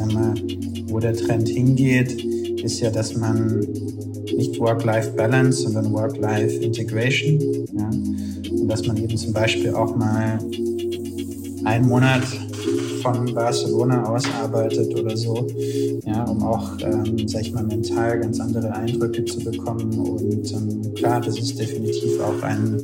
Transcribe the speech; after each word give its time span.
sag 0.00 0.12
mal, 0.14 0.34
wo 0.88 0.98
der 0.98 1.14
Trend 1.14 1.48
hingeht, 1.48 2.24
ist 2.62 2.80
ja, 2.80 2.90
dass 2.90 3.16
man 3.16 3.60
nicht 4.36 4.58
Work-Life-Balance, 4.58 5.62
sondern 5.62 5.92
Work-Life-Integration. 5.92 7.40
Ja? 7.76 7.90
Und 8.50 8.68
dass 8.68 8.86
man 8.86 8.96
eben 8.96 9.16
zum 9.16 9.32
Beispiel 9.32 9.74
auch 9.74 9.94
mal 9.96 10.38
einen 11.64 11.86
Monat 11.86 12.22
von 13.02 13.34
Barcelona 13.34 14.04
aus 14.04 14.24
arbeitet 14.42 14.94
oder 14.98 15.16
so, 15.16 15.46
ja, 16.04 16.24
um 16.24 16.42
auch, 16.42 16.70
ähm, 16.80 17.26
sag 17.28 17.42
ich 17.42 17.52
mal, 17.52 17.64
mental 17.64 18.20
ganz 18.20 18.40
andere 18.40 18.72
Eindrücke 18.72 19.24
zu 19.24 19.38
bekommen. 19.40 19.98
Und 19.98 20.52
ähm, 20.52 20.94
klar, 20.94 21.20
das 21.20 21.38
ist 21.38 21.58
definitiv 21.58 22.20
auch 22.20 22.42
ein, 22.42 22.80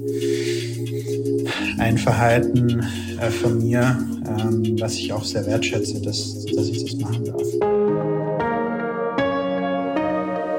ein 1.78 1.98
Verhalten 1.98 2.84
äh, 3.20 3.30
von 3.30 3.58
mir, 3.58 3.98
ähm, 4.26 4.76
was 4.80 4.94
ich 4.94 5.12
auch 5.12 5.24
sehr 5.24 5.46
wertschätze, 5.46 6.00
dass, 6.00 6.44
dass 6.46 6.68
ich 6.68 6.84
das 6.84 6.96
machen 7.00 7.24
darf. 7.24 7.42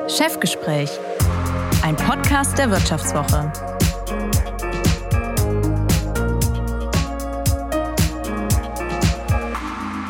Chefgespräch, 0.09 0.89
ein 1.83 1.95
Podcast 1.95 2.57
der 2.57 2.71
Wirtschaftswoche. 2.71 3.76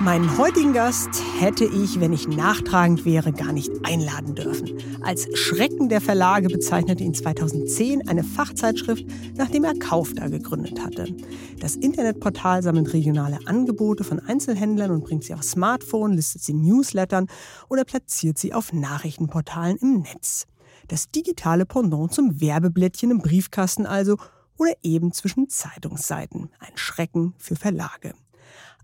Meinen 0.07 0.37
heutigen 0.37 0.71
Gast 0.71 1.09
hätte 1.37 1.65
ich, 1.65 1.99
wenn 1.99 2.13
ich 2.13 2.29
nachtragend 2.29 3.03
wäre, 3.03 3.33
gar 3.33 3.51
nicht 3.51 3.69
einladen 3.83 4.35
dürfen. 4.35 4.71
Als 5.03 5.27
Schrecken 5.37 5.89
der 5.89 5.99
Verlage 5.99 6.47
bezeichnete 6.47 7.03
ihn 7.03 7.13
2010 7.13 8.07
eine 8.07 8.23
Fachzeitschrift, 8.23 9.05
nachdem 9.35 9.65
er 9.65 9.77
Kaufda 9.77 10.29
gegründet 10.29 10.79
hatte. 10.79 11.13
Das 11.59 11.75
Internetportal 11.75 12.63
sammelt 12.63 12.93
regionale 12.93 13.39
Angebote 13.47 14.05
von 14.05 14.21
Einzelhändlern 14.21 14.91
und 14.91 15.03
bringt 15.03 15.25
sie 15.25 15.33
auf 15.33 15.43
Smartphone, 15.43 16.13
listet 16.13 16.41
sie 16.41 16.53
in 16.53 16.61
Newslettern 16.61 17.27
oder 17.67 17.83
platziert 17.83 18.37
sie 18.37 18.53
auf 18.53 18.71
Nachrichtenportalen 18.71 19.75
im 19.75 20.03
Netz. 20.03 20.45
Das 20.87 21.11
digitale 21.11 21.65
Pendant 21.65 22.13
zum 22.13 22.39
Werbeblättchen 22.39 23.11
im 23.11 23.17
Briefkasten 23.17 23.85
also 23.85 24.15
oder 24.55 24.71
eben 24.83 25.11
zwischen 25.11 25.49
Zeitungsseiten. 25.49 26.49
Ein 26.59 26.77
Schrecken 26.77 27.33
für 27.37 27.57
Verlage. 27.57 28.13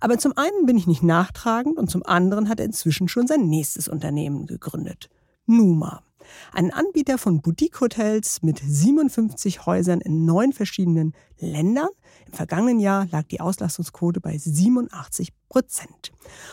Aber 0.04 0.18
zum 0.18 0.34
einen 0.36 0.66
bin 0.66 0.78
ich 0.78 0.86
nicht 0.86 1.02
nachtragend 1.02 1.78
und 1.78 1.90
zum 1.90 2.04
anderen 2.06 2.50
hat 2.50 2.60
er 2.60 2.66
inzwischen 2.66 3.08
schon 3.08 3.26
sein 3.26 3.48
nächstes 3.48 3.88
Unternehmen 3.88 4.48
gegründet. 4.48 5.10
Numa. 5.46 6.04
Ein 6.52 6.74
Anbieter 6.74 7.18
von 7.18 7.42
Boutique-Hotels 7.42 8.42
mit 8.42 8.60
57 8.60 9.66
Häusern 9.66 10.02
in 10.02 10.26
neun 10.26 10.52
verschiedenen 10.52 11.14
Ländern. 11.40 11.88
Im 12.34 12.38
vergangenen 12.38 12.80
Jahr 12.80 13.06
lag 13.12 13.28
die 13.28 13.42
Auslastungsquote 13.42 14.20
bei 14.20 14.36
87 14.36 15.34
Prozent. 15.50 16.12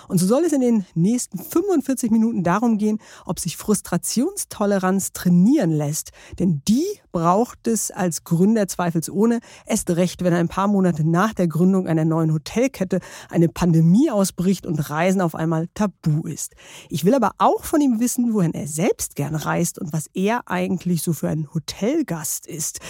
Und 0.08 0.18
so 0.18 0.26
soll 0.26 0.44
es 0.44 0.52
in 0.52 0.60
den 0.60 0.84
nächsten 0.94 1.38
45 1.38 2.10
Minuten 2.10 2.42
darum 2.42 2.76
gehen, 2.76 2.98
ob 3.24 3.40
sich 3.40 3.56
Frustrationstoleranz 3.56 5.12
trainieren 5.14 5.70
lässt. 5.70 6.10
Denn 6.38 6.60
die 6.68 6.84
braucht 7.12 7.66
es 7.66 7.90
als 7.90 8.24
Gründer 8.24 8.68
zweifelsohne. 8.68 9.40
Erst 9.64 9.88
recht, 9.88 10.22
wenn 10.22 10.34
ein 10.34 10.48
paar 10.48 10.68
Monate 10.68 11.02
nach 11.02 11.32
der 11.32 11.48
Gründung 11.48 11.86
einer 11.86 12.04
neuen 12.04 12.34
Hotelkette 12.34 13.00
eine 13.30 13.48
Pandemie 13.48 14.10
ausbricht 14.10 14.66
und 14.66 14.90
Reisen 14.90 15.22
auf 15.22 15.34
einmal 15.34 15.66
tabu 15.72 16.26
ist. 16.26 16.56
Ich 16.90 17.06
will 17.06 17.14
aber 17.14 17.30
auch 17.38 17.64
von 17.64 17.80
ihm 17.80 18.00
wissen, 18.00 18.34
wohin 18.34 18.52
er 18.52 18.68
selbst 18.68 19.16
gern 19.16 19.34
reist 19.34 19.78
und 19.78 19.94
was 19.94 20.08
er 20.12 20.42
eigentlich 20.44 21.00
so 21.00 21.14
für 21.14 21.30
ein 21.30 21.48
Hotelgast 21.54 22.46
ist. 22.46 22.80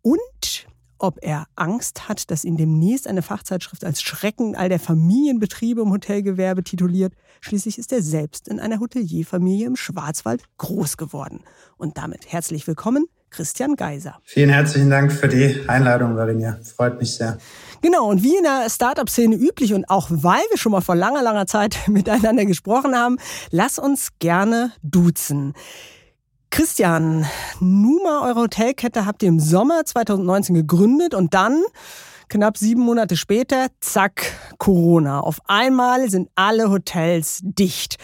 Und 0.00 0.68
ob 0.98 1.18
er 1.22 1.46
Angst 1.56 2.08
hat, 2.08 2.30
dass 2.30 2.44
ihn 2.44 2.56
demnächst 2.56 3.06
eine 3.06 3.22
Fachzeitschrift 3.22 3.84
als 3.84 4.02
Schrecken 4.02 4.54
all 4.56 4.68
der 4.68 4.80
Familienbetriebe 4.80 5.82
im 5.82 5.90
Hotelgewerbe 5.90 6.64
tituliert. 6.64 7.14
Schließlich 7.40 7.78
ist 7.78 7.92
er 7.92 8.02
selbst 8.02 8.48
in 8.48 8.60
einer 8.60 8.80
Hotelierfamilie 8.80 9.66
im 9.66 9.76
Schwarzwald 9.76 10.42
groß 10.58 10.96
geworden. 10.96 11.40
Und 11.76 11.98
damit 11.98 12.32
herzlich 12.32 12.66
willkommen, 12.66 13.06
Christian 13.34 13.74
Geiser. 13.74 14.20
Vielen 14.22 14.50
herzlichen 14.50 14.90
Dank 14.90 15.12
für 15.12 15.26
die 15.26 15.68
Einladung, 15.68 16.16
Varinia. 16.16 16.58
Freut 16.76 17.00
mich 17.00 17.16
sehr. 17.16 17.38
Genau, 17.82 18.08
und 18.08 18.22
wie 18.22 18.36
in 18.36 18.44
der 18.44 18.70
Startup-Szene 18.70 19.34
üblich 19.34 19.74
und 19.74 19.90
auch 19.90 20.08
weil 20.08 20.42
wir 20.50 20.56
schon 20.56 20.70
mal 20.70 20.80
vor 20.80 20.94
langer, 20.94 21.22
langer 21.22 21.46
Zeit 21.46 21.76
miteinander 21.88 22.44
gesprochen 22.44 22.94
haben, 22.94 23.18
lass 23.50 23.80
uns 23.80 24.10
gerne 24.20 24.72
duzen. 24.82 25.54
Christian, 26.54 27.26
Numa, 27.58 28.24
eure 28.28 28.42
Hotelkette 28.42 29.06
habt 29.06 29.24
ihr 29.24 29.28
im 29.28 29.40
Sommer 29.40 29.84
2019 29.84 30.54
gegründet 30.54 31.12
und 31.12 31.34
dann, 31.34 31.64
knapp 32.28 32.56
sieben 32.58 32.82
Monate 32.82 33.16
später, 33.16 33.66
zack, 33.80 34.30
Corona. 34.58 35.18
Auf 35.18 35.40
einmal 35.48 36.08
sind 36.08 36.28
alle 36.36 36.70
Hotels 36.70 37.40
dicht. 37.42 37.96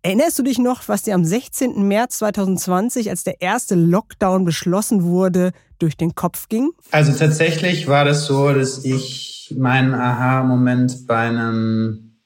Erinnerst 0.00 0.38
du 0.38 0.42
dich 0.42 0.58
noch, 0.58 0.88
was 0.88 1.02
dir 1.02 1.14
am 1.14 1.22
16. 1.22 1.86
März 1.86 2.16
2020, 2.20 3.10
als 3.10 3.24
der 3.24 3.42
erste 3.42 3.74
Lockdown 3.74 4.46
beschlossen 4.46 5.02
wurde, 5.02 5.52
durch 5.78 5.98
den 5.98 6.14
Kopf 6.14 6.48
ging? 6.48 6.70
Also 6.90 7.12
tatsächlich 7.12 7.88
war 7.88 8.06
das 8.06 8.24
so, 8.24 8.54
dass 8.54 8.86
ich 8.86 9.54
meinen 9.54 9.92
Aha-Moment 9.92 11.06
bei 11.06 11.28
einem 11.28 12.16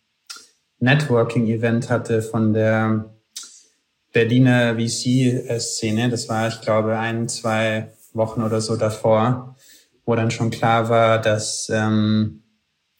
Networking-Event 0.79 1.91
hatte 1.91 2.23
von 2.23 2.53
der 2.53 3.12
Berliner 4.13 4.77
VC-Szene. 4.77 6.11
Das 6.11 6.29
war, 6.29 6.49
ich 6.49 6.61
glaube, 6.61 6.99
ein, 6.99 7.29
zwei 7.29 7.93
Wochen 8.13 8.43
oder 8.43 8.61
so 8.61 8.77
davor, 8.77 9.57
wo 10.05 10.15
dann 10.15 10.31
schon 10.31 10.51
klar 10.51 10.89
war, 10.89 11.21
dass, 11.21 11.71
ähm, 11.73 12.43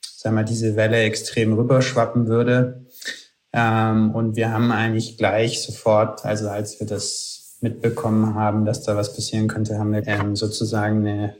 sagen 0.01 0.35
wir, 0.35 0.43
diese 0.43 0.75
Welle 0.75 0.97
extrem 0.97 1.53
rüberschwappen 1.53 2.27
würde. 2.27 2.85
Ähm, 3.51 4.11
und 4.11 4.35
wir 4.35 4.51
haben 4.51 4.71
eigentlich 4.71 5.17
gleich 5.17 5.61
sofort, 5.61 6.25
also 6.25 6.49
als 6.49 6.79
wir 6.79 6.87
das 6.87 7.57
mitbekommen 7.61 8.35
haben, 8.35 8.65
dass 8.65 8.81
da 8.81 8.95
was 8.95 9.15
passieren 9.15 9.47
könnte, 9.47 9.77
haben 9.77 9.93
wir 9.93 10.05
ähm, 10.07 10.35
sozusagen 10.35 11.07
eine 11.07 11.35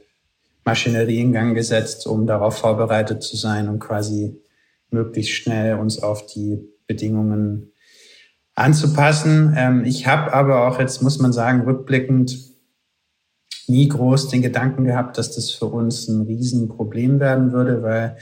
Maschinerie 0.64 1.20
in 1.20 1.32
Gang 1.32 1.54
gesetzt, 1.54 2.06
um 2.06 2.26
darauf 2.26 2.56
vorbereitet 2.56 3.22
zu 3.22 3.36
sein 3.36 3.68
und 3.68 3.80
quasi 3.80 4.40
möglichst 4.90 5.32
schnell 5.32 5.78
uns 5.78 6.02
auf 6.02 6.24
die 6.26 6.66
Bedingungen 6.86 7.73
anzupassen. 8.54 9.54
Ähm, 9.56 9.84
ich 9.84 10.06
habe 10.06 10.32
aber 10.32 10.66
auch 10.68 10.78
jetzt, 10.78 11.02
muss 11.02 11.18
man 11.18 11.32
sagen, 11.32 11.62
rückblickend 11.62 12.38
nie 13.66 13.88
groß 13.88 14.28
den 14.28 14.42
Gedanken 14.42 14.84
gehabt, 14.84 15.18
dass 15.18 15.34
das 15.34 15.50
für 15.50 15.66
uns 15.66 16.08
ein 16.08 16.22
Riesenproblem 16.22 17.20
werden 17.20 17.52
würde, 17.52 17.82
weil 17.82 18.16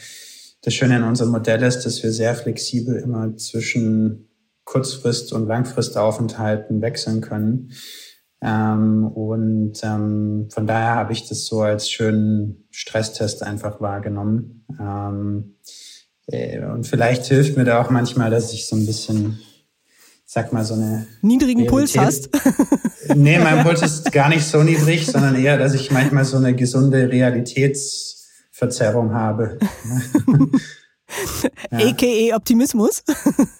das 0.62 0.74
Schöne 0.74 0.96
an 0.96 1.04
unserem 1.04 1.32
Modell 1.32 1.62
ist, 1.62 1.80
dass 1.82 2.02
wir 2.02 2.12
sehr 2.12 2.34
flexibel 2.34 2.96
immer 2.96 3.36
zwischen 3.36 4.28
Kurzfrist- 4.64 5.32
und 5.32 5.48
Langfristaufenthalten 5.48 6.80
wechseln 6.80 7.20
können. 7.20 7.72
Ähm, 8.40 9.06
und 9.06 9.80
ähm, 9.82 10.48
von 10.50 10.66
daher 10.66 10.94
habe 10.94 11.12
ich 11.12 11.28
das 11.28 11.46
so 11.46 11.62
als 11.62 11.90
schönen 11.90 12.66
Stresstest 12.70 13.42
einfach 13.42 13.80
wahrgenommen. 13.80 14.64
Ähm, 14.80 15.56
äh, 16.26 16.64
und 16.64 16.86
vielleicht 16.86 17.26
hilft 17.26 17.56
mir 17.56 17.64
da 17.64 17.80
auch 17.82 17.90
manchmal, 17.90 18.30
dass 18.30 18.52
ich 18.52 18.66
so 18.66 18.76
ein 18.76 18.86
bisschen 18.86 19.38
sag 20.32 20.50
mal, 20.50 20.64
so 20.64 20.72
eine. 20.74 21.06
Niedrigen 21.20 21.66
Puls 21.66 21.98
hast? 21.98 22.30
nee, 23.14 23.38
mein 23.38 23.62
Puls 23.62 23.82
ist 23.82 24.10
gar 24.12 24.30
nicht 24.30 24.46
so 24.46 24.62
niedrig, 24.62 25.04
sondern 25.04 25.36
eher, 25.36 25.58
dass 25.58 25.74
ich 25.74 25.90
manchmal 25.90 26.24
so 26.24 26.38
eine 26.38 26.54
gesunde 26.54 27.10
Realitätsverzerrung 27.10 29.12
habe. 29.12 29.58
ja. 31.70 31.78
AKA 31.78 32.34
Optimismus? 32.34 33.04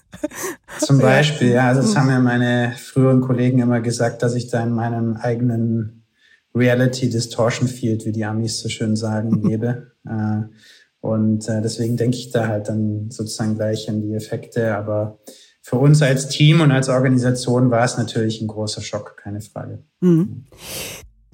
Zum 0.79 0.99
Beispiel, 0.99 1.51
ja. 1.51 1.69
Also 1.69 1.83
das 1.83 1.95
haben 1.95 2.09
ja 2.09 2.21
meine 2.21 2.73
früheren 2.79 3.21
Kollegen 3.21 3.59
immer 3.59 3.83
gesagt, 3.83 4.23
dass 4.23 4.35
ich 4.35 4.49
da 4.49 4.63
in 4.63 4.73
meinem 4.73 5.17
eigenen 5.17 6.07
Reality 6.55 7.11
Distortion 7.11 7.69
Field, 7.69 8.07
wie 8.07 8.13
die 8.13 8.25
Amis 8.25 8.61
so 8.61 8.71
schön 8.71 8.97
sagen, 8.97 9.47
lebe. 9.47 9.93
Äh, 10.07 10.45
und 11.01 11.47
äh, 11.51 11.61
deswegen 11.61 11.99
denke 11.99 12.17
ich 12.17 12.31
da 12.31 12.49
halt 12.49 12.71
dann 12.71 13.11
sozusagen 13.11 13.57
gleich 13.57 13.91
an 13.91 14.01
die 14.01 14.15
Effekte. 14.15 14.75
Aber 14.75 15.19
für 15.63 15.77
uns 15.77 16.03
als 16.03 16.29
Team 16.29 16.61
und 16.61 16.73
als 16.73 16.89
Organisation 16.89 17.71
war 17.71 17.85
es 17.85 17.97
natürlich 17.97 18.41
ein 18.41 18.49
großer 18.49 18.83
Schock, 18.83 19.17
keine 19.17 19.41
Frage. 19.41 19.85
Mhm. 20.01 20.45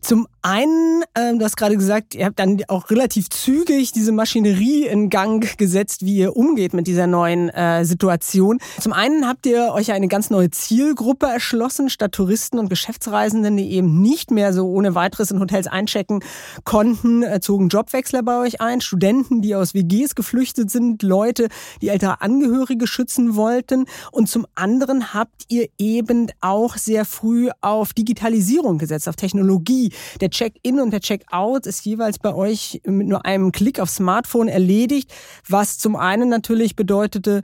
Zum 0.02 0.28
einen, 0.48 1.02
äh, 1.12 1.36
du 1.36 1.44
hast 1.44 1.58
gerade 1.58 1.76
gesagt, 1.76 2.14
ihr 2.14 2.24
habt 2.24 2.38
dann 2.38 2.58
auch 2.68 2.88
relativ 2.88 3.28
zügig 3.28 3.92
diese 3.92 4.12
Maschinerie 4.12 4.86
in 4.86 5.10
Gang 5.10 5.58
gesetzt, 5.58 6.06
wie 6.06 6.16
ihr 6.16 6.36
umgeht 6.36 6.72
mit 6.72 6.86
dieser 6.86 7.06
neuen 7.06 7.50
äh, 7.50 7.84
Situation. 7.84 8.58
Zum 8.80 8.94
einen 8.94 9.28
habt 9.28 9.44
ihr 9.44 9.74
euch 9.74 9.92
eine 9.92 10.08
ganz 10.08 10.30
neue 10.30 10.50
Zielgruppe 10.50 11.26
erschlossen, 11.26 11.90
statt 11.90 12.12
Touristen 12.12 12.58
und 12.58 12.70
Geschäftsreisenden, 12.70 13.58
die 13.58 13.72
eben 13.72 14.00
nicht 14.00 14.30
mehr 14.30 14.54
so 14.54 14.66
ohne 14.68 14.94
weiteres 14.94 15.30
in 15.30 15.38
Hotels 15.38 15.66
einchecken 15.66 16.24
konnten, 16.64 17.22
äh, 17.22 17.40
zogen 17.40 17.68
Jobwechsler 17.68 18.22
bei 18.22 18.38
euch 18.38 18.62
ein, 18.62 18.80
Studenten, 18.80 19.42
die 19.42 19.54
aus 19.54 19.74
WGs 19.74 20.14
geflüchtet 20.14 20.70
sind, 20.70 21.02
Leute, 21.02 21.48
die 21.82 21.88
ältere 21.88 22.22
Angehörige 22.22 22.86
schützen 22.86 23.36
wollten. 23.36 23.84
Und 24.12 24.30
zum 24.30 24.46
anderen 24.54 25.12
habt 25.12 25.44
ihr 25.48 25.68
eben 25.76 26.28
auch 26.40 26.78
sehr 26.78 27.04
früh 27.04 27.50
auf 27.60 27.92
Digitalisierung 27.92 28.78
gesetzt, 28.78 29.10
auf 29.10 29.16
Technologie 29.16 29.92
der 30.22 30.30
Check-in 30.38 30.78
und 30.78 30.92
der 30.92 31.00
Check-out 31.00 31.66
ist 31.66 31.84
jeweils 31.84 32.20
bei 32.20 32.32
euch 32.32 32.80
mit 32.86 33.08
nur 33.08 33.26
einem 33.26 33.50
Klick 33.50 33.80
aufs 33.80 33.96
Smartphone 33.96 34.46
erledigt, 34.46 35.12
was 35.48 35.78
zum 35.78 35.96
einen 35.96 36.28
natürlich 36.28 36.76
bedeutete, 36.76 37.42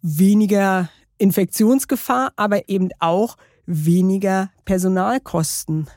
weniger 0.00 0.88
Infektionsgefahr, 1.18 2.32
aber 2.34 2.68
eben 2.68 2.88
auch 2.98 3.36
weniger 3.64 4.50
Personalkosten. 4.64 5.88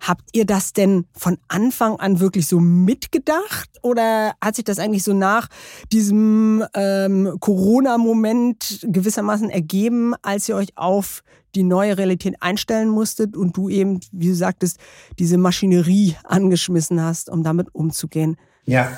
Habt 0.00 0.24
ihr 0.32 0.44
das 0.44 0.72
denn 0.72 1.06
von 1.16 1.38
Anfang 1.46 2.00
an 2.00 2.18
wirklich 2.18 2.48
so 2.48 2.58
mitgedacht 2.58 3.70
oder 3.82 4.34
hat 4.42 4.56
sich 4.56 4.64
das 4.64 4.80
eigentlich 4.80 5.04
so 5.04 5.12
nach 5.12 5.46
diesem 5.92 6.64
ähm, 6.74 7.36
Corona-Moment 7.38 8.88
gewissermaßen 8.88 9.50
ergeben, 9.50 10.14
als 10.20 10.48
ihr 10.48 10.56
euch 10.56 10.76
auf 10.76 11.22
die 11.56 11.62
neue 11.62 11.96
Realität 11.98 12.36
einstellen 12.40 12.88
musstet 12.88 13.36
und 13.36 13.56
du 13.56 13.68
eben, 13.68 14.00
wie 14.12 14.28
du 14.28 14.34
sagtest, 14.34 14.78
diese 15.18 15.38
Maschinerie 15.38 16.16
angeschmissen 16.24 17.00
hast, 17.02 17.30
um 17.30 17.42
damit 17.42 17.74
umzugehen? 17.74 18.36
Ja, 18.66 18.92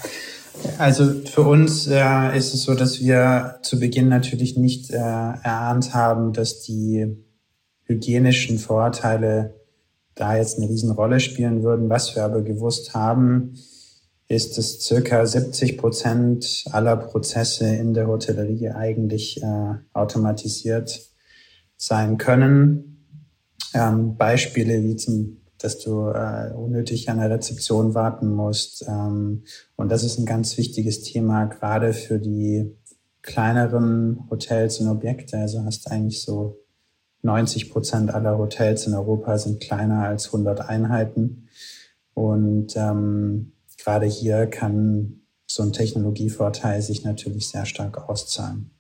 also 0.78 1.12
für 1.24 1.42
uns 1.42 1.86
äh, 1.86 2.36
ist 2.36 2.54
es 2.54 2.62
so, 2.62 2.74
dass 2.74 3.00
wir 3.00 3.58
zu 3.62 3.78
Beginn 3.78 4.08
natürlich 4.08 4.56
nicht 4.56 4.90
äh, 4.90 4.96
erahnt 4.96 5.94
haben, 5.94 6.32
dass 6.32 6.62
die 6.62 7.16
hygienischen 7.84 8.58
Vorteile 8.58 9.54
da 10.14 10.36
jetzt 10.36 10.58
eine 10.58 10.68
Riesenrolle 10.68 11.20
spielen 11.20 11.62
würden. 11.62 11.90
Was 11.90 12.16
wir 12.16 12.24
aber 12.24 12.42
gewusst 12.42 12.94
haben, 12.94 13.54
ist, 14.28 14.58
dass 14.58 14.80
circa 14.80 15.24
70 15.24 15.78
Prozent 15.78 16.64
aller 16.72 16.96
Prozesse 16.96 17.66
in 17.66 17.94
der 17.94 18.08
Hotellerie 18.08 18.70
eigentlich 18.70 19.42
äh, 19.42 19.74
automatisiert 19.92 21.00
sein 21.76 22.18
können. 22.18 23.06
Ähm, 23.74 24.16
Beispiele 24.16 24.82
wie 24.82 24.96
zum, 24.96 25.42
dass 25.58 25.78
du 25.78 26.08
äh, 26.08 26.52
unnötig 26.54 27.08
an 27.08 27.18
der 27.18 27.30
Rezeption 27.30 27.94
warten 27.94 28.32
musst. 28.32 28.86
Ähm, 28.88 29.44
und 29.76 29.90
das 29.90 30.02
ist 30.02 30.18
ein 30.18 30.26
ganz 30.26 30.56
wichtiges 30.56 31.02
Thema, 31.02 31.46
gerade 31.46 31.92
für 31.92 32.18
die 32.18 32.74
kleineren 33.22 34.26
Hotels 34.30 34.80
und 34.80 34.88
Objekte. 34.88 35.38
Also 35.38 35.64
hast 35.64 35.90
eigentlich 35.90 36.22
so 36.22 36.58
90 37.22 37.70
Prozent 37.70 38.14
aller 38.14 38.38
Hotels 38.38 38.86
in 38.86 38.94
Europa 38.94 39.36
sind 39.36 39.60
kleiner 39.60 40.04
als 40.04 40.26
100 40.26 40.60
Einheiten. 40.68 41.48
Und 42.14 42.76
ähm, 42.76 43.52
gerade 43.76 44.06
hier 44.06 44.46
kann 44.46 45.22
so 45.46 45.62
ein 45.62 45.72
Technologievorteil 45.72 46.80
sich 46.80 47.04
natürlich 47.04 47.48
sehr 47.48 47.66
stark 47.66 48.08
auszahlen. 48.08 48.75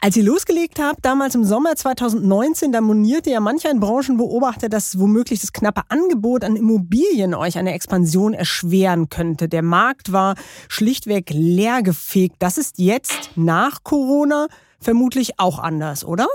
Als 0.00 0.16
ihr 0.16 0.22
losgelegt 0.22 0.78
habt, 0.78 1.04
damals 1.04 1.34
im 1.34 1.44
Sommer 1.44 1.74
2019, 1.74 2.72
da 2.72 2.80
monierte 2.80 3.30
ja 3.30 3.40
mancher 3.40 3.70
ein 3.70 3.80
Branchenbeobachter, 3.80 4.68
dass 4.68 4.98
womöglich 4.98 5.40
das 5.40 5.52
knappe 5.52 5.82
Angebot 5.88 6.44
an 6.44 6.56
Immobilien 6.56 7.34
euch 7.34 7.58
eine 7.58 7.72
Expansion 7.72 8.34
erschweren 8.34 9.08
könnte. 9.08 9.48
Der 9.48 9.62
Markt 9.62 10.12
war 10.12 10.34
schlichtweg 10.68 11.30
leergefegt. 11.30 12.36
Das 12.38 12.58
ist 12.58 12.78
jetzt 12.78 13.30
nach 13.34 13.82
Corona 13.82 14.48
vermutlich 14.80 15.38
auch 15.38 15.58
anders, 15.58 16.04
oder? 16.04 16.28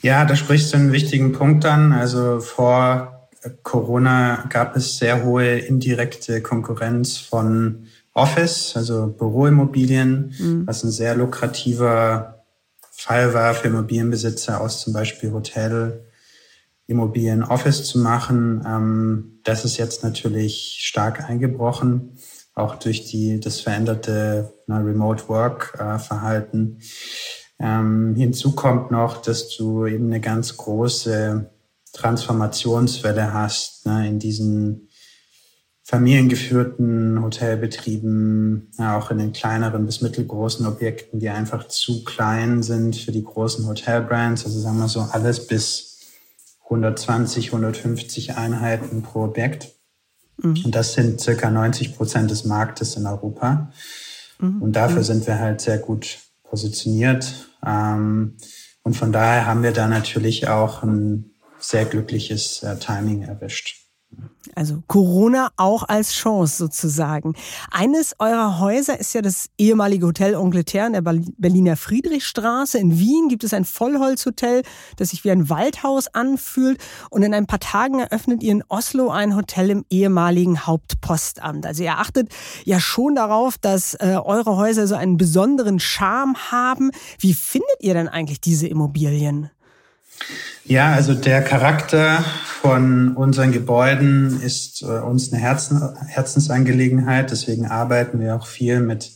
Ja, 0.00 0.24
da 0.24 0.34
sprichst 0.34 0.72
du 0.72 0.78
einen 0.78 0.92
wichtigen 0.92 1.32
Punkt 1.32 1.64
an. 1.64 1.92
Also 1.92 2.40
vor 2.40 3.28
Corona 3.62 4.46
gab 4.48 4.76
es 4.76 4.98
sehr 4.98 5.24
hohe 5.24 5.58
indirekte 5.58 6.42
Konkurrenz 6.42 7.18
von 7.18 7.86
Office, 8.14 8.76
also 8.76 9.06
Büroimmobilien, 9.08 10.34
mhm. 10.38 10.66
was 10.66 10.84
ein 10.84 10.90
sehr 10.90 11.14
lukrativer 11.14 12.44
Fall 12.90 13.34
war 13.34 13.54
für 13.54 13.68
Immobilienbesitzer 13.68 14.60
aus 14.60 14.80
zum 14.80 14.92
Beispiel 14.92 15.32
Hotel, 15.32 16.04
Immobilien, 16.86 17.42
Office 17.42 17.84
zu 17.84 17.98
machen. 17.98 18.62
Ähm, 18.66 19.40
das 19.44 19.64
ist 19.64 19.78
jetzt 19.78 20.04
natürlich 20.04 20.78
stark 20.80 21.28
eingebrochen 21.28 22.18
auch 22.54 22.76
durch 22.76 23.06
die, 23.06 23.40
das 23.40 23.60
veränderte 23.60 24.52
na, 24.66 24.78
Remote 24.78 25.28
Work 25.28 25.74
äh, 25.78 25.98
Verhalten. 25.98 26.80
Ähm, 27.58 28.14
hinzu 28.16 28.52
kommt 28.52 28.90
noch, 28.90 29.22
dass 29.22 29.56
du 29.56 29.86
eben 29.86 30.06
eine 30.06 30.20
ganz 30.20 30.56
große 30.56 31.50
Transformationswelle 31.92 33.32
hast 33.32 33.86
ne, 33.86 34.08
in 34.08 34.18
diesen 34.18 34.88
familiengeführten 35.84 37.22
Hotelbetrieben, 37.22 38.70
ja, 38.78 38.96
auch 38.96 39.10
in 39.10 39.18
den 39.18 39.32
kleineren 39.32 39.84
bis 39.84 40.00
mittelgroßen 40.00 40.64
Objekten, 40.66 41.18
die 41.18 41.28
einfach 41.28 41.66
zu 41.68 42.04
klein 42.04 42.62
sind 42.62 42.96
für 42.96 43.12
die 43.12 43.24
großen 43.24 43.66
Hotelbrands. 43.66 44.44
Also 44.44 44.60
sagen 44.60 44.78
wir 44.78 44.88
so 44.88 45.00
alles 45.00 45.46
bis 45.46 45.98
120, 46.64 47.46
150 47.46 48.36
Einheiten 48.36 49.02
pro 49.02 49.24
Objekt. 49.24 49.74
Mhm. 50.40 50.62
Und 50.64 50.74
das 50.74 50.94
sind 50.94 51.20
circa 51.20 51.50
90 51.50 51.96
Prozent 51.96 52.30
des 52.30 52.44
Marktes 52.44 52.96
in 52.96 53.06
Europa. 53.06 53.72
Mhm. 54.38 54.62
Und 54.62 54.72
dafür 54.74 54.98
mhm. 54.98 55.04
sind 55.04 55.26
wir 55.26 55.38
halt 55.40 55.60
sehr 55.60 55.78
gut 55.78 56.18
positioniert. 56.44 57.50
Ähm, 57.66 58.36
und 58.84 58.96
von 58.96 59.12
daher 59.12 59.46
haben 59.46 59.62
wir 59.62 59.72
da 59.72 59.88
natürlich 59.88 60.48
auch 60.48 60.82
ein 60.82 61.32
sehr 61.58 61.84
glückliches 61.84 62.62
äh, 62.62 62.76
Timing 62.76 63.22
erwischt. 63.22 63.81
Also 64.54 64.82
Corona 64.86 65.50
auch 65.56 65.84
als 65.88 66.12
Chance 66.12 66.56
sozusagen. 66.56 67.34
Eines 67.70 68.14
eurer 68.18 68.58
Häuser 68.58 68.98
ist 68.98 69.14
ja 69.14 69.22
das 69.22 69.48
ehemalige 69.56 70.06
Hotel 70.06 70.34
Angleterre 70.34 70.88
in 70.88 70.92
der 70.92 71.02
Berliner 71.02 71.76
Friedrichstraße. 71.76 72.78
In 72.78 72.98
Wien 72.98 73.28
gibt 73.28 73.44
es 73.44 73.54
ein 73.54 73.64
Vollholzhotel, 73.64 74.62
das 74.96 75.10
sich 75.10 75.24
wie 75.24 75.30
ein 75.30 75.48
Waldhaus 75.48 76.08
anfühlt. 76.08 76.78
Und 77.10 77.22
in 77.22 77.32
ein 77.34 77.46
paar 77.46 77.60
Tagen 77.60 78.00
eröffnet 78.00 78.42
ihr 78.42 78.52
in 78.52 78.64
Oslo 78.68 79.10
ein 79.10 79.36
Hotel 79.36 79.70
im 79.70 79.84
ehemaligen 79.88 80.66
Hauptpostamt. 80.66 81.64
Also 81.64 81.84
ihr 81.84 81.98
achtet 81.98 82.28
ja 82.64 82.78
schon 82.78 83.14
darauf, 83.14 83.58
dass 83.58 83.94
äh, 83.94 84.18
eure 84.22 84.56
Häuser 84.56 84.86
so 84.86 84.96
einen 84.96 85.16
besonderen 85.16 85.80
Charme 85.80 86.36
haben. 86.50 86.90
Wie 87.18 87.32
findet 87.32 87.76
ihr 87.80 87.94
denn 87.94 88.08
eigentlich 88.08 88.40
diese 88.40 88.66
Immobilien? 88.66 89.50
Ja, 90.64 90.92
also 90.92 91.14
der 91.14 91.42
Charakter 91.42 92.24
von 92.60 93.16
unseren 93.16 93.50
Gebäuden 93.50 94.40
ist 94.40 94.82
äh, 94.82 94.86
uns 94.86 95.32
eine 95.32 95.42
Herzen, 95.42 95.82
Herzensangelegenheit. 96.06 97.32
Deswegen 97.32 97.66
arbeiten 97.66 98.20
wir 98.20 98.36
auch 98.36 98.46
viel 98.46 98.80
mit 98.80 99.10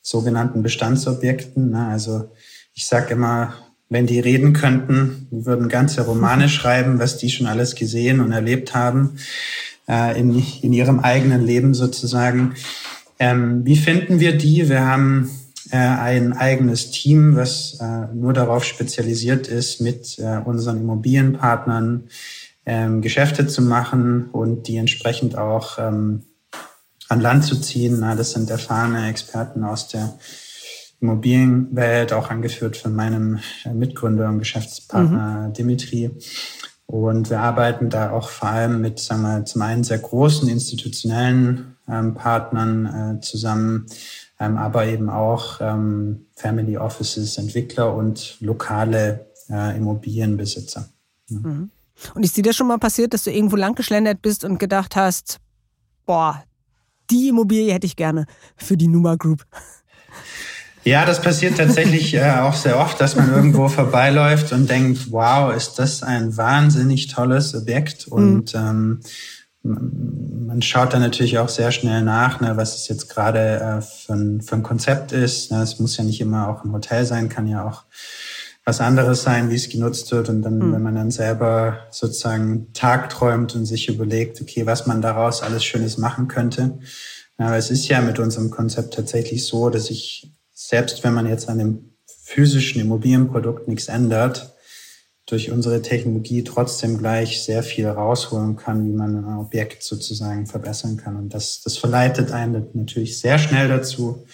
sogenannten 0.00 0.62
Bestandsobjekten. 0.62 1.70
Ne? 1.70 1.86
Also 1.88 2.30
ich 2.74 2.86
sage 2.86 3.14
immer, 3.14 3.54
wenn 3.88 4.06
die 4.06 4.20
reden 4.20 4.52
könnten, 4.52 5.26
die 5.32 5.44
würden 5.44 5.68
ganze 5.68 6.02
Romane 6.02 6.48
schreiben, 6.48 7.00
was 7.00 7.18
die 7.18 7.30
schon 7.30 7.48
alles 7.48 7.74
gesehen 7.74 8.20
und 8.20 8.30
erlebt 8.30 8.74
haben 8.74 9.16
äh, 9.88 10.18
in, 10.18 10.40
in 10.62 10.72
ihrem 10.72 11.00
eigenen 11.00 11.44
Leben 11.44 11.74
sozusagen. 11.74 12.54
Ähm, 13.18 13.64
wie 13.64 13.76
finden 13.76 14.20
wir 14.20 14.38
die? 14.38 14.68
Wir 14.68 14.86
haben 14.86 15.30
ein 15.76 16.32
eigenes 16.34 16.90
Team, 16.90 17.36
was 17.36 17.78
äh, 17.80 18.14
nur 18.14 18.32
darauf 18.32 18.64
spezialisiert 18.64 19.48
ist, 19.48 19.80
mit 19.80 20.18
äh, 20.18 20.38
unseren 20.44 20.78
Immobilienpartnern 20.78 22.08
ähm, 22.66 23.00
Geschäfte 23.00 23.46
zu 23.46 23.62
machen 23.62 24.28
und 24.30 24.68
die 24.68 24.76
entsprechend 24.76 25.36
auch 25.36 25.78
ähm, 25.78 26.22
an 27.08 27.20
Land 27.20 27.44
zu 27.44 27.60
ziehen. 27.60 27.98
Na, 28.00 28.14
das 28.14 28.32
sind 28.32 28.50
erfahrene 28.50 29.08
Experten 29.08 29.64
aus 29.64 29.88
der 29.88 30.14
Immobilienwelt, 31.00 32.12
auch 32.12 32.30
angeführt 32.30 32.76
von 32.76 32.94
meinem 32.94 33.40
äh, 33.64 33.72
Mitgründer 33.72 34.28
und 34.28 34.38
Geschäftspartner 34.38 35.48
mhm. 35.48 35.52
Dimitri. 35.52 36.10
Und 36.86 37.30
wir 37.30 37.40
arbeiten 37.40 37.88
da 37.88 38.10
auch 38.10 38.28
vor 38.28 38.48
allem 38.48 38.80
mit, 38.80 38.98
sagen 38.98 39.22
wir, 39.22 39.44
zum 39.44 39.62
einen 39.62 39.82
sehr 39.82 39.98
großen 39.98 40.48
institutionellen 40.48 41.76
ähm, 41.88 42.14
Partnern 42.14 43.16
äh, 43.16 43.20
zusammen, 43.20 43.86
aber 44.42 44.86
eben 44.86 45.08
auch 45.08 45.60
ähm, 45.60 46.26
Family 46.34 46.76
Offices, 46.76 47.38
Entwickler 47.38 47.94
und 47.94 48.36
lokale 48.40 49.26
äh, 49.48 49.76
Immobilienbesitzer. 49.76 50.88
Mhm. 51.28 51.70
Und 52.14 52.24
ist 52.24 52.36
dir 52.36 52.42
das 52.42 52.56
schon 52.56 52.66
mal 52.66 52.78
passiert, 52.78 53.14
dass 53.14 53.24
du 53.24 53.30
irgendwo 53.30 53.56
langgeschlendert 53.56 54.22
bist 54.22 54.44
und 54.44 54.58
gedacht 54.58 54.96
hast, 54.96 55.38
boah, 56.06 56.42
die 57.10 57.28
Immobilie 57.28 57.72
hätte 57.72 57.86
ich 57.86 57.96
gerne 57.96 58.26
für 58.56 58.76
die 58.76 58.88
Numa 58.88 59.16
Group? 59.16 59.44
Ja, 60.84 61.06
das 61.06 61.22
passiert 61.22 61.58
tatsächlich 61.58 62.14
äh, 62.14 62.38
auch 62.40 62.54
sehr 62.54 62.78
oft, 62.78 63.00
dass 63.00 63.14
man 63.14 63.30
irgendwo 63.32 63.68
vorbeiläuft 63.68 64.52
und 64.52 64.68
denkt, 64.68 65.12
wow, 65.12 65.54
ist 65.54 65.78
das 65.78 66.02
ein 66.02 66.36
wahnsinnig 66.36 67.06
tolles 67.06 67.54
Objekt. 67.54 68.08
Und 68.08 68.54
mhm. 68.54 68.60
ähm, 68.60 69.00
man 69.62 70.60
schaut 70.60 70.92
dann 70.92 71.02
natürlich 71.02 71.38
auch 71.38 71.48
sehr 71.48 71.70
schnell 71.70 72.02
nach, 72.02 72.40
ne, 72.40 72.56
was 72.56 72.76
es 72.76 72.88
jetzt 72.88 73.08
gerade 73.08 73.60
äh, 73.60 73.80
für, 73.80 74.14
ein, 74.14 74.40
für 74.40 74.56
ein 74.56 74.62
Konzept 74.62 75.12
ist. 75.12 75.52
Ne. 75.52 75.62
Es 75.62 75.78
muss 75.78 75.96
ja 75.96 76.04
nicht 76.04 76.20
immer 76.20 76.48
auch 76.48 76.64
ein 76.64 76.72
Hotel 76.72 77.04
sein, 77.04 77.28
kann 77.28 77.46
ja 77.46 77.64
auch 77.64 77.84
was 78.64 78.80
anderes 78.80 79.22
sein, 79.22 79.50
wie 79.50 79.56
es 79.56 79.68
genutzt 79.68 80.10
wird. 80.12 80.28
Und 80.28 80.42
dann, 80.42 80.58
mhm. 80.58 80.72
wenn 80.72 80.82
man 80.82 80.94
dann 80.94 81.10
selber 81.10 81.78
sozusagen 81.90 82.72
tagträumt 82.72 83.54
und 83.54 83.66
sich 83.66 83.88
überlegt, 83.88 84.40
okay, 84.40 84.66
was 84.66 84.86
man 84.86 85.00
daraus 85.00 85.42
alles 85.42 85.64
Schönes 85.64 85.96
machen 85.96 86.28
könnte. 86.28 86.78
Aber 87.38 87.56
es 87.56 87.70
ist 87.70 87.88
ja 87.88 88.00
mit 88.00 88.18
unserem 88.18 88.50
Konzept 88.50 88.94
tatsächlich 88.94 89.46
so, 89.46 89.70
dass 89.70 89.90
ich, 89.90 90.30
selbst 90.52 91.02
wenn 91.02 91.14
man 91.14 91.26
jetzt 91.26 91.48
an 91.48 91.58
dem 91.58 91.94
physischen 92.06 92.80
Immobilienprodukt 92.80 93.68
nichts 93.68 93.88
ändert, 93.88 94.51
durch 95.32 95.50
unsere 95.50 95.80
Technologie 95.80 96.44
trotzdem 96.44 96.98
gleich 96.98 97.42
sehr 97.42 97.62
viel 97.62 97.88
rausholen 97.88 98.56
kann, 98.56 98.84
wie 98.84 98.92
man 98.92 99.16
ein 99.16 99.38
Objekt 99.38 99.82
sozusagen 99.82 100.46
verbessern 100.46 100.98
kann. 100.98 101.16
Und 101.16 101.32
das, 101.32 101.62
das 101.62 101.78
verleitet 101.78 102.32
einen 102.32 102.66
natürlich 102.74 103.18
sehr 103.18 103.38
schnell 103.38 103.68
dazu, 103.68 104.26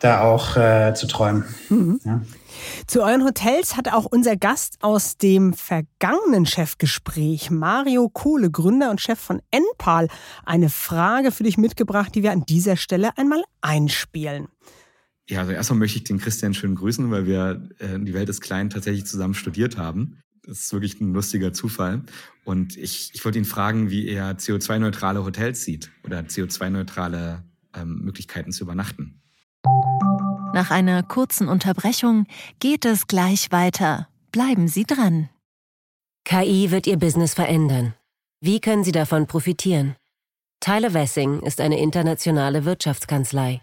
da 0.00 0.20
auch 0.20 0.54
äh, 0.58 0.92
zu 0.94 1.06
träumen. 1.06 1.44
Mhm. 1.70 1.98
Ja. 2.04 2.20
Zu 2.86 3.02
euren 3.02 3.24
Hotels 3.24 3.74
hat 3.74 3.90
auch 3.90 4.04
unser 4.04 4.36
Gast 4.36 4.76
aus 4.82 5.16
dem 5.16 5.54
vergangenen 5.54 6.44
Chefgespräch, 6.44 7.50
Mario 7.50 8.10
Kohle, 8.10 8.50
Gründer 8.50 8.90
und 8.90 9.00
Chef 9.00 9.18
von 9.18 9.40
Enpal, 9.50 10.08
eine 10.44 10.68
Frage 10.68 11.32
für 11.32 11.44
dich 11.44 11.56
mitgebracht, 11.56 12.14
die 12.14 12.22
wir 12.22 12.32
an 12.32 12.44
dieser 12.44 12.76
Stelle 12.76 13.16
einmal 13.16 13.42
einspielen. 13.62 14.48
Ja, 15.28 15.40
also 15.40 15.52
erstmal 15.52 15.78
möchte 15.78 15.98
ich 15.98 16.04
den 16.04 16.18
Christian 16.18 16.54
schön 16.54 16.74
grüßen, 16.74 17.10
weil 17.10 17.26
wir 17.26 17.68
äh, 17.78 17.98
Die 17.98 18.14
Welt 18.14 18.28
ist 18.28 18.40
klein 18.40 18.70
tatsächlich 18.70 19.06
zusammen 19.06 19.34
studiert 19.34 19.76
haben. 19.76 20.18
Das 20.44 20.58
ist 20.58 20.72
wirklich 20.72 21.00
ein 21.00 21.12
lustiger 21.12 21.52
Zufall. 21.52 22.02
Und 22.44 22.76
ich, 22.76 23.10
ich 23.14 23.24
wollte 23.24 23.38
ihn 23.38 23.44
fragen, 23.44 23.90
wie 23.90 24.08
er 24.08 24.36
CO2-neutrale 24.36 25.24
Hotels 25.24 25.62
sieht 25.64 25.92
oder 26.04 26.20
CO2-neutrale 26.20 27.44
ähm, 27.74 28.00
Möglichkeiten 28.02 28.50
zu 28.50 28.64
übernachten. 28.64 29.22
Nach 30.52 30.70
einer 30.70 31.02
kurzen 31.02 31.48
Unterbrechung 31.48 32.26
geht 32.58 32.84
es 32.84 33.06
gleich 33.06 33.52
weiter. 33.52 34.08
Bleiben 34.32 34.68
Sie 34.68 34.84
dran. 34.84 35.30
KI 36.24 36.70
wird 36.70 36.86
Ihr 36.86 36.98
Business 36.98 37.34
verändern. 37.34 37.94
Wie 38.40 38.60
können 38.60 38.84
Sie 38.84 38.92
davon 38.92 39.26
profitieren? 39.26 39.94
Tyler 40.60 40.94
Wessing 40.94 41.40
ist 41.40 41.60
eine 41.60 41.80
internationale 41.80 42.64
Wirtschaftskanzlei. 42.64 43.62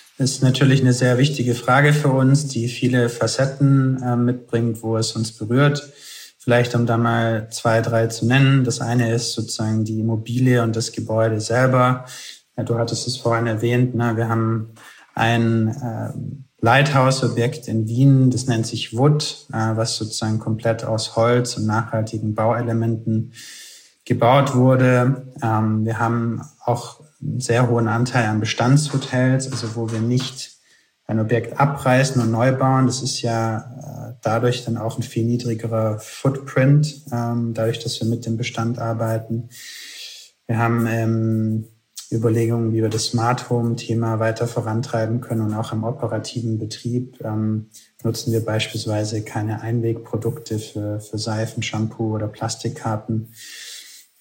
Ist 0.21 0.43
natürlich 0.43 0.81
eine 0.81 0.93
sehr 0.93 1.17
wichtige 1.17 1.55
Frage 1.55 1.93
für 1.93 2.09
uns, 2.09 2.45
die 2.45 2.67
viele 2.67 3.09
Facetten 3.09 3.99
äh, 4.03 4.15
mitbringt, 4.15 4.83
wo 4.83 4.95
es 4.95 5.13
uns 5.13 5.31
berührt. 5.31 5.91
Vielleicht 6.37 6.75
um 6.75 6.85
da 6.85 6.95
mal 6.95 7.47
zwei, 7.49 7.81
drei 7.81 8.05
zu 8.05 8.27
nennen. 8.27 8.63
Das 8.63 8.81
eine 8.81 9.11
ist 9.11 9.33
sozusagen 9.33 9.83
die 9.83 9.99
Immobilie 9.99 10.61
und 10.61 10.75
das 10.75 10.91
Gebäude 10.91 11.41
selber. 11.41 12.05
Ja, 12.55 12.63
du 12.63 12.77
hattest 12.77 13.07
es 13.07 13.17
vorhin 13.17 13.47
erwähnt. 13.47 13.95
Ne? 13.95 14.15
Wir 14.15 14.29
haben 14.29 14.75
ein 15.15 15.69
äh, 15.69 16.13
Lighthouse-Objekt 16.63 17.67
in 17.67 17.87
Wien, 17.87 18.29
das 18.29 18.45
nennt 18.45 18.67
sich 18.67 18.95
Wood, 18.95 19.47
äh, 19.51 19.75
was 19.75 19.97
sozusagen 19.97 20.37
komplett 20.37 20.83
aus 20.83 21.15
Holz 21.15 21.57
und 21.57 21.65
nachhaltigen 21.65 22.35
Bauelementen 22.35 23.33
gebaut 24.05 24.53
wurde. 24.53 25.25
Ähm, 25.41 25.83
wir 25.83 25.97
haben 25.97 26.43
auch 26.63 27.01
sehr 27.37 27.69
hohen 27.69 27.87
Anteil 27.87 28.25
an 28.25 28.39
Bestandshotels, 28.39 29.51
also 29.51 29.75
wo 29.75 29.91
wir 29.91 29.99
nicht 29.99 30.57
ein 31.05 31.19
Objekt 31.19 31.59
abreißen 31.59 32.21
und 32.21 32.31
neu 32.31 32.53
bauen. 32.53 32.87
Das 32.87 33.01
ist 33.01 33.21
ja 33.21 33.57
äh, 33.57 34.13
dadurch 34.21 34.63
dann 34.65 34.77
auch 34.77 34.97
ein 34.97 35.03
viel 35.03 35.25
niedrigerer 35.25 35.99
Footprint, 35.99 37.05
ähm, 37.11 37.53
dadurch, 37.53 37.79
dass 37.79 37.99
wir 37.99 38.07
mit 38.07 38.25
dem 38.25 38.37
Bestand 38.37 38.79
arbeiten. 38.79 39.49
Wir 40.47 40.57
haben 40.57 40.87
ähm, 40.87 41.67
Überlegungen, 42.11 42.73
wie 42.73 42.81
wir 42.81 42.89
das 42.89 43.05
Smart 43.05 43.49
Home-Thema 43.49 44.19
weiter 44.19 44.47
vorantreiben 44.47 45.21
können 45.21 45.41
und 45.41 45.53
auch 45.53 45.71
im 45.71 45.83
operativen 45.83 46.59
Betrieb 46.59 47.19
ähm, 47.23 47.69
nutzen 48.03 48.33
wir 48.33 48.43
beispielsweise 48.43 49.23
keine 49.23 49.61
Einwegprodukte 49.61 50.59
für, 50.59 50.99
für 50.99 51.17
Seifen, 51.17 51.63
Shampoo 51.63 52.15
oder 52.15 52.27
Plastikkarten, 52.27 53.33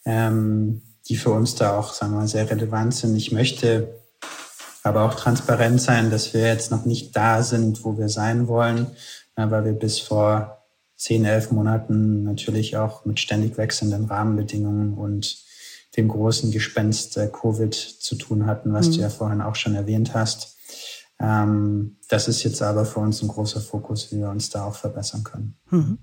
ähm, 0.04 0.83
die 1.09 1.16
für 1.16 1.30
uns 1.30 1.54
da 1.54 1.78
auch, 1.78 1.92
sagen 1.92 2.12
wir 2.12 2.21
mal, 2.21 2.28
sehr 2.28 2.50
relevant 2.50 2.95
sind. 2.95 3.16
Ich 3.16 3.33
möchte 3.33 4.00
aber 4.83 5.04
auch 5.04 5.14
transparent 5.14 5.80
sein, 5.80 6.11
dass 6.11 6.33
wir 6.33 6.47
jetzt 6.47 6.71
noch 6.71 6.85
nicht 6.85 7.14
da 7.16 7.42
sind, 7.42 7.85
wo 7.85 7.99
wir 7.99 8.09
sein 8.09 8.49
wollen, 8.49 8.87
weil 9.37 9.64
wir 9.64 9.73
bis 9.73 9.99
vor 9.99 10.64
zehn, 10.97 11.25
elf 11.25 11.50
Monaten 11.50 12.25
natürlich 12.25 12.76
auch 12.76 13.04
mit 13.04 13.19
ständig 13.21 13.57
wechselnden 13.57 14.04
Rahmenbedingungen 14.04 14.95
und 14.95 15.38
dem 15.97 16.09
großen 16.09 16.50
Gespenst 16.50 17.16
äh, 17.16 17.28
Covid 17.28 17.75
zu 17.75 18.14
tun 18.14 18.47
hatten, 18.47 18.73
was 18.73 18.88
mhm. 18.88 18.92
du 18.92 19.00
ja 19.00 19.11
vorhin 19.11 19.40
auch 19.40 19.57
schon 19.57 19.75
erwähnt 19.75 20.14
hast. 20.14 20.57
Ähm, 21.20 21.96
das 22.08 22.28
ist 22.28 22.42
jetzt 22.44 22.62
aber 22.62 22.86
für 22.86 23.00
uns 23.00 23.22
ein 23.22 23.28
großer 23.28 23.60
Fokus, 23.60 24.10
wie 24.10 24.18
wir 24.18 24.30
uns 24.30 24.48
da 24.48 24.64
auch 24.64 24.74
verbessern 24.74 25.22
können. 25.22 25.54
Mhm. 25.70 25.98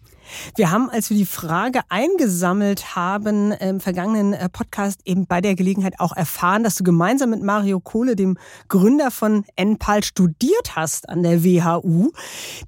Wir 0.56 0.72
haben, 0.72 0.90
als 0.90 1.10
wir 1.10 1.18
die 1.18 1.26
Frage 1.26 1.82
eingesammelt 1.90 2.96
haben, 2.96 3.52
im 3.54 3.80
vergangenen 3.80 4.34
äh, 4.34 4.48
Podcast 4.50 5.02
eben 5.06 5.26
bei 5.26 5.42
der 5.42 5.56
Gelegenheit 5.56 6.00
auch 6.00 6.16
erfahren, 6.16 6.64
dass 6.64 6.76
du 6.76 6.84
gemeinsam 6.84 7.32
mit 7.32 7.42
Mario 7.42 7.80
Kohle, 7.80 8.16
dem 8.16 8.38
Gründer 8.68 9.10
von 9.10 9.46
NPAL, 9.56 10.04
studiert 10.04 10.76
hast 10.76 11.10
an 11.10 11.24
der 11.24 11.44
WHU. 11.44 12.12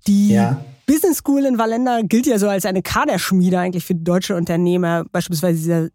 Die 0.08 0.30
ja. 0.30 0.60
Business 0.90 1.18
School 1.18 1.46
in 1.46 1.60
Vallenda 1.60 2.00
gilt 2.02 2.26
ja 2.26 2.40
so 2.40 2.50
als 2.50 2.66
eine 2.66 2.82
Kaderschmiede 2.82 3.60
eigentlich 3.60 3.86
für 3.86 3.94
deutsche 3.94 4.36
Unternehmer. 4.36 5.06
Beispielsweise 5.12 5.60
dieser 5.60 5.90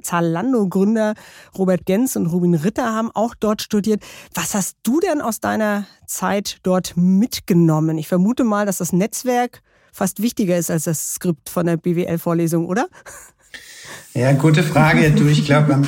Zalando-Gründer 0.00 1.12
Robert 1.58 1.84
Gens 1.84 2.16
und 2.16 2.28
Rubin 2.28 2.54
Ritter 2.54 2.94
haben 2.94 3.10
auch 3.12 3.34
dort 3.38 3.60
studiert. 3.60 4.02
Was 4.32 4.54
hast 4.54 4.78
du 4.84 5.00
denn 5.00 5.20
aus 5.20 5.40
deiner 5.40 5.84
Zeit 6.06 6.60
dort 6.62 6.94
mitgenommen? 6.96 7.98
Ich 7.98 8.08
vermute 8.08 8.42
mal, 8.42 8.64
dass 8.64 8.78
das 8.78 8.94
Netzwerk 8.94 9.60
fast 9.92 10.22
wichtiger 10.22 10.56
ist 10.56 10.70
als 10.70 10.84
das 10.84 11.12
Skript 11.12 11.50
von 11.50 11.66
der 11.66 11.76
BWL-Vorlesung, 11.76 12.64
oder? 12.64 12.88
Ja, 14.14 14.32
gute 14.32 14.62
Frage. 14.62 15.10
Du, 15.10 15.28
ich 15.28 15.44
glaube, 15.44 15.82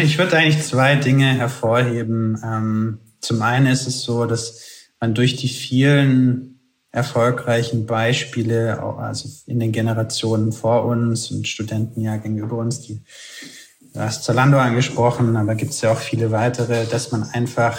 ich 0.00 0.18
würde 0.18 0.36
eigentlich 0.36 0.62
zwei 0.62 0.94
Dinge 0.94 1.26
hervorheben. 1.34 2.40
Ähm, 2.44 2.98
zum 3.20 3.42
einen 3.42 3.66
ist 3.66 3.88
es 3.88 4.02
so, 4.02 4.24
dass 4.24 4.86
man 5.00 5.14
durch 5.14 5.34
die 5.34 5.48
vielen 5.48 6.57
erfolgreichen 6.90 7.86
Beispiele, 7.86 8.82
also 8.82 9.28
in 9.46 9.60
den 9.60 9.72
Generationen 9.72 10.52
vor 10.52 10.84
uns 10.84 11.30
und 11.30 11.46
Studentenjahrgänge 11.46 12.40
über 12.40 12.56
uns, 12.56 12.80
die 12.80 13.02
du 13.92 14.00
hast 14.00 14.24
Zalando 14.24 14.58
angesprochen, 14.58 15.36
aber 15.36 15.54
gibt 15.54 15.72
es 15.72 15.80
ja 15.80 15.92
auch 15.92 15.98
viele 15.98 16.30
weitere, 16.30 16.86
dass 16.86 17.12
man 17.12 17.24
einfach 17.24 17.78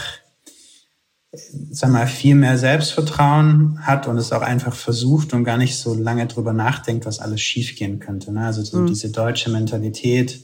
sag 1.31 1.91
mal, 1.91 2.07
viel 2.07 2.35
mehr 2.35 2.57
Selbstvertrauen 2.57 3.85
hat 3.85 4.07
und 4.07 4.17
es 4.17 4.31
auch 4.31 4.41
einfach 4.41 4.75
versucht 4.75 5.33
und 5.33 5.43
gar 5.43 5.57
nicht 5.57 5.77
so 5.77 5.93
lange 5.93 6.25
drüber 6.25 6.53
nachdenkt, 6.53 7.05
was 7.05 7.19
alles 7.19 7.41
schiefgehen 7.41 7.99
könnte. 7.99 8.31
Ne? 8.31 8.45
Also 8.45 8.63
so 8.63 8.79
mhm. 8.79 8.87
diese 8.87 9.11
deutsche 9.11 9.51
Mentalität, 9.51 10.43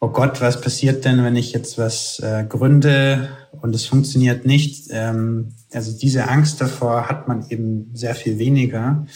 oh 0.00 0.08
Gott, 0.08 0.40
was 0.40 0.60
passiert 0.60 1.04
denn, 1.04 1.22
wenn 1.22 1.36
ich 1.36 1.52
jetzt 1.52 1.76
was 1.76 2.18
äh, 2.20 2.44
gründe 2.48 3.28
und 3.60 3.74
es 3.74 3.84
funktioniert 3.84 4.46
nicht? 4.46 4.88
Ähm, 4.90 5.52
also 5.72 5.96
diese 5.96 6.28
Angst 6.28 6.60
davor 6.60 7.08
hat 7.08 7.28
man 7.28 7.48
eben 7.50 7.90
sehr 7.94 8.14
viel 8.14 8.38
weniger, 8.38 9.06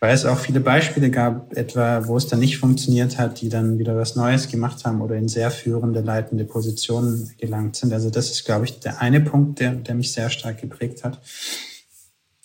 weil 0.00 0.12
es 0.12 0.26
auch 0.26 0.38
viele 0.38 0.60
Beispiele 0.60 1.10
gab, 1.10 1.56
etwa 1.56 2.06
wo 2.06 2.16
es 2.16 2.26
dann 2.26 2.40
nicht 2.40 2.58
funktioniert 2.58 3.16
hat, 3.16 3.40
die 3.40 3.48
dann 3.48 3.78
wieder 3.78 3.96
was 3.96 4.16
Neues 4.16 4.48
gemacht 4.48 4.84
haben 4.84 5.00
oder 5.00 5.14
in 5.14 5.28
sehr 5.28 5.52
führende, 5.52 6.00
leitende 6.00 6.44
Positionen 6.44 7.30
gelangt 7.38 7.76
sind. 7.76 7.92
Also 7.92 8.10
das 8.10 8.30
ist, 8.30 8.44
glaube 8.44 8.64
ich, 8.64 8.80
der 8.80 9.00
eine 9.00 9.20
Punkt, 9.20 9.60
der, 9.60 9.70
der 9.70 9.94
mich 9.94 10.12
sehr 10.12 10.30
stark 10.30 10.60
geprägt 10.60 11.04
hat. 11.04 11.20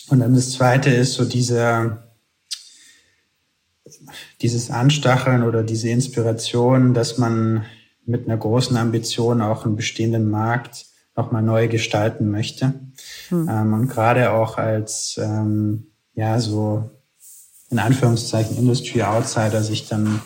Und 0.09 0.19
dann 0.19 0.35
das 0.35 0.51
zweite 0.51 0.91
ist 0.91 1.13
so 1.13 1.25
dieser, 1.25 2.03
dieses 4.41 4.69
Anstacheln 4.69 5.43
oder 5.43 5.63
diese 5.63 5.89
Inspiration, 5.89 6.93
dass 6.93 7.17
man 7.17 7.65
mit 8.09 8.25
einer 8.25 8.37
großen 8.37 8.75
Ambition 8.75 9.41
auch 9.41 9.65
einen 9.65 9.75
bestehenden 9.75 10.29
Markt 10.29 10.87
nochmal 11.15 11.43
neu 11.43 11.67
gestalten 11.67 12.31
möchte. 12.31 12.73
Hm. 13.29 13.47
Ähm, 13.49 13.73
und 13.73 13.87
gerade 13.87 14.31
auch 14.31 14.57
als, 14.57 15.19
ähm, 15.21 15.87
ja, 16.13 16.39
so 16.39 16.89
in 17.69 17.77
Anführungszeichen 17.77 18.57
Industry 18.57 19.03
Outsider 19.03 19.61
sich 19.61 19.87
dann 19.87 20.21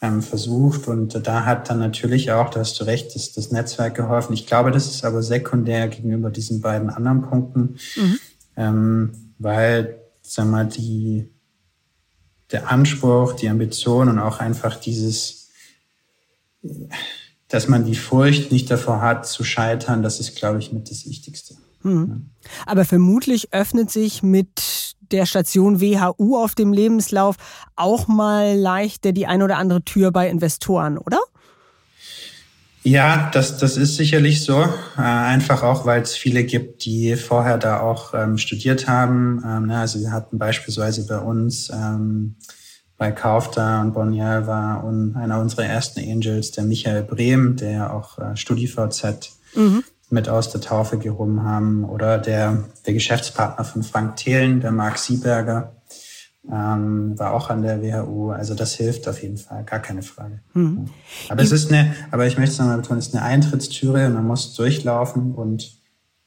ähm, 0.00 0.22
versucht. 0.22 0.88
Und 0.88 1.26
da 1.26 1.44
hat 1.44 1.68
dann 1.68 1.78
natürlich 1.78 2.32
auch, 2.32 2.48
da 2.48 2.60
hast 2.60 2.80
du 2.80 2.84
recht, 2.84 3.14
das, 3.14 3.32
das 3.32 3.50
Netzwerk 3.50 3.94
geholfen. 3.94 4.32
Ich 4.32 4.46
glaube, 4.46 4.70
das 4.70 4.86
ist 4.86 5.04
aber 5.04 5.22
sekundär 5.22 5.88
gegenüber 5.88 6.30
diesen 6.30 6.62
beiden 6.62 6.88
anderen 6.88 7.22
Punkten, 7.22 7.76
mhm. 7.96 8.18
ähm, 8.56 9.12
weil, 9.38 10.00
sag 10.22 10.46
mal, 10.46 10.66
die, 10.66 11.28
der 12.50 12.70
Anspruch, 12.70 13.34
die 13.34 13.48
Ambition 13.50 14.08
und 14.08 14.18
auch 14.18 14.40
einfach 14.40 14.76
dieses 14.76 15.39
dass 17.48 17.68
man 17.68 17.84
die 17.84 17.96
Furcht 17.96 18.52
nicht 18.52 18.70
davor 18.70 19.00
hat 19.00 19.26
zu 19.26 19.44
scheitern, 19.44 20.02
das 20.02 20.20
ist, 20.20 20.36
glaube 20.36 20.58
ich, 20.58 20.72
mit 20.72 20.90
das 20.90 21.06
Wichtigste. 21.06 21.56
Mhm. 21.82 22.30
Aber 22.66 22.84
vermutlich 22.84 23.52
öffnet 23.52 23.90
sich 23.90 24.22
mit 24.22 24.94
der 25.00 25.26
Station 25.26 25.80
WHU 25.80 26.36
auf 26.36 26.54
dem 26.54 26.72
Lebenslauf 26.72 27.36
auch 27.74 28.06
mal 28.06 28.56
leichter 28.56 29.12
die 29.12 29.26
ein 29.26 29.42
oder 29.42 29.56
andere 29.56 29.82
Tür 29.82 30.12
bei 30.12 30.28
Investoren, 30.28 30.98
oder? 30.98 31.18
Ja, 32.82 33.30
das, 33.34 33.58
das 33.58 33.76
ist 33.76 33.96
sicherlich 33.96 34.42
so. 34.42 34.62
Äh, 34.96 35.02
einfach 35.02 35.62
auch, 35.62 35.84
weil 35.84 36.00
es 36.00 36.14
viele 36.14 36.44
gibt, 36.44 36.84
die 36.86 37.16
vorher 37.16 37.58
da 37.58 37.80
auch 37.80 38.14
ähm, 38.14 38.38
studiert 38.38 38.88
haben. 38.88 39.42
Ähm, 39.44 39.66
ne, 39.66 39.78
also 39.78 40.00
wir 40.00 40.12
hatten 40.12 40.38
beispielsweise 40.38 41.06
bei 41.06 41.18
uns 41.18 41.70
ähm, 41.70 42.36
bei 43.00 43.12
Kaufda 43.12 43.80
und 43.80 43.94
Bonnier 43.94 44.46
war 44.46 44.84
und 44.84 45.16
einer 45.16 45.40
unserer 45.40 45.64
ersten 45.64 46.00
Angels, 46.00 46.50
der 46.50 46.64
Michael 46.64 47.02
Brehm, 47.02 47.56
der 47.56 47.94
auch 47.94 48.18
äh, 48.18 48.36
StudiVZ 48.36 49.38
mhm. 49.54 49.82
mit 50.10 50.28
aus 50.28 50.50
der 50.50 50.60
Taufe 50.60 50.98
gehoben 50.98 51.42
haben, 51.42 51.84
oder 51.84 52.18
der, 52.18 52.64
der 52.84 52.92
Geschäftspartner 52.92 53.64
von 53.64 53.84
Frank 53.84 54.16
Thelen, 54.16 54.60
der 54.60 54.70
Marc 54.70 54.98
Sieberger, 54.98 55.76
ähm, 56.46 57.18
war 57.18 57.32
auch 57.32 57.48
an 57.48 57.62
der 57.62 57.80
WHU. 57.80 58.32
Also 58.32 58.54
das 58.54 58.74
hilft 58.74 59.08
auf 59.08 59.22
jeden 59.22 59.38
Fall, 59.38 59.64
gar 59.64 59.80
keine 59.80 60.02
Frage. 60.02 60.40
Mhm. 60.52 60.90
Aber 61.30 61.40
es 61.40 61.52
ist 61.52 61.72
eine, 61.72 61.94
aber 62.10 62.26
ich 62.26 62.36
möchte 62.36 62.52
es 62.52 62.58
nochmal 62.58 62.76
betonen, 62.76 62.98
es 62.98 63.08
ist 63.08 63.16
eine 63.16 63.24
Eintrittstüre 63.24 64.08
und 64.08 64.12
man 64.12 64.26
muss 64.26 64.52
durchlaufen 64.52 65.32
und 65.34 65.80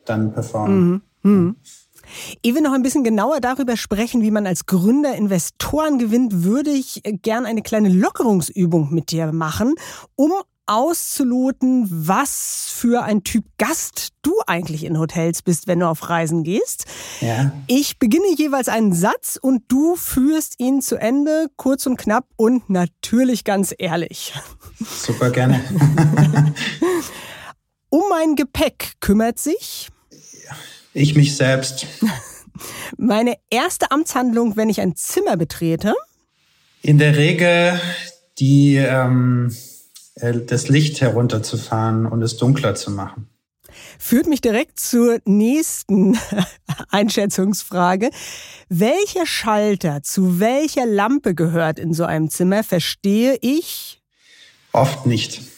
dann 0.05 0.33
performen. 0.33 1.03
Mhm. 1.21 1.31
Mhm. 1.31 1.55
Ehe 2.41 2.55
wir 2.55 2.61
noch 2.61 2.73
ein 2.73 2.83
bisschen 2.83 3.03
genauer 3.03 3.39
darüber 3.39 3.77
sprechen, 3.77 4.21
wie 4.21 4.31
man 4.31 4.47
als 4.47 4.65
Gründer 4.65 5.15
Investoren 5.15 5.99
gewinnt, 5.99 6.43
würde 6.43 6.71
ich 6.71 7.01
gern 7.03 7.45
eine 7.45 7.61
kleine 7.61 7.89
Lockerungsübung 7.89 8.93
mit 8.93 9.11
dir 9.11 9.31
machen, 9.31 9.75
um 10.15 10.31
auszuloten, 10.65 11.87
was 11.89 12.67
für 12.69 13.03
ein 13.03 13.23
Typ 13.23 13.45
Gast 13.57 14.09
du 14.21 14.33
eigentlich 14.47 14.85
in 14.85 14.97
Hotels 14.97 15.41
bist, 15.41 15.67
wenn 15.67 15.79
du 15.79 15.87
auf 15.87 16.09
Reisen 16.09 16.43
gehst. 16.43 16.85
Ja. 17.19 17.51
Ich 17.67 17.99
beginne 17.99 18.33
jeweils 18.37 18.69
einen 18.69 18.93
Satz 18.93 19.37
und 19.41 19.63
du 19.67 19.95
führst 19.95 20.59
ihn 20.59 20.81
zu 20.81 20.95
Ende, 20.95 21.47
kurz 21.57 21.85
und 21.85 21.97
knapp 21.97 22.27
und 22.37 22.69
natürlich 22.69 23.43
ganz 23.43 23.73
ehrlich. 23.77 24.33
Super 24.79 25.31
gerne. 25.31 25.61
um 27.89 28.03
mein 28.09 28.35
Gepäck 28.35 28.93
kümmert 29.01 29.39
sich 29.39 29.89
ich 30.93 31.15
mich 31.15 31.35
selbst. 31.35 31.87
Meine 32.97 33.35
erste 33.49 33.91
Amtshandlung, 33.91 34.55
wenn 34.55 34.69
ich 34.69 34.81
ein 34.81 34.95
Zimmer 34.95 35.37
betrete? 35.37 35.95
In 36.81 36.97
der 36.97 37.17
Regel 37.17 37.79
die 38.39 38.75
ähm, 38.75 39.55
äh, 40.15 40.33
das 40.45 40.69
Licht 40.69 41.01
herunterzufahren 41.01 42.05
und 42.05 42.21
es 42.21 42.37
dunkler 42.37 42.75
zu 42.75 42.91
machen. 42.91 43.29
Führt 43.97 44.27
mich 44.27 44.41
direkt 44.41 44.79
zur 44.79 45.19
nächsten 45.25 46.17
Einschätzungsfrage. 46.89 48.09
Welcher 48.69 49.25
Schalter 49.25 50.03
zu 50.03 50.39
welcher 50.39 50.85
Lampe 50.85 51.33
gehört 51.33 51.79
in 51.79 51.93
so 51.93 52.05
einem 52.05 52.29
Zimmer, 52.29 52.63
verstehe 52.63 53.37
ich? 53.41 54.01
Oft 54.71 55.05
nicht. 55.05 55.41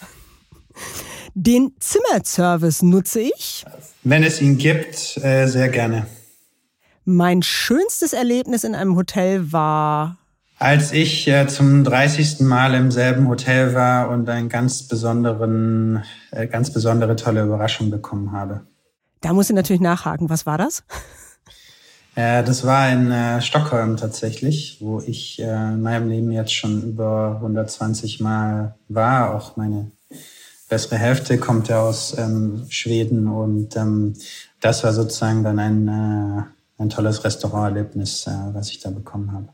Den 1.36 1.74
Zimmerservice 1.80 2.82
nutze 2.82 3.20
ich? 3.20 3.65
Wenn 4.04 4.24
es 4.24 4.42
ihn 4.42 4.58
gibt, 4.58 5.18
äh, 5.18 5.48
sehr 5.48 5.70
gerne. 5.70 6.08
Mein 7.04 7.44
schönstes 7.44 8.13
Erlebnis 8.13 8.63
in 8.63 8.74
einem 8.74 8.96
Hotel 8.96 9.51
war 9.51 10.18
als 10.58 10.94
ich 10.94 11.27
äh, 11.27 11.48
zum 11.48 11.84
30. 11.84 12.39
Mal 12.42 12.75
im 12.75 12.89
selben 12.89 13.27
Hotel 13.27 13.74
war 13.75 14.10
und 14.10 14.30
eine 14.30 14.48
ganz 14.48 14.84
besonderen, 14.84 16.04
äh, 16.32 16.48
ganz 16.48 16.72
besondere 16.72 17.15
tolle 17.15 17.44
Überraschung 17.44 17.89
bekommen 17.92 18.32
habe. 18.32 18.62
Da 19.22 19.34
muss 19.34 19.50
ich 19.50 19.56
natürlich 19.56 19.82
nachhaken. 19.82 20.30
Was 20.30 20.46
war 20.46 20.58
das? 20.58 20.84
Äh, 22.18 22.46
das 22.46 22.65
war 22.65 22.89
in 22.89 23.12
äh, 23.12 23.42
Stockholm 23.42 23.98
tatsächlich, 23.98 24.77
wo 24.80 25.01
ich 25.01 25.42
äh, 25.42 25.74
in 25.74 25.82
meinem 25.82 26.08
Leben 26.08 26.32
jetzt 26.32 26.54
schon 26.54 26.82
über 26.82 27.34
120 27.42 28.22
Mal 28.22 28.75
war. 28.88 29.36
Auch 29.36 29.58
meine 29.58 29.92
bessere 30.68 30.98
Hälfte 30.98 31.38
kommt 31.38 31.68
ja 31.68 31.82
aus 31.82 32.18
ähm, 32.18 32.66
Schweden 32.70 33.28
und 33.28 33.76
ähm, 33.76 34.14
das 34.60 34.84
war 34.84 34.94
sozusagen 34.94 35.44
dann 35.44 35.60
ein, 35.60 35.88
äh, 35.88 36.82
ein 36.82 36.90
tolles 36.90 37.24
Restauranterlebnis, 37.24 38.28
äh, 38.28 38.32
was 38.54 38.72
ich 38.72 38.80
da 38.80 38.90
bekommen 38.90 39.32
habe. 39.32 39.50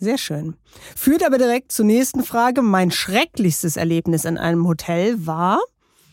Sehr 0.00 0.18
schön. 0.18 0.54
Führt 0.96 1.24
aber 1.24 1.38
direkt 1.38 1.72
zur 1.72 1.84
nächsten 1.84 2.22
Frage. 2.22 2.62
Mein 2.62 2.90
schrecklichstes 2.90 3.76
Erlebnis 3.76 4.24
in 4.24 4.38
einem 4.38 4.66
Hotel 4.66 5.26
war? 5.26 5.60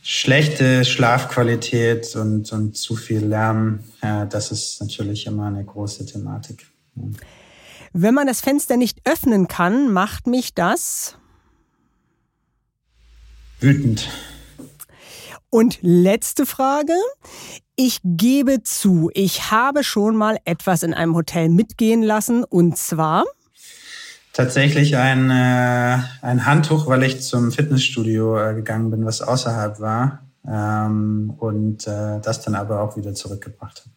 Schlechte 0.02 0.86
Schlafqualität 0.86 2.16
und, 2.16 2.52
und 2.52 2.78
zu 2.78 2.96
viel 2.96 3.26
Lärm. 3.26 3.80
Ja, 4.04 4.26
das 4.26 4.52
ist 4.52 4.82
natürlich 4.82 5.26
immer 5.26 5.48
eine 5.48 5.64
große 5.64 6.06
Thematik. 6.06 6.68
Wenn 7.94 8.14
man 8.14 8.28
das 8.28 8.42
Fenster 8.42 8.78
nicht 8.78 9.00
öffnen 9.06 9.48
kann, 9.48 9.92
macht 9.92 10.28
mich 10.28 10.54
das? 10.54 11.18
Wütend. 13.60 14.10
Und 15.50 15.80
letzte 15.82 16.46
Frage. 16.46 16.94
Ich 17.76 18.00
gebe 18.04 18.64
zu, 18.64 19.10
ich 19.14 19.52
habe 19.52 19.84
schon 19.84 20.16
mal 20.16 20.38
etwas 20.46 20.84
in 20.84 20.94
einem 20.94 21.16
Hotel 21.16 21.50
mitgehen 21.50 22.04
lassen 22.04 22.44
und 22.44 22.78
zwar 22.78 23.26
tatsächlich 24.36 24.98
ein, 24.98 25.30
äh, 25.30 25.98
ein 26.22 26.46
Handtuch, 26.46 26.88
weil 26.88 27.04
ich 27.04 27.22
zum 27.22 27.52
Fitnessstudio 27.52 28.38
äh, 28.38 28.54
gegangen 28.54 28.92
bin, 28.92 29.06
was 29.06 29.22
außerhalb 29.22 29.80
war 29.80 30.26
ähm, 30.48 31.34
und 31.38 31.88
äh, 31.88 32.20
das 32.22 32.42
dann 32.42 32.56
aber 32.56 32.82
auch 32.82 32.98
wieder 32.98 33.14
zurückgebracht 33.14 33.80
habe. 33.80 33.90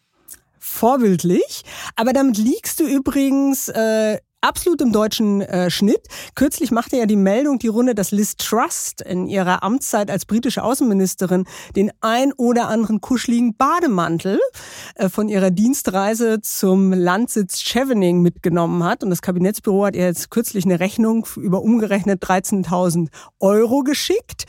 Vorbildlich. 0.57 1.63
Aber 1.95 2.13
damit 2.13 2.37
liegst 2.37 2.79
du 2.79 2.85
übrigens 2.85 3.67
äh, 3.67 4.19
absolut 4.41 4.81
im 4.81 4.91
deutschen 4.91 5.41
äh, 5.41 5.69
Schnitt. 5.69 6.01
Kürzlich 6.35 6.71
machte 6.71 6.97
ja 6.97 7.05
die 7.05 7.15
Meldung 7.15 7.59
die 7.59 7.67
Runde, 7.67 7.95
dass 7.95 8.11
Liz 8.11 8.35
Trust 8.37 9.01
in 9.01 9.27
ihrer 9.27 9.63
Amtszeit 9.63 10.09
als 10.09 10.25
britische 10.25 10.63
Außenministerin 10.63 11.45
den 11.75 11.91
ein 12.01 12.33
oder 12.33 12.67
anderen 12.67 13.01
kuscheligen 13.01 13.55
Bademantel 13.55 14.39
äh, 14.95 15.09
von 15.09 15.29
ihrer 15.29 15.51
Dienstreise 15.51 16.41
zum 16.41 16.93
Landsitz 16.93 17.59
Chevening 17.61 18.21
mitgenommen 18.21 18.83
hat. 18.83 19.03
Und 19.03 19.09
das 19.09 19.21
Kabinettsbüro 19.21 19.85
hat 19.85 19.95
ihr 19.95 20.05
jetzt 20.05 20.29
kürzlich 20.29 20.65
eine 20.65 20.79
Rechnung 20.79 21.27
über 21.35 21.61
umgerechnet 21.61 22.23
13.000 22.23 23.09
Euro 23.39 23.83
geschickt. 23.83 24.45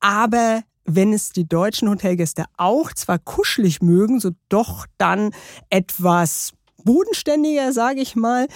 Aber 0.00 0.62
wenn 0.84 1.12
es 1.12 1.30
die 1.30 1.46
deutschen 1.48 1.88
Hotelgäste 1.88 2.44
auch 2.56 2.92
zwar 2.92 3.18
kuschelig 3.18 3.80
mögen, 3.80 4.20
so 4.20 4.30
doch 4.48 4.86
dann 4.98 5.30
etwas 5.68 6.52
bodenständiger, 6.84 7.72
sage 7.72 8.00
ich 8.00 8.16
mal. 8.16 8.46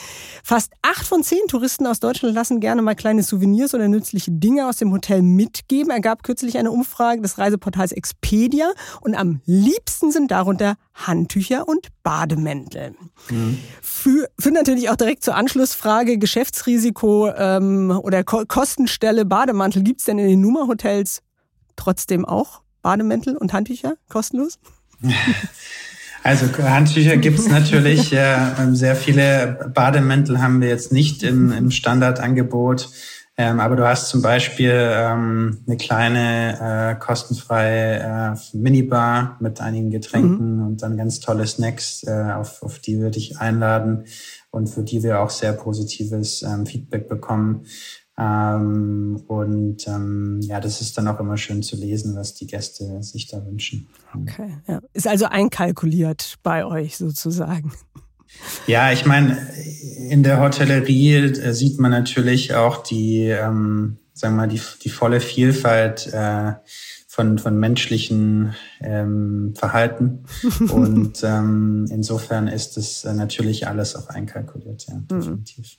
Fast 0.42 0.72
acht 0.82 1.06
von 1.06 1.22
zehn 1.22 1.46
Touristen 1.48 1.86
aus 1.86 2.00
Deutschland 2.00 2.34
lassen 2.34 2.60
gerne 2.60 2.82
mal 2.82 2.94
kleine 2.94 3.22
Souvenirs 3.22 3.74
oder 3.74 3.88
nützliche 3.88 4.30
Dinge 4.30 4.68
aus 4.68 4.76
dem 4.76 4.92
Hotel 4.92 5.22
mitgeben. 5.22 5.90
Er 5.90 6.00
gab 6.00 6.22
kürzlich 6.22 6.58
eine 6.58 6.70
Umfrage 6.70 7.22
des 7.22 7.38
Reiseportals 7.38 7.92
Expedia 7.92 8.72
und 9.00 9.14
am 9.14 9.40
liebsten 9.44 10.10
sind 10.10 10.30
darunter 10.30 10.76
Handtücher 10.94 11.68
und 11.68 11.88
Bademäntel. 12.02 12.94
Mhm. 13.30 13.58
Für, 13.82 14.28
für 14.38 14.50
natürlich 14.50 14.90
auch 14.90 14.96
direkt 14.96 15.24
zur 15.24 15.34
Anschlussfrage 15.34 16.18
Geschäftsrisiko 16.18 17.30
ähm, 17.36 17.90
oder 18.02 18.24
Ko 18.24 18.44
Kostenstelle 18.46 19.24
Bademantel. 19.24 19.82
Gibt 19.82 20.00
es 20.00 20.06
denn 20.06 20.18
in 20.18 20.28
den 20.28 20.40
Nummerhotels 20.40 21.22
trotzdem 21.76 22.24
auch 22.24 22.62
Bademäntel 22.82 23.36
und 23.36 23.52
Handtücher 23.52 23.94
kostenlos? 24.08 24.58
Also 26.24 26.46
Handtücher 26.58 27.18
gibt's 27.18 27.48
natürlich. 27.48 28.12
Äh, 28.12 28.34
sehr 28.72 28.96
viele 28.96 29.70
Bademäntel 29.74 30.40
haben 30.40 30.62
wir 30.62 30.68
jetzt 30.68 30.90
nicht 30.90 31.22
im, 31.22 31.52
im 31.52 31.70
Standardangebot. 31.70 32.88
Ähm, 33.36 33.60
aber 33.60 33.76
du 33.76 33.86
hast 33.86 34.08
zum 34.08 34.22
Beispiel 34.22 34.72
ähm, 34.72 35.58
eine 35.66 35.76
kleine 35.76 36.94
äh, 36.96 37.04
kostenfreie 37.04 38.32
äh, 38.32 38.56
Minibar 38.56 39.36
mit 39.40 39.60
einigen 39.60 39.90
Getränken 39.90 40.58
mhm. 40.58 40.66
und 40.66 40.82
dann 40.82 40.96
ganz 40.96 41.20
tolle 41.20 41.46
Snacks, 41.46 42.04
äh, 42.04 42.32
auf, 42.32 42.62
auf 42.62 42.78
die 42.78 43.00
würde 43.00 43.18
ich 43.18 43.38
einladen 43.38 44.04
und 44.50 44.68
für 44.68 44.82
die 44.82 45.02
wir 45.02 45.20
auch 45.20 45.30
sehr 45.30 45.52
positives 45.52 46.42
ähm, 46.42 46.64
Feedback 46.64 47.08
bekommen. 47.08 47.66
Ähm, 48.16 49.22
und 49.26 49.88
ähm, 49.88 50.40
ja, 50.42 50.60
das 50.60 50.80
ist 50.80 50.96
dann 50.96 51.08
auch 51.08 51.18
immer 51.18 51.36
schön 51.36 51.62
zu 51.62 51.76
lesen, 51.76 52.14
was 52.14 52.34
die 52.34 52.46
Gäste 52.46 53.02
sich 53.02 53.26
da 53.26 53.44
wünschen. 53.44 53.88
Okay, 54.14 54.58
ja. 54.68 54.80
Ist 54.92 55.08
also 55.08 55.26
einkalkuliert 55.26 56.36
bei 56.42 56.64
euch 56.64 56.96
sozusagen. 56.96 57.72
Ja, 58.66 58.92
ich 58.92 59.04
meine, 59.04 59.36
in 60.08 60.22
der 60.22 60.40
Hotellerie 60.40 61.16
äh, 61.16 61.52
sieht 61.52 61.78
man 61.80 61.90
natürlich 61.90 62.54
auch 62.54 62.82
die, 62.82 63.28
ähm, 63.28 63.98
sagen 64.12 64.34
wir 64.34 64.42
mal, 64.42 64.48
die, 64.48 64.60
die 64.82 64.90
volle 64.90 65.20
Vielfalt 65.20 66.08
äh, 66.12 66.52
von, 67.14 67.38
von 67.38 67.56
menschlichen 67.56 68.56
ähm, 68.80 69.54
Verhalten. 69.56 70.24
Und 70.68 71.22
ähm, 71.22 71.86
insofern 71.88 72.48
ist 72.48 72.76
es 72.76 73.04
äh, 73.04 73.14
natürlich 73.14 73.68
alles 73.68 73.94
auch 73.94 74.08
einkalkuliert, 74.08 74.86
ja, 74.88 74.96
mhm. 74.96 75.06
definitiv. 75.08 75.78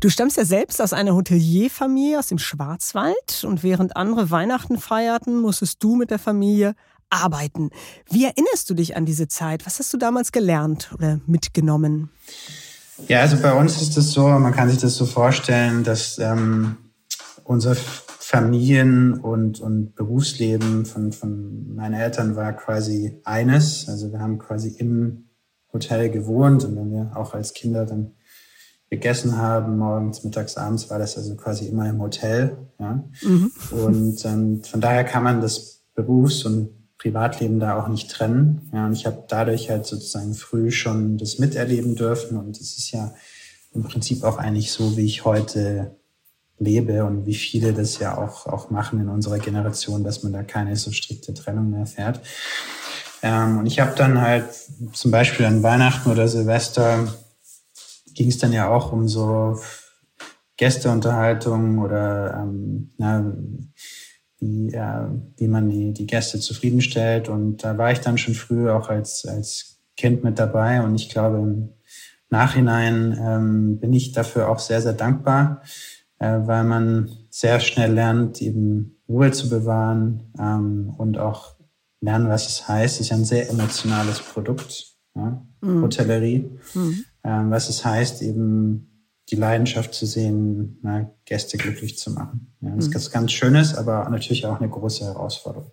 Du 0.00 0.08
stammst 0.08 0.38
ja 0.38 0.46
selbst 0.46 0.80
aus 0.80 0.94
einer 0.94 1.14
Hotelierfamilie 1.14 2.18
aus 2.18 2.28
dem 2.28 2.38
Schwarzwald 2.38 3.44
und 3.46 3.62
während 3.62 3.98
andere 3.98 4.30
Weihnachten 4.30 4.78
feierten, 4.78 5.42
musstest 5.42 5.82
du 5.84 5.94
mit 5.94 6.10
der 6.10 6.18
Familie 6.18 6.74
arbeiten. 7.10 7.68
Wie 8.08 8.24
erinnerst 8.24 8.70
du 8.70 8.72
dich 8.72 8.96
an 8.96 9.04
diese 9.04 9.28
Zeit? 9.28 9.66
Was 9.66 9.78
hast 9.78 9.92
du 9.92 9.98
damals 9.98 10.32
gelernt 10.32 10.90
oder 10.94 11.20
mitgenommen? 11.26 12.08
Ja, 13.08 13.20
also 13.20 13.36
bei 13.36 13.52
uns 13.52 13.82
ist 13.82 13.98
es 13.98 14.12
so, 14.12 14.26
man 14.26 14.54
kann 14.54 14.70
sich 14.70 14.78
das 14.78 14.94
so 14.94 15.04
vorstellen, 15.04 15.84
dass 15.84 16.18
ähm, 16.18 16.78
unser 17.44 17.76
Familien- 18.32 19.12
und, 19.20 19.60
und 19.60 19.94
Berufsleben 19.94 20.86
von, 20.86 21.12
von 21.12 21.74
meinen 21.74 21.92
Eltern 21.92 22.34
war 22.34 22.54
quasi 22.54 23.20
eines. 23.24 23.90
Also 23.90 24.10
wir 24.10 24.20
haben 24.20 24.38
quasi 24.38 24.70
im 24.78 25.28
Hotel 25.70 26.08
gewohnt 26.08 26.64
und 26.64 26.74
wenn 26.76 26.90
wir 26.90 27.12
auch 27.14 27.34
als 27.34 27.52
Kinder 27.52 27.84
dann 27.84 28.12
gegessen 28.88 29.36
haben, 29.36 29.76
morgens, 29.76 30.24
mittags, 30.24 30.56
abends, 30.56 30.88
war 30.88 30.98
das 30.98 31.18
also 31.18 31.36
quasi 31.36 31.66
immer 31.66 31.90
im 31.90 32.00
Hotel. 32.00 32.56
Ja? 32.78 33.04
Mhm. 33.20 33.52
Und 33.70 34.24
ähm, 34.24 34.64
von 34.64 34.80
daher 34.80 35.04
kann 35.04 35.24
man 35.24 35.42
das 35.42 35.82
Berufs- 35.94 36.46
und 36.46 36.70
Privatleben 36.96 37.60
da 37.60 37.78
auch 37.78 37.88
nicht 37.88 38.10
trennen. 38.10 38.70
Ja, 38.72 38.86
und 38.86 38.94
ich 38.94 39.04
habe 39.04 39.24
dadurch 39.28 39.68
halt 39.68 39.84
sozusagen 39.84 40.32
früh 40.32 40.70
schon 40.70 41.18
das 41.18 41.38
miterleben 41.38 41.96
dürfen. 41.96 42.38
Und 42.38 42.58
es 42.58 42.78
ist 42.78 42.92
ja 42.92 43.12
im 43.74 43.82
Prinzip 43.82 44.24
auch 44.24 44.38
eigentlich 44.38 44.72
so, 44.72 44.96
wie 44.96 45.04
ich 45.04 45.26
heute 45.26 45.98
lebe 46.64 47.04
und 47.04 47.26
wie 47.26 47.34
viele 47.34 47.72
das 47.72 47.98
ja 47.98 48.16
auch, 48.16 48.46
auch 48.46 48.70
machen 48.70 49.00
in 49.00 49.08
unserer 49.08 49.38
Generation, 49.38 50.04
dass 50.04 50.22
man 50.22 50.32
da 50.32 50.42
keine 50.42 50.76
so 50.76 50.92
strikte 50.92 51.34
Trennung 51.34 51.70
mehr 51.70 51.86
fährt. 51.86 52.20
Ähm, 53.22 53.58
und 53.58 53.66
ich 53.66 53.80
habe 53.80 53.94
dann 53.96 54.20
halt 54.20 54.46
zum 54.92 55.10
Beispiel 55.10 55.46
an 55.46 55.62
Weihnachten 55.62 56.10
oder 56.10 56.28
Silvester 56.28 57.06
ging 58.14 58.28
es 58.28 58.38
dann 58.38 58.52
ja 58.52 58.68
auch 58.68 58.92
um 58.92 59.08
so 59.08 59.58
Gästeunterhaltung 60.56 61.78
oder 61.78 62.34
ähm, 62.42 62.90
na, 62.98 63.32
wie, 64.38 64.68
äh, 64.74 65.06
wie 65.36 65.48
man 65.48 65.68
die, 65.68 65.92
die 65.92 66.06
Gäste 66.06 66.40
zufriedenstellt. 66.40 67.28
Und 67.28 67.64
da 67.64 67.78
war 67.78 67.92
ich 67.92 68.00
dann 68.00 68.18
schon 68.18 68.34
früh 68.34 68.68
auch 68.70 68.88
als, 68.88 69.24
als 69.24 69.78
Kind 69.96 70.24
mit 70.24 70.38
dabei. 70.38 70.82
Und 70.82 70.94
ich 70.94 71.08
glaube, 71.08 71.38
im 71.38 71.68
Nachhinein 72.28 73.18
ähm, 73.20 73.78
bin 73.78 73.92
ich 73.92 74.12
dafür 74.12 74.48
auch 74.48 74.58
sehr, 74.58 74.82
sehr 74.82 74.94
dankbar, 74.94 75.62
weil 76.22 76.64
man 76.64 77.10
sehr 77.30 77.60
schnell 77.60 77.92
lernt, 77.92 78.40
eben 78.40 79.02
Ruhe 79.08 79.32
zu 79.32 79.48
bewahren 79.48 80.32
ähm, 80.38 80.94
und 80.96 81.18
auch 81.18 81.56
lernen, 82.00 82.28
was 82.28 82.48
es 82.48 82.68
heißt. 82.68 82.96
Es 82.96 83.00
ist 83.02 83.08
ja 83.10 83.16
ein 83.16 83.24
sehr 83.24 83.50
emotionales 83.50 84.20
Produkt, 84.20 84.96
ja? 85.14 85.44
mhm. 85.60 85.82
Hotellerie. 85.82 86.50
Mhm. 86.74 87.04
Ähm, 87.24 87.50
was 87.50 87.68
es 87.68 87.84
heißt, 87.84 88.22
eben 88.22 88.88
die 89.30 89.36
Leidenschaft 89.36 89.94
zu 89.94 90.06
sehen, 90.06 90.78
na, 90.82 91.10
Gäste 91.24 91.56
glücklich 91.56 91.96
zu 91.98 92.10
machen. 92.10 92.54
Ja, 92.60 92.74
das 92.76 92.88
mhm. 92.88 92.96
ist 92.96 93.10
ganz 93.10 93.32
Schönes, 93.32 93.74
aber 93.74 94.08
natürlich 94.08 94.46
auch 94.46 94.60
eine 94.60 94.68
große 94.68 95.04
Herausforderung. 95.04 95.70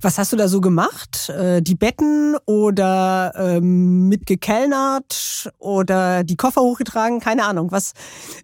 Was 0.00 0.18
hast 0.18 0.32
du 0.32 0.36
da 0.36 0.48
so 0.48 0.60
gemacht? 0.60 1.28
Äh, 1.30 1.62
die 1.62 1.74
Betten 1.74 2.36
oder 2.46 3.32
ähm, 3.36 4.08
mitgekellnert 4.08 5.50
oder 5.58 6.24
die 6.24 6.36
Koffer 6.36 6.60
hochgetragen? 6.60 7.20
Keine 7.20 7.44
Ahnung. 7.44 7.72
Was, 7.72 7.92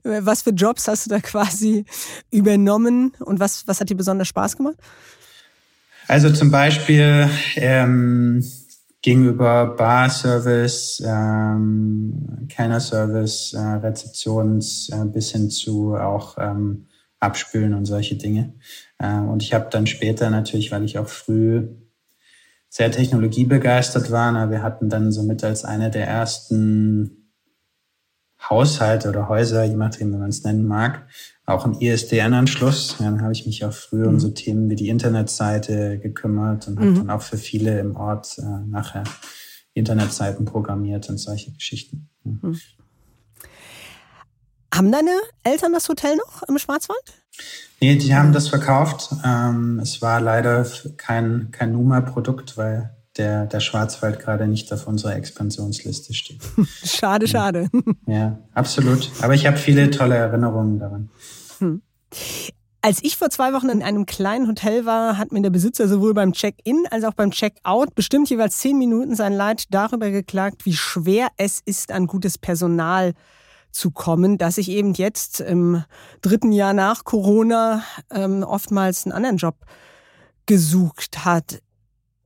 was 0.02 0.42
für 0.42 0.50
Jobs 0.50 0.88
hast 0.88 1.06
du 1.06 1.10
da 1.10 1.20
quasi 1.20 1.84
übernommen 2.30 3.12
und 3.20 3.40
was, 3.40 3.66
was 3.68 3.80
hat 3.80 3.90
dir 3.90 3.96
besonders 3.96 4.28
Spaß 4.28 4.56
gemacht? 4.56 4.76
Also 6.08 6.30
zum 6.30 6.50
Beispiel 6.50 7.28
ähm, 7.56 8.44
gegenüber 9.02 9.74
Bar-Service, 9.76 11.02
ähm, 11.04 12.46
Kellner-Service, 12.48 13.54
äh, 13.54 13.58
Rezeptions 13.58 14.88
äh, 14.90 15.04
bis 15.04 15.32
hin 15.32 15.50
zu 15.50 15.94
auch 15.94 16.36
ähm, 16.38 16.86
Abspülen 17.20 17.74
und 17.74 17.86
solche 17.86 18.16
Dinge. 18.16 18.54
Äh, 18.98 19.18
und 19.18 19.42
ich 19.42 19.54
habe 19.54 19.68
dann 19.70 19.86
später 19.86 20.30
natürlich, 20.30 20.72
weil 20.72 20.84
ich 20.84 20.98
auch 20.98 21.08
früh 21.08 21.68
sehr 22.68 22.90
technologiebegeistert 22.90 24.10
war, 24.10 24.32
na, 24.32 24.50
wir 24.50 24.62
hatten 24.62 24.88
dann 24.88 25.12
somit 25.12 25.44
als 25.44 25.64
eine 25.64 25.90
der 25.90 26.06
ersten 26.06 27.32
Haushalte 28.48 29.08
oder 29.08 29.28
Häuser, 29.28 29.64
je 29.64 29.76
nachdem, 29.76 30.12
wie 30.12 30.18
man 30.18 30.28
es 30.28 30.44
nennen 30.44 30.66
mag, 30.66 31.06
auch 31.46 31.64
ein 31.64 31.80
ISDN-Anschluss. 31.80 32.96
Ja, 32.98 33.06
dann 33.06 33.22
habe 33.22 33.32
ich 33.32 33.46
mich 33.46 33.64
auch 33.64 33.72
früher 33.72 34.06
mhm. 34.06 34.14
um 34.14 34.20
so 34.20 34.28
Themen 34.28 34.68
wie 34.68 34.76
die 34.76 34.88
Internetseite 34.88 35.98
gekümmert 35.98 36.68
und 36.68 36.78
habe 36.78 36.90
mhm. 36.90 36.96
dann 36.96 37.10
auch 37.10 37.22
für 37.22 37.38
viele 37.38 37.78
im 37.80 37.96
Ort 37.96 38.38
äh, 38.38 38.42
nachher 38.66 39.04
Internetseiten 39.74 40.44
programmiert 40.44 41.08
und 41.08 41.18
solche 41.18 41.52
Geschichten. 41.52 42.08
Mhm. 42.24 42.58
Haben 44.74 44.92
deine 44.92 45.12
Eltern 45.42 45.72
das 45.72 45.88
Hotel 45.88 46.16
noch 46.16 46.42
im 46.42 46.58
Schwarzwald? 46.58 47.22
Nee, 47.80 47.96
die 47.96 48.14
haben 48.14 48.32
das 48.32 48.48
verkauft. 48.48 49.10
Ähm, 49.24 49.80
es 49.80 50.00
war 50.00 50.20
leider 50.20 50.66
kein, 50.96 51.48
kein 51.52 51.72
Numa-Produkt, 51.72 52.56
weil 52.56 52.90
der, 53.18 53.46
der 53.46 53.60
Schwarzwald 53.60 54.18
gerade 54.18 54.46
nicht 54.46 54.72
auf 54.72 54.86
unserer 54.86 55.16
Expansionsliste 55.16 56.14
steht. 56.14 56.40
schade, 56.84 57.28
schade. 57.28 57.68
Ja, 58.06 58.38
absolut. 58.54 59.10
Aber 59.20 59.34
ich 59.34 59.46
habe 59.46 59.56
viele 59.56 59.90
tolle 59.90 60.16
Erinnerungen 60.16 60.78
daran. 60.78 61.10
Hm. 61.58 61.82
Als 62.82 63.02
ich 63.02 63.16
vor 63.16 63.30
zwei 63.30 63.52
Wochen 63.52 63.68
in 63.68 63.82
einem 63.82 64.06
kleinen 64.06 64.46
Hotel 64.46 64.86
war, 64.86 65.18
hat 65.18 65.32
mir 65.32 65.42
der 65.42 65.50
Besitzer 65.50 65.88
sowohl 65.88 66.14
beim 66.14 66.32
Check-in 66.32 66.84
als 66.90 67.04
auch 67.04 67.14
beim 67.14 67.30
Check-out 67.30 67.94
bestimmt 67.94 68.30
jeweils 68.30 68.58
zehn 68.58 68.78
Minuten 68.78 69.16
sein 69.16 69.32
Leid 69.32 69.64
darüber 69.70 70.10
geklagt, 70.10 70.64
wie 70.64 70.74
schwer 70.74 71.28
es 71.36 71.60
ist, 71.64 71.90
an 71.90 72.06
gutes 72.06 72.38
Personal 72.38 73.12
zu 73.12 73.18
kommen, 73.90 74.38
dass 74.38 74.58
ich 74.58 74.70
eben 74.70 74.94
jetzt 74.94 75.40
im 75.40 75.84
dritten 76.22 76.52
Jahr 76.52 76.72
nach 76.72 77.04
Corona 77.04 77.82
ähm, 78.10 78.42
oftmals 78.42 79.04
einen 79.04 79.12
anderen 79.12 79.36
Job 79.36 79.56
gesucht 80.46 81.24
hat. 81.24 81.62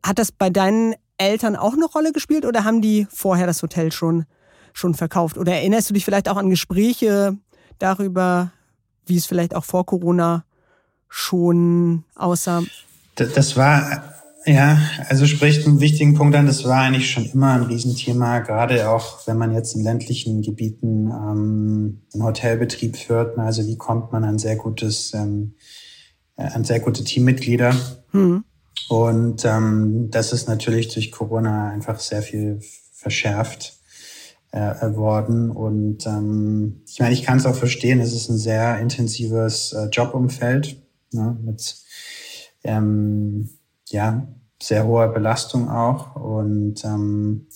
Hat 0.04 0.18
das 0.18 0.32
bei 0.32 0.50
deinen 0.50 0.94
Eltern 1.18 1.56
auch 1.56 1.74
eine 1.74 1.84
Rolle 1.86 2.12
gespielt 2.12 2.46
oder 2.46 2.64
haben 2.64 2.80
die 2.80 3.06
vorher 3.10 3.46
das 3.46 3.62
Hotel 3.62 3.92
schon, 3.92 4.26
schon 4.72 4.94
verkauft? 4.94 5.38
Oder 5.38 5.52
erinnerst 5.54 5.90
du 5.90 5.94
dich 5.94 6.04
vielleicht 6.04 6.28
auch 6.28 6.36
an 6.36 6.50
Gespräche 6.50 7.36
darüber, 7.78 8.52
wie 9.06 9.16
es 9.16 9.26
vielleicht 9.26 9.54
auch 9.54 9.64
vor 9.64 9.84
Corona 9.84 10.44
schon 11.08 12.04
aussah? 12.14 12.62
Das 13.16 13.56
war, 13.56 14.19
ja, 14.46 14.78
also 15.08 15.26
spricht 15.26 15.66
einen 15.66 15.80
wichtigen 15.80 16.14
Punkt 16.14 16.34
an. 16.34 16.46
Das 16.46 16.64
war 16.64 16.80
eigentlich 16.80 17.10
schon 17.10 17.26
immer 17.26 17.52
ein 17.52 17.62
Riesenthema, 17.62 18.38
gerade 18.38 18.90
auch 18.90 19.26
wenn 19.26 19.36
man 19.36 19.52
jetzt 19.52 19.74
in 19.74 19.82
ländlichen 19.82 20.42
Gebieten 20.42 21.08
ähm, 21.08 22.02
einen 22.14 22.22
Hotelbetrieb 22.22 22.96
führt. 22.96 23.38
Also 23.38 23.66
wie 23.66 23.76
kommt 23.76 24.12
man 24.12 24.24
an 24.24 24.38
sehr 24.38 24.56
gutes, 24.56 25.12
ähm, 25.14 25.54
äh, 26.36 26.44
an 26.44 26.64
sehr 26.64 26.80
gute 26.80 27.04
Teammitglieder? 27.04 27.74
Hm. 28.12 28.44
Und 28.88 29.44
ähm, 29.44 30.08
das 30.10 30.32
ist 30.32 30.48
natürlich 30.48 30.88
durch 30.88 31.12
Corona 31.12 31.70
einfach 31.70 32.00
sehr 32.00 32.22
viel 32.22 32.60
verschärft 32.92 33.78
äh, 34.52 34.58
worden. 34.94 35.50
Und 35.50 36.06
ähm, 36.06 36.82
ich 36.88 36.98
meine, 36.98 37.12
ich 37.12 37.22
kann 37.22 37.38
es 37.38 37.46
auch 37.46 37.54
verstehen, 37.54 38.00
es 38.00 38.14
ist 38.14 38.28
ein 38.30 38.38
sehr 38.38 38.80
intensives 38.80 39.72
äh, 39.72 39.88
Jobumfeld 39.92 40.82
ne, 41.12 41.38
mit 41.44 41.76
ähm, 42.64 43.50
ja, 43.90 44.26
sehr 44.62 44.86
hoher 44.86 45.08
Belastung 45.08 45.68
auch. 45.68 46.16
Und 46.16 46.84
ähm, 46.84 47.46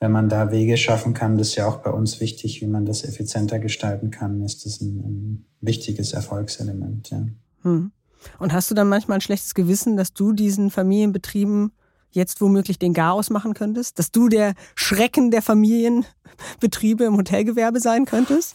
wenn 0.00 0.12
man 0.12 0.28
da 0.28 0.50
Wege 0.50 0.76
schaffen 0.76 1.14
kann, 1.14 1.38
das 1.38 1.48
ist 1.48 1.56
ja 1.56 1.66
auch 1.66 1.76
bei 1.76 1.90
uns 1.90 2.20
wichtig, 2.20 2.60
wie 2.60 2.66
man 2.66 2.84
das 2.84 3.04
effizienter 3.04 3.58
gestalten 3.58 4.10
kann, 4.10 4.42
ist 4.42 4.66
das 4.66 4.80
ein, 4.80 4.98
ein 4.98 5.44
wichtiges 5.60 6.12
Erfolgselement. 6.12 7.10
Ja. 7.10 7.24
Hm. 7.62 7.92
Und 8.38 8.52
hast 8.52 8.70
du 8.70 8.74
dann 8.74 8.88
manchmal 8.88 9.18
ein 9.18 9.22
schlechtes 9.22 9.54
Gewissen, 9.54 9.96
dass 9.96 10.12
du 10.12 10.32
diesen 10.32 10.70
Familienbetrieben 10.70 11.72
jetzt 12.10 12.40
womöglich 12.40 12.78
den 12.78 12.94
Garaus 12.94 13.30
machen 13.30 13.54
könntest? 13.54 13.98
Dass 13.98 14.12
du 14.12 14.28
der 14.28 14.54
Schrecken 14.74 15.30
der 15.30 15.42
Familienbetriebe 15.42 17.04
im 17.04 17.16
Hotelgewerbe 17.16 17.80
sein 17.80 18.04
könntest? 18.04 18.54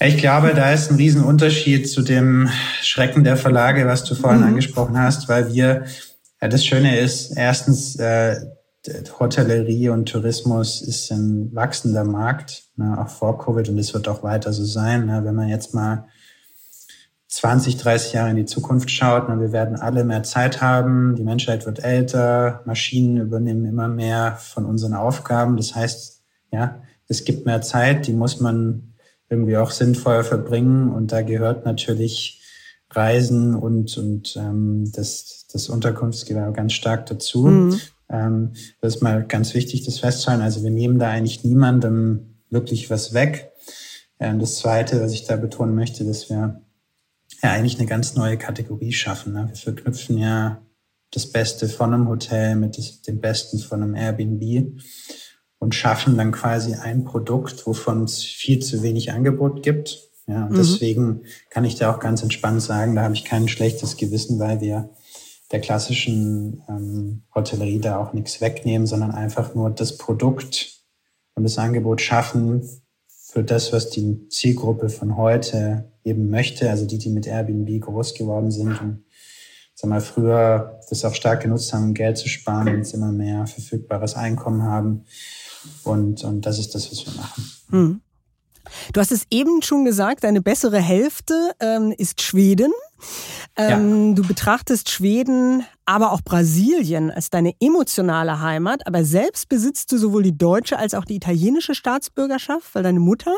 Ich 0.00 0.18
glaube, 0.18 0.52
da 0.54 0.72
ist 0.72 0.90
ein 0.90 0.96
Riesenunterschied 0.96 1.88
zu 1.88 2.02
dem 2.02 2.48
Schrecken 2.82 3.24
der 3.24 3.36
Verlage, 3.36 3.86
was 3.86 4.04
du 4.04 4.14
vorhin 4.14 4.40
mhm. 4.40 4.48
angesprochen 4.48 4.98
hast, 4.98 5.28
weil 5.28 5.52
wir, 5.54 5.86
ja, 6.40 6.48
das 6.48 6.64
Schöne 6.64 6.98
ist, 6.98 7.36
erstens, 7.36 7.96
äh, 7.96 8.36
Hotellerie 9.18 9.88
und 9.88 10.08
Tourismus 10.08 10.80
ist 10.80 11.10
ein 11.10 11.54
wachsender 11.54 12.04
Markt, 12.04 12.64
ne, 12.76 12.96
auch 13.00 13.08
vor 13.08 13.38
Covid 13.38 13.68
und 13.68 13.78
es 13.78 13.94
wird 13.94 14.08
auch 14.08 14.22
weiter 14.22 14.52
so 14.52 14.64
sein. 14.64 15.06
Ne, 15.06 15.24
wenn 15.24 15.34
man 15.34 15.48
jetzt 15.48 15.74
mal 15.74 16.06
20, 17.28 17.76
30 17.76 18.12
Jahre 18.12 18.30
in 18.30 18.36
die 18.36 18.44
Zukunft 18.44 18.90
schaut, 18.90 19.24
na, 19.28 19.40
wir 19.40 19.52
werden 19.52 19.76
alle 19.76 20.04
mehr 20.04 20.22
Zeit 20.22 20.60
haben, 20.60 21.16
die 21.16 21.24
Menschheit 21.24 21.66
wird 21.66 21.82
älter, 21.82 22.62
Maschinen 22.64 23.18
übernehmen 23.18 23.64
immer 23.64 23.88
mehr 23.88 24.36
von 24.36 24.64
unseren 24.64 24.94
Aufgaben. 24.94 25.56
Das 25.56 25.74
heißt, 25.74 26.22
ja, 26.52 26.82
es 27.08 27.24
gibt 27.24 27.46
mehr 27.46 27.62
Zeit, 27.62 28.06
die 28.06 28.12
muss 28.12 28.40
man 28.40 28.94
irgendwie 29.28 29.56
auch 29.56 29.72
sinnvoll 29.72 30.22
verbringen 30.22 30.90
und 30.92 31.10
da 31.10 31.22
gehört 31.22 31.64
natürlich 31.64 32.40
Reisen 32.90 33.54
und, 33.54 33.96
und 33.98 34.36
ähm, 34.36 34.90
das, 34.92 35.46
das 35.52 35.68
Unterkunftsgewerbe 35.68 36.52
ganz 36.52 36.72
stark 36.72 37.06
dazu. 37.06 37.46
Mhm. 37.46 37.80
Ähm, 38.08 38.52
das 38.80 38.96
ist 38.96 39.02
mal 39.02 39.24
ganz 39.24 39.54
wichtig, 39.54 39.84
das 39.84 39.98
festzuhalten. 39.98 40.42
Also 40.42 40.62
wir 40.62 40.70
nehmen 40.70 40.98
da 40.98 41.10
eigentlich 41.10 41.44
niemandem 41.44 42.36
wirklich 42.50 42.90
was 42.90 43.12
weg. 43.12 43.52
Ähm, 44.20 44.38
das 44.38 44.56
Zweite, 44.56 45.00
was 45.00 45.12
ich 45.12 45.24
da 45.24 45.36
betonen 45.36 45.74
möchte, 45.74 46.04
dass 46.04 46.30
wir 46.30 46.62
ja 47.42 47.52
eigentlich 47.52 47.78
eine 47.78 47.88
ganz 47.88 48.14
neue 48.14 48.38
Kategorie 48.38 48.92
schaffen. 48.92 49.32
Ne? 49.32 49.46
Wir 49.48 49.56
verknüpfen 49.56 50.18
ja 50.18 50.62
das 51.10 51.30
Beste 51.30 51.68
von 51.68 51.92
einem 51.92 52.08
Hotel 52.08 52.56
mit 52.56 53.06
dem 53.06 53.20
Besten 53.20 53.58
von 53.58 53.82
einem 53.82 53.94
Airbnb 53.94 54.80
und 55.58 55.74
schaffen 55.74 56.16
dann 56.16 56.32
quasi 56.32 56.74
ein 56.74 57.04
Produkt, 57.04 57.66
wovon 57.66 58.04
es 58.04 58.22
viel 58.22 58.60
zu 58.60 58.82
wenig 58.82 59.12
Angebot 59.12 59.62
gibt. 59.62 60.10
Ja, 60.26 60.44
und 60.44 60.52
mhm. 60.52 60.56
deswegen 60.56 61.22
kann 61.50 61.64
ich 61.64 61.76
da 61.76 61.94
auch 61.94 62.00
ganz 62.00 62.22
entspannt 62.22 62.62
sagen, 62.62 62.94
da 62.94 63.02
habe 63.02 63.14
ich 63.14 63.24
kein 63.24 63.48
schlechtes 63.48 63.96
Gewissen, 63.96 64.38
weil 64.38 64.60
wir 64.60 64.90
der 65.52 65.60
klassischen 65.60 66.62
ähm, 66.68 67.22
Hotellerie 67.34 67.78
da 67.78 67.98
auch 67.98 68.12
nichts 68.12 68.40
wegnehmen, 68.40 68.86
sondern 68.86 69.12
einfach 69.12 69.54
nur 69.54 69.70
das 69.70 69.96
Produkt 69.96 70.80
und 71.34 71.44
das 71.44 71.58
Angebot 71.58 72.00
schaffen, 72.00 72.62
für 73.36 73.44
das, 73.44 73.72
was 73.72 73.90
die 73.90 74.28
Zielgruppe 74.28 74.88
von 74.88 75.16
heute 75.16 75.92
eben 76.04 76.30
möchte, 76.30 76.70
also 76.70 76.86
die, 76.86 76.96
die 76.96 77.10
mit 77.10 77.26
Airbnb 77.26 77.82
groß 77.82 78.14
geworden 78.14 78.50
sind 78.50 78.80
und 78.80 79.04
sag 79.74 79.90
mal, 79.90 80.00
früher 80.00 80.80
das 80.88 81.04
auch 81.04 81.14
stark 81.14 81.42
genutzt 81.42 81.72
haben, 81.72 81.84
um 81.84 81.94
Geld 81.94 82.16
zu 82.16 82.28
sparen 82.28 82.68
und 82.68 82.76
jetzt 82.78 82.94
immer 82.94 83.12
mehr 83.12 83.46
verfügbares 83.46 84.14
Einkommen 84.14 84.62
haben. 84.62 85.04
Und, 85.84 86.24
und 86.24 86.46
das 86.46 86.58
ist 86.58 86.74
das, 86.74 86.90
was 86.90 87.04
wir 87.04 87.12
machen. 87.20 87.44
Hm. 87.70 88.00
Du 88.92 89.00
hast 89.00 89.12
es 89.12 89.26
eben 89.30 89.62
schon 89.62 89.84
gesagt, 89.84 90.24
deine 90.24 90.40
bessere 90.42 90.80
Hälfte 90.80 91.52
ähm, 91.60 91.92
ist 91.96 92.22
Schweden. 92.22 92.72
Ähm, 93.56 94.08
ja. 94.08 94.14
Du 94.14 94.26
betrachtest 94.26 94.90
Schweden, 94.90 95.64
aber 95.84 96.12
auch 96.12 96.20
Brasilien 96.22 97.10
als 97.10 97.30
deine 97.30 97.54
emotionale 97.60 98.40
Heimat, 98.40 98.86
aber 98.86 99.04
selbst 99.04 99.48
besitzt 99.48 99.92
du 99.92 99.98
sowohl 99.98 100.22
die 100.22 100.36
deutsche 100.36 100.78
als 100.78 100.94
auch 100.94 101.04
die 101.04 101.16
italienische 101.16 101.74
Staatsbürgerschaft, 101.74 102.74
weil 102.74 102.82
deine 102.82 103.00
Mutter 103.00 103.36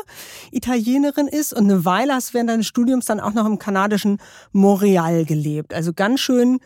Italienerin 0.51 1.27
ist 1.27 1.53
und 1.53 1.65
eine 1.65 1.85
Weile 1.85 2.13
hast 2.13 2.29
du 2.29 2.33
während 2.35 2.49
deines 2.49 2.67
Studiums 2.67 3.05
dann 3.05 3.19
auch 3.19 3.33
noch 3.33 3.45
im 3.45 3.59
kanadischen 3.59 4.19
Montreal 4.51 5.25
gelebt. 5.25 5.73
Also 5.73 5.93
ganz 5.93 6.19
schön 6.21 6.59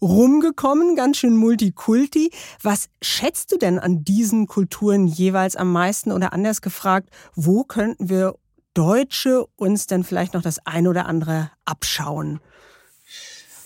rumgekommen, 0.00 0.96
ganz 0.96 1.18
schön 1.18 1.36
Multikulti. 1.36 2.30
Was 2.62 2.88
schätzt 3.02 3.52
du 3.52 3.58
denn 3.58 3.78
an 3.78 4.04
diesen 4.04 4.46
Kulturen 4.46 5.06
jeweils 5.06 5.56
am 5.56 5.72
meisten 5.72 6.12
oder 6.12 6.32
anders 6.32 6.60
gefragt, 6.60 7.10
wo 7.34 7.64
könnten 7.64 8.08
wir 8.08 8.34
Deutsche 8.74 9.46
uns 9.56 9.86
denn 9.86 10.04
vielleicht 10.04 10.34
noch 10.34 10.42
das 10.42 10.58
eine 10.66 10.90
oder 10.90 11.06
andere 11.06 11.50
abschauen? 11.64 12.40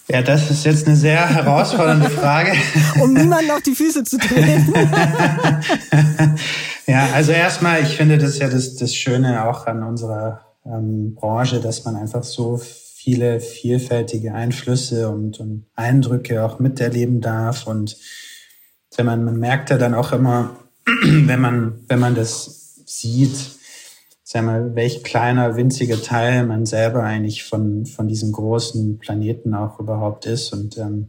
Ja, 0.07 0.23
das 0.23 0.51
ist 0.51 0.65
jetzt 0.65 0.87
eine 0.87 0.97
sehr 0.97 1.29
herausfordernde 1.29 2.11
Frage. 2.21 2.53
um 3.01 3.13
niemanden 3.15 3.51
auf 3.53 3.63
die 3.63 3.75
Füße 3.75 4.03
zu 4.03 4.19
treten. 4.19 4.73
ja, 6.87 7.09
also 7.15 7.31
erstmal, 7.31 7.83
ich 7.83 7.97
finde 7.97 8.19
das 8.19 8.39
ja 8.39 8.49
das, 8.49 8.75
das 8.75 8.95
Schöne 8.95 9.45
auch 9.45 9.67
an 9.67 9.85
unserer 9.85 10.41
ähm, 10.67 11.15
Branche, 11.15 11.61
dass 11.61 11.85
man 11.85 11.95
einfach 11.95 12.25
so 12.25 12.61
viele 13.03 13.41
vielfältige 13.41 14.35
Einflüsse 14.35 15.09
und, 15.09 15.41
und 15.41 15.65
Eindrücke 15.75 16.45
auch 16.45 16.59
miterleben 16.59 17.23
darf. 17.23 17.67
Und 17.67 17.97
wenn 18.95 19.07
man, 19.07 19.25
man 19.25 19.39
merkt 19.39 19.71
ja 19.71 19.79
dann 19.79 19.95
auch 19.95 20.13
immer, 20.13 20.57
wenn 21.03 21.41
man, 21.41 21.81
wenn 21.89 21.99
man 21.99 22.15
das 22.15 22.83
sieht, 22.85 23.57
sag 24.23 24.45
mal, 24.45 24.75
welch 24.75 25.03
kleiner, 25.03 25.57
winziger 25.57 26.03
Teil 26.03 26.45
man 26.45 26.67
selber 26.67 27.03
eigentlich 27.03 27.45
von, 27.45 27.87
von 27.87 28.07
diesem 28.07 28.33
großen 28.33 28.99
Planeten 28.99 29.55
auch 29.55 29.81
überhaupt 29.81 30.27
ist. 30.27 30.53
Und 30.53 30.77
ähm, 30.77 31.09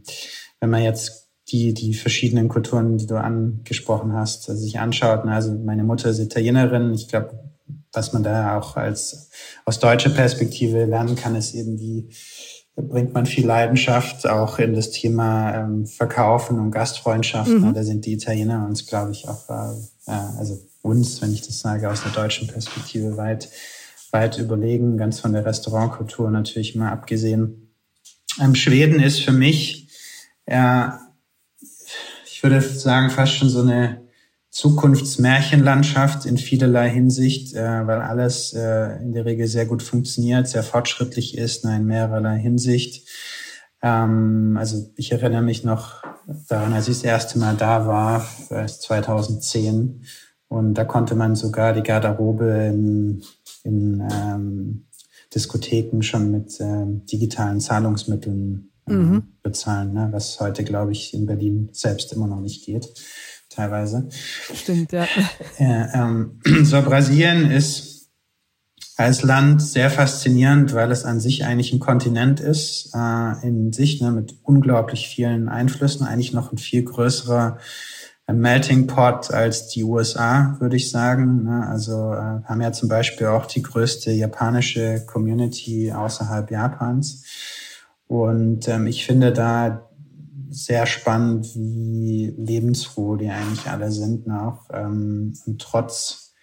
wenn 0.60 0.70
man 0.70 0.82
jetzt 0.82 1.28
die, 1.48 1.74
die 1.74 1.92
verschiedenen 1.92 2.48
Kulturen, 2.48 2.96
die 2.96 3.06
du 3.06 3.16
angesprochen 3.16 4.14
hast, 4.14 4.44
sich 4.44 4.78
anschaut, 4.78 5.26
also 5.26 5.52
meine 5.52 5.84
Mutter 5.84 6.08
ist 6.08 6.20
Italienerin, 6.20 6.94
ich 6.94 7.08
glaube, 7.08 7.51
was 7.92 8.12
man 8.12 8.22
da 8.22 8.58
auch 8.58 8.76
als 8.76 9.30
aus 9.64 9.78
deutscher 9.78 10.10
Perspektive 10.10 10.84
lernen 10.84 11.16
kann, 11.16 11.36
ist 11.36 11.54
eben, 11.54 11.78
wie 11.78 12.08
bringt 12.74 13.12
man 13.12 13.26
viel 13.26 13.46
Leidenschaft 13.46 14.26
auch 14.26 14.58
in 14.58 14.74
das 14.74 14.90
Thema 14.90 15.54
ähm, 15.54 15.86
Verkaufen 15.86 16.58
und 16.58 16.70
Gastfreundschaft. 16.70 17.50
Mhm. 17.50 17.74
Da 17.74 17.82
sind 17.82 18.06
die 18.06 18.14
Italiener 18.14 18.66
uns, 18.66 18.86
glaube 18.86 19.12
ich, 19.12 19.28
auch, 19.28 19.48
äh, 19.50 20.12
also 20.38 20.58
uns, 20.80 21.20
wenn 21.20 21.32
ich 21.32 21.42
das 21.42 21.60
sage, 21.60 21.90
aus 21.90 22.02
der 22.02 22.12
deutschen 22.12 22.48
Perspektive 22.48 23.16
weit, 23.16 23.50
weit 24.10 24.38
überlegen, 24.38 24.96
ganz 24.96 25.20
von 25.20 25.32
der 25.32 25.44
Restaurantkultur 25.44 26.30
natürlich 26.30 26.74
mal 26.74 26.90
abgesehen. 26.90 27.74
Ähm, 28.40 28.54
Schweden 28.54 29.00
ist 29.00 29.20
für 29.20 29.32
mich, 29.32 29.88
äh, 30.46 30.88
ich 32.24 32.42
würde 32.42 32.60
sagen, 32.62 33.10
fast 33.10 33.34
schon 33.34 33.50
so 33.50 33.60
eine 33.60 34.01
Zukunftsmärchenlandschaft 34.52 36.26
in 36.26 36.36
vielerlei 36.36 36.90
Hinsicht, 36.90 37.54
äh, 37.54 37.86
weil 37.86 38.02
alles 38.02 38.52
äh, 38.52 38.98
in 39.02 39.12
der 39.12 39.24
Regel 39.24 39.46
sehr 39.46 39.64
gut 39.64 39.82
funktioniert, 39.82 40.46
sehr 40.46 40.62
fortschrittlich 40.62 41.38
ist, 41.38 41.64
in 41.64 41.86
mehrerlei 41.86 42.38
Hinsicht. 42.38 43.08
Ähm, 43.80 44.58
also 44.60 44.92
ich 44.94 45.10
erinnere 45.10 45.40
mich 45.40 45.64
noch 45.64 46.02
daran, 46.50 46.74
als 46.74 46.86
ich 46.88 46.96
das 46.96 47.04
erste 47.04 47.38
Mal 47.38 47.56
da 47.56 47.86
war, 47.86 48.26
2010. 48.66 50.04
Und 50.48 50.74
da 50.74 50.84
konnte 50.84 51.14
man 51.14 51.34
sogar 51.34 51.72
die 51.72 51.82
Garderobe 51.82 52.68
in, 52.70 53.24
in 53.64 54.06
ähm, 54.12 54.84
Diskotheken 55.34 56.02
schon 56.02 56.30
mit 56.30 56.60
äh, 56.60 56.84
digitalen 57.10 57.58
Zahlungsmitteln 57.58 58.70
äh, 58.86 58.92
mhm. 58.92 59.22
bezahlen, 59.42 59.94
ne? 59.94 60.08
was 60.12 60.38
heute, 60.40 60.62
glaube 60.62 60.92
ich, 60.92 61.14
in 61.14 61.24
Berlin 61.24 61.70
selbst 61.72 62.12
immer 62.12 62.26
noch 62.26 62.40
nicht 62.40 62.66
geht 62.66 62.92
teilweise. 63.54 64.08
Stimmt, 64.54 64.92
ja. 64.92 65.06
ja 65.58 65.88
ähm, 65.94 66.40
so, 66.64 66.80
Brasilien 66.82 67.50
ist 67.50 67.92
als 68.96 69.22
Land 69.22 69.62
sehr 69.62 69.90
faszinierend, 69.90 70.74
weil 70.74 70.90
es 70.90 71.04
an 71.04 71.18
sich 71.18 71.44
eigentlich 71.44 71.72
ein 71.72 71.80
Kontinent 71.80 72.40
ist, 72.40 72.92
äh, 72.94 73.46
in 73.46 73.72
sich 73.72 74.00
ne, 74.00 74.12
mit 74.12 74.36
unglaublich 74.42 75.08
vielen 75.08 75.48
Einflüssen, 75.48 76.06
eigentlich 76.06 76.32
noch 76.32 76.52
ein 76.52 76.58
viel 76.58 76.84
größerer 76.84 77.58
äh, 78.26 78.32
Melting 78.32 78.86
Pot 78.86 79.32
als 79.32 79.68
die 79.68 79.84
USA, 79.84 80.56
würde 80.60 80.76
ich 80.76 80.90
sagen. 80.90 81.44
Ne? 81.44 81.66
Also 81.68 82.12
äh, 82.12 82.44
haben 82.44 82.60
ja 82.60 82.72
zum 82.72 82.88
Beispiel 82.88 83.28
auch 83.28 83.46
die 83.46 83.62
größte 83.62 84.12
japanische 84.12 85.04
Community 85.06 85.92
außerhalb 85.92 86.50
Japans. 86.50 87.24
Und 88.06 88.68
ähm, 88.68 88.86
ich 88.86 89.06
finde 89.06 89.32
da 89.32 89.88
sehr 90.52 90.86
spannend, 90.86 91.46
wie 91.54 92.34
lebensfroh 92.36 93.16
die 93.16 93.30
eigentlich 93.30 93.66
alle 93.66 93.90
sind 93.90 94.26
noch. 94.26 94.68
Ähm, 94.72 95.34
und 95.46 95.60
trotz, 95.60 96.34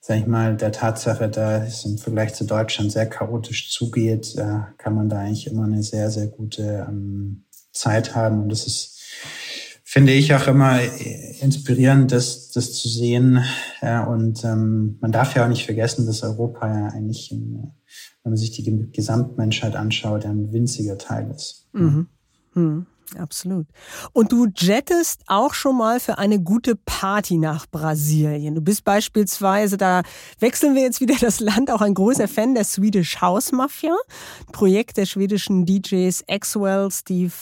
sag 0.00 0.18
ich 0.18 0.26
mal, 0.26 0.56
der 0.56 0.72
Tatsache, 0.72 1.28
dass 1.28 1.78
es 1.78 1.84
im 1.84 1.98
Vergleich 1.98 2.34
zu 2.34 2.44
Deutschland 2.44 2.92
sehr 2.92 3.06
chaotisch 3.06 3.72
zugeht, 3.72 4.34
äh, 4.36 4.60
kann 4.76 4.94
man 4.94 5.08
da 5.08 5.20
eigentlich 5.20 5.46
immer 5.46 5.64
eine 5.64 5.82
sehr, 5.82 6.10
sehr 6.10 6.26
gute 6.26 6.86
ähm, 6.88 7.44
Zeit 7.72 8.14
haben. 8.14 8.42
Und 8.42 8.50
das 8.50 8.66
ist, 8.66 9.00
finde 9.82 10.12
ich, 10.12 10.34
auch 10.34 10.46
immer 10.46 10.78
inspirierend, 11.40 12.12
das, 12.12 12.50
das 12.50 12.74
zu 12.74 12.88
sehen. 12.88 13.42
und 13.80 14.44
ähm, 14.44 14.98
man 15.00 15.12
darf 15.12 15.34
ja 15.34 15.44
auch 15.44 15.48
nicht 15.48 15.64
vergessen, 15.64 16.04
dass 16.04 16.22
Europa 16.22 16.68
ja 16.68 16.88
eigentlich, 16.88 17.30
wenn 17.30 17.72
man 18.22 18.36
sich 18.36 18.50
die 18.50 18.90
Gesamtmenschheit 18.92 19.76
anschaut, 19.76 20.26
ein 20.26 20.52
winziger 20.52 20.98
Teil 20.98 21.30
ist. 21.30 21.68
Mhm. 21.72 22.08
Mhm. 22.54 22.86
Absolut. 23.16 23.66
Und 24.12 24.32
du 24.32 24.48
jettest 24.54 25.22
auch 25.28 25.54
schon 25.54 25.78
mal 25.78 25.98
für 26.00 26.18
eine 26.18 26.40
gute 26.40 26.76
Party 26.76 27.38
nach 27.38 27.66
Brasilien. 27.66 28.54
Du 28.54 28.60
bist 28.60 28.84
beispielsweise, 28.84 29.76
da 29.76 30.02
wechseln 30.40 30.74
wir 30.74 30.82
jetzt 30.82 31.00
wieder 31.00 31.16
das 31.20 31.40
Land, 31.40 31.70
auch 31.70 31.80
ein 31.80 31.94
großer 31.94 32.28
Fan 32.28 32.54
der 32.54 32.64
Swedish 32.64 33.20
House 33.20 33.52
Mafia, 33.52 33.96
Projekt 34.52 34.96
der 34.98 35.06
schwedischen 35.06 35.64
DJs 35.64 36.24
Axwell, 36.28 36.90
Steve 36.90 37.32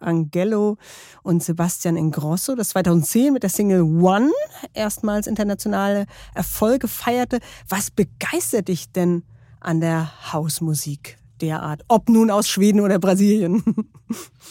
Angelo 0.00 0.76
und 1.22 1.42
Sebastian 1.42 1.96
Ingrosso, 1.96 2.56
das 2.56 2.70
2010 2.70 3.32
mit 3.32 3.44
der 3.44 3.50
Single 3.50 3.82
One 3.82 4.32
erstmals 4.74 5.28
internationale 5.28 6.06
Erfolge 6.34 6.88
feierte. 6.88 7.38
Was 7.68 7.92
begeistert 7.92 8.66
dich 8.66 8.90
denn 8.90 9.22
an 9.60 9.80
der 9.80 10.32
Hausmusik? 10.32 11.21
Derart, 11.42 11.82
ob 11.88 12.08
nun 12.08 12.30
aus 12.30 12.48
Schweden 12.48 12.80
oder 12.80 12.98
Brasilien. 12.98 13.62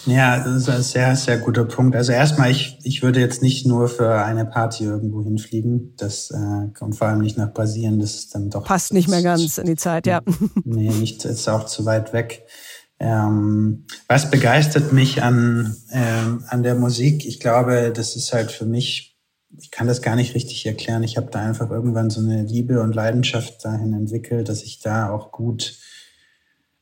Ja, 0.05 0.39
das 0.39 0.63
ist 0.63 0.69
ein 0.69 0.81
sehr, 0.81 1.15
sehr 1.15 1.37
guter 1.37 1.65
Punkt. 1.65 1.95
Also 1.95 2.11
erstmal, 2.11 2.49
ich, 2.49 2.79
ich 2.83 3.03
würde 3.03 3.19
jetzt 3.19 3.43
nicht 3.43 3.67
nur 3.67 3.87
für 3.87 4.23
eine 4.23 4.45
Party 4.45 4.83
irgendwo 4.83 5.23
hinfliegen. 5.23 5.93
Das 5.97 6.31
äh, 6.31 6.73
kommt 6.73 6.95
vor 6.95 7.07
allem 7.07 7.21
nicht 7.21 7.37
nach 7.37 7.53
Brasilien. 7.53 7.99
Das 7.99 8.15
ist 8.15 8.33
dann 8.33 8.49
doch. 8.49 8.63
Passt 8.63 8.93
nicht 8.93 9.07
mehr 9.07 9.21
ganz 9.21 9.59
in 9.59 9.67
die 9.67 9.75
Zeit, 9.75 10.07
ja. 10.07 10.21
Nee, 10.63 10.89
nicht, 10.89 11.23
ist 11.25 11.47
auch 11.47 11.65
zu 11.65 11.85
weit 11.85 12.13
weg. 12.13 12.47
Ähm, 12.99 13.85
was 14.07 14.29
begeistert 14.29 14.93
mich 14.93 15.23
an, 15.23 15.75
ähm, 15.91 16.43
an 16.47 16.63
der 16.63 16.75
Musik? 16.75 17.25
Ich 17.25 17.39
glaube, 17.39 17.91
das 17.95 18.15
ist 18.15 18.33
halt 18.33 18.51
für 18.51 18.65
mich, 18.65 19.17
ich 19.57 19.71
kann 19.71 19.87
das 19.87 20.01
gar 20.01 20.15
nicht 20.15 20.35
richtig 20.35 20.65
erklären. 20.65 21.03
Ich 21.03 21.17
habe 21.17 21.29
da 21.31 21.39
einfach 21.39 21.69
irgendwann 21.71 22.09
so 22.09 22.21
eine 22.21 22.43
Liebe 22.43 22.81
und 22.81 22.93
Leidenschaft 22.93 23.65
dahin 23.65 23.93
entwickelt, 23.93 24.49
dass 24.49 24.63
ich 24.63 24.79
da 24.79 25.09
auch 25.09 25.31
gut 25.31 25.77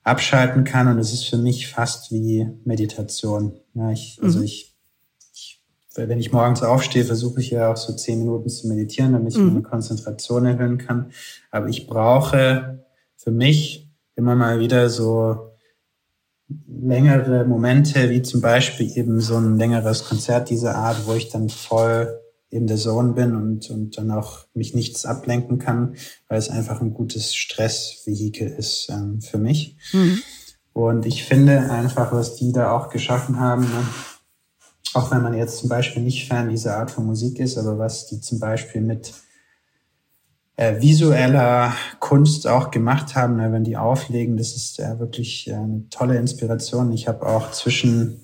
abschalten 0.10 0.64
kann. 0.64 0.88
Und 0.88 1.00
es 1.00 1.14
ist 1.14 1.26
für 1.26 1.38
mich 1.38 1.68
fast 1.68 2.12
wie 2.12 2.48
Meditation. 2.66 3.54
Ja, 3.74 3.92
ich, 3.92 4.20
also 4.22 4.40
mhm. 4.40 4.46
ich, 4.46 4.76
ich, 5.34 5.62
wenn 5.96 6.20
ich 6.20 6.32
morgens 6.32 6.64
aufstehe, 6.64 7.06
versuche 7.06 7.40
ich 7.42 7.52
ja 7.52 7.72
auch 7.72 7.78
so 7.78 7.94
zehn 7.94 8.20
Minuten 8.20 8.50
zu 8.50 8.68
meditieren, 8.68 9.14
damit 9.14 9.34
ich 9.34 9.40
mhm. 9.40 9.48
meine 9.48 9.62
Konzentration 9.62 10.46
erhöhen 10.46 10.78
kann. 10.78 11.12
Aber 11.52 11.68
ich 11.68 11.88
brauche 11.88 12.84
für 13.16 13.32
mich 13.32 13.90
immer 14.16 14.36
mal 14.36 14.60
wieder 14.60 14.90
so 14.90 15.50
längere 16.68 17.46
Momente, 17.46 18.10
wie 18.10 18.22
zum 18.22 18.42
Beispiel 18.42 18.98
eben 18.98 19.22
so 19.22 19.38
ein 19.38 19.58
längeres 19.58 20.06
Konzert 20.06 20.50
dieser 20.50 20.76
Art, 20.76 21.06
wo 21.06 21.14
ich 21.14 21.30
dann 21.30 21.50
voll 21.50 22.20
in 22.50 22.68
der 22.68 22.78
Zone 22.78 23.14
bin 23.14 23.36
und, 23.36 23.70
und 23.70 23.98
dann 23.98 24.12
auch 24.12 24.46
mich 24.54 24.74
nichts 24.74 25.06
ablenken 25.06 25.60
kann, 25.60 25.96
weil 26.28 26.40
es 26.40 26.50
einfach 26.50 26.82
ein 26.82 26.94
gutes 26.94 27.36
Stressvehikel 27.36 28.48
ist 28.50 28.90
ähm, 28.90 29.22
für 29.22 29.38
mich. 29.38 29.78
Mhm. 29.94 30.22
Und 30.74 31.06
ich 31.06 31.24
finde 31.24 31.72
einfach, 31.72 32.12
was 32.12 32.36
die 32.36 32.52
da 32.52 32.72
auch 32.72 32.90
geschaffen 32.90 33.40
haben, 33.40 33.64
ne, 33.64 33.84
auch 34.94 35.12
wenn 35.12 35.22
man 35.22 35.38
jetzt 35.38 35.58
zum 35.58 35.70
Beispiel 35.70 36.02
nicht 36.02 36.28
Fan 36.28 36.50
dieser 36.50 36.78
Art 36.78 36.90
von 36.90 37.06
Musik 37.06 37.40
ist, 37.40 37.58
aber 37.58 37.78
was 37.78 38.08
die 38.08 38.22
zum 38.22 38.40
Beispiel 38.40 38.82
mit 38.82 39.14
äh, 40.56 40.82
visueller 40.82 41.74
Kunst 42.00 42.48
auch 42.48 42.72
gemacht 42.72 43.16
haben, 43.16 43.38
ne, 43.38 43.52
wenn 43.52 43.64
die 43.64 43.78
auflegen. 43.78 44.36
Das 44.36 44.56
ist 44.56 44.80
äh, 44.80 45.00
wirklich 45.00 45.48
äh, 45.48 45.54
eine 45.54 45.88
tolle 45.90 46.18
Inspiration. 46.18 46.92
Ich 46.92 47.08
habe 47.08 47.26
auch 47.26 47.52
zwischen 47.52 48.20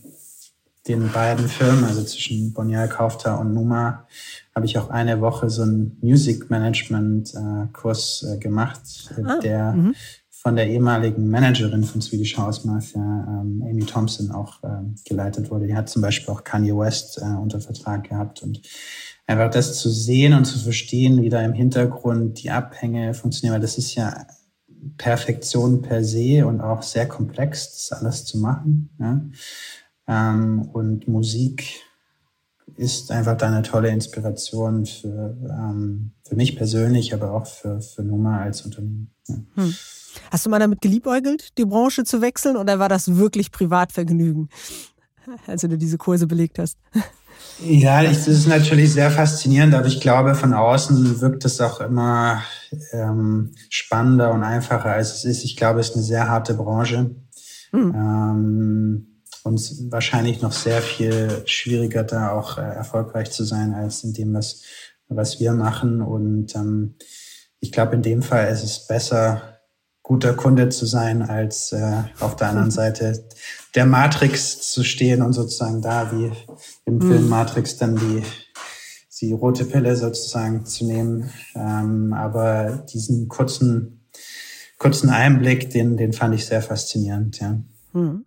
den 0.88 1.12
beiden 1.12 1.48
Filmen, 1.48 1.84
also 1.84 2.04
zwischen 2.04 2.54
Bonial 2.54 2.88
Kaufta 2.88 3.36
und 3.36 3.54
Numa, 3.54 4.08
habe 4.54 4.66
ich 4.66 4.78
auch 4.78 4.90
eine 4.90 5.20
Woche 5.20 5.50
so 5.50 5.64
einen 5.64 5.98
Music 6.02 6.50
Management 6.50 7.34
äh, 7.34 7.68
Kurs 7.74 8.26
äh, 8.30 8.38
gemacht, 8.38 8.82
ah, 9.24 9.40
der 9.40 9.74
-hmm. 9.74 9.96
von 10.30 10.56
der 10.56 10.70
ehemaligen 10.70 11.28
Managerin 11.30 11.84
von 11.84 12.02
Swedish 12.02 12.38
House 12.38 12.66
Mafia, 12.66 13.02
ähm, 13.02 13.64
Amy 13.68 13.86
Thompson, 13.86 14.32
auch 14.32 14.60
ähm, 14.64 14.96
geleitet 15.06 15.50
wurde. 15.50 15.68
Die 15.68 15.76
hat 15.76 15.90
zum 15.90 16.02
Beispiel 16.02 16.34
auch 16.34 16.44
Kanye 16.44 16.78
West 16.78 17.18
äh, 17.18 17.26
unter 17.26 17.60
Vertrag 17.60 18.08
gehabt 18.08 18.44
und 18.44 18.62
einfach 19.26 19.50
das 19.50 19.80
zu 19.80 19.90
sehen 19.90 20.34
und 20.34 20.46
zu 20.46 20.60
verstehen, 20.60 21.22
wie 21.22 21.30
da 21.30 21.42
im 21.42 21.54
Hintergrund 21.54 22.44
die 22.44 22.52
Abhänge 22.52 23.14
funktionieren, 23.16 23.56
weil 23.56 23.62
das 23.62 23.80
ist 23.80 23.96
ja 23.96 24.28
Perfektion 24.98 25.82
per 25.82 26.04
se 26.04 26.46
und 26.46 26.62
auch 26.62 26.84
sehr 26.84 27.08
komplex, 27.08 27.90
das 27.90 28.00
alles 28.00 28.26
zu 28.26 28.38
machen. 28.38 28.92
Ja? 29.00 29.22
Ähm, 30.08 30.70
und 30.74 31.08
Musik 31.08 31.82
ist 32.78 33.12
einfach 33.12 33.38
da 33.38 33.48
eine 33.48 33.62
tolle 33.62 33.90
Inspiration 33.90 34.86
für, 34.86 35.38
ähm, 35.50 36.12
für 36.28 36.36
mich 36.36 36.56
persönlich, 36.56 37.14
aber 37.14 37.32
auch 37.32 37.48
für, 37.48 37.82
für 37.82 38.04
Numa 38.04 38.42
als 38.42 38.62
Unternehmen. 38.64 39.12
Ja. 39.28 39.36
Hm. 39.56 39.76
Hast 40.32 40.46
du 40.46 40.50
mal 40.50 40.60
damit 40.60 40.82
geliebäugelt, 40.82 41.58
die 41.58 41.66
Branche 41.66 42.04
zu 42.04 42.22
wechseln 42.22 42.58
oder 42.58 42.80
war 42.80 42.90
das 42.90 43.16
wirklich 43.16 43.52
Privatvergnügen, 43.52 44.50
als 45.48 45.62
du 45.62 45.78
diese 45.78 45.98
Kurse 45.98 46.28
belegt 46.28 46.60
hast? 46.60 46.78
Ja, 47.60 48.04
das 48.04 48.28
ist 48.28 48.48
natürlich 48.48 48.94
sehr 48.94 49.12
faszinierend, 49.12 49.74
aber 49.74 49.88
ich 49.88 50.02
glaube, 50.02 50.36
von 50.36 50.54
außen 50.54 51.22
wirkt 51.22 51.46
es 51.46 51.62
auch 51.62 51.80
immer 51.80 52.42
ähm, 52.92 53.52
spannender 53.70 54.34
und 54.34 54.44
einfacher, 54.44 54.92
als 54.92 55.14
es 55.14 55.26
ist. 55.26 55.44
Ich 55.44 55.56
glaube, 55.56 55.80
es 55.80 55.90
ist 55.90 55.96
eine 55.96 56.04
sehr 56.04 56.30
harte 56.30 56.54
Branche. 56.54 57.12
Hm. 57.72 57.94
Ähm, 57.94 59.15
und 59.46 59.92
wahrscheinlich 59.92 60.42
noch 60.42 60.52
sehr 60.52 60.82
viel 60.82 61.44
schwieriger, 61.46 62.04
da 62.04 62.32
auch 62.32 62.58
äh, 62.58 62.62
erfolgreich 62.62 63.30
zu 63.30 63.44
sein, 63.44 63.76
als 63.76 64.04
in 64.04 64.12
dem, 64.12 64.34
was, 64.34 64.64
was 65.08 65.40
wir 65.40 65.54
machen. 65.54 66.02
Und 66.02 66.56
ähm, 66.56 66.96
ich 67.60 67.72
glaube, 67.72 67.94
in 67.96 68.02
dem 68.02 68.24
Fall 68.24 68.52
ist 68.52 68.64
es 68.64 68.88
besser, 68.88 69.60
guter 70.02 70.34
Kunde 70.34 70.70
zu 70.70 70.88
sein, 70.88 71.22
als 71.22 71.72
äh, 71.74 72.04
auf 72.20 72.36
der 72.36 72.50
anderen 72.50 72.72
Seite 72.72 73.24
der 73.76 73.86
Matrix 73.86 74.72
zu 74.72 74.84
stehen 74.84 75.22
und 75.22 75.34
sozusagen 75.34 75.80
da 75.80 76.12
wie 76.12 76.32
im 76.86 77.00
Film 77.00 77.26
mhm. 77.26 77.30
Matrix 77.30 77.78
dann 77.78 77.98
die, 77.98 78.24
die 79.22 79.32
rote 79.32 79.66
Pille 79.66 79.96
sozusagen 79.96 80.66
zu 80.66 80.86
nehmen. 80.86 81.30
Ähm, 81.54 82.14
aber 82.14 82.84
diesen 82.92 83.28
kurzen, 83.28 84.08
kurzen 84.80 85.12
Einblick, 85.12 85.70
den, 85.70 85.98
den 85.98 86.14
fand 86.14 86.34
ich 86.34 86.48
sehr 86.48 86.64
faszinierend, 86.64 87.40
ja. 87.40 87.62
Mhm. 87.94 88.26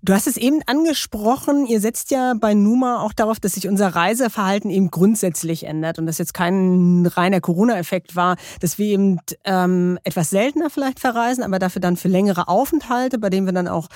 Du 0.00 0.14
hast 0.14 0.28
es 0.28 0.36
eben 0.36 0.60
angesprochen, 0.66 1.66
ihr 1.66 1.80
setzt 1.80 2.12
ja 2.12 2.34
bei 2.34 2.54
Numa 2.54 3.02
auch 3.02 3.12
darauf, 3.12 3.40
dass 3.40 3.54
sich 3.54 3.66
unser 3.66 3.88
Reiseverhalten 3.88 4.70
eben 4.70 4.92
grundsätzlich 4.92 5.64
ändert 5.64 5.98
und 5.98 6.06
das 6.06 6.18
jetzt 6.18 6.34
kein 6.34 7.04
reiner 7.04 7.40
Corona-Effekt 7.40 8.14
war, 8.14 8.36
dass 8.60 8.78
wir 8.78 8.86
eben 8.86 9.18
ähm, 9.42 9.98
etwas 10.04 10.30
seltener 10.30 10.70
vielleicht 10.70 11.00
verreisen, 11.00 11.42
aber 11.42 11.58
dafür 11.58 11.80
dann 11.80 11.96
für 11.96 12.06
längere 12.06 12.46
Aufenthalte, 12.46 13.18
bei 13.18 13.28
denen 13.28 13.46
wir 13.46 13.52
dann 13.52 13.66
auch 13.66 13.88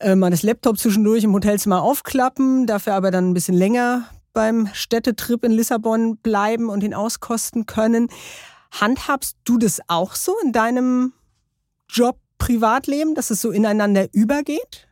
äh, 0.00 0.14
mal 0.14 0.30
das 0.30 0.42
Laptop 0.42 0.78
zwischendurch 0.78 1.24
im 1.24 1.34
Hotelzimmer 1.34 1.82
aufklappen, 1.82 2.66
dafür 2.66 2.94
aber 2.94 3.10
dann 3.10 3.30
ein 3.30 3.34
bisschen 3.34 3.56
länger 3.56 4.08
beim 4.32 4.70
Städtetrip 4.72 5.44
in 5.44 5.52
Lissabon 5.52 6.16
bleiben 6.16 6.70
und 6.70 6.82
ihn 6.82 6.94
auskosten 6.94 7.66
können. 7.66 8.08
Handhabst 8.70 9.36
du 9.44 9.58
das 9.58 9.80
auch 9.88 10.14
so 10.14 10.34
in 10.42 10.52
deinem 10.52 11.12
Job, 11.90 12.16
Privatleben, 12.38 13.14
dass 13.14 13.30
es 13.30 13.40
so 13.40 13.52
ineinander 13.52 14.08
übergeht? 14.12 14.88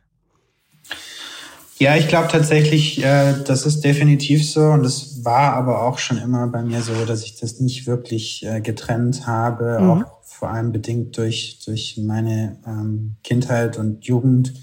Ja, 1.81 1.95
ich 1.95 2.07
glaube 2.07 2.27
tatsächlich, 2.27 3.03
äh, 3.03 3.33
das 3.43 3.65
ist 3.65 3.83
definitiv 3.83 4.47
so. 4.47 4.65
Und 4.65 4.85
es 4.85 5.25
war 5.25 5.53
aber 5.53 5.81
auch 5.81 5.97
schon 5.97 6.19
immer 6.19 6.45
bei 6.45 6.61
mir 6.61 6.83
so, 6.83 6.93
dass 7.05 7.23
ich 7.23 7.39
das 7.39 7.59
nicht 7.59 7.87
wirklich 7.87 8.45
äh, 8.45 8.61
getrennt 8.61 9.25
habe, 9.25 9.79
mhm. 9.81 9.89
auch 9.89 10.21
vor 10.21 10.49
allem 10.49 10.71
bedingt 10.71 11.17
durch, 11.17 11.57
durch 11.65 11.97
meine 11.97 12.59
ähm, 12.67 13.15
Kindheit 13.23 13.79
und 13.79 14.05
Jugend, 14.05 14.53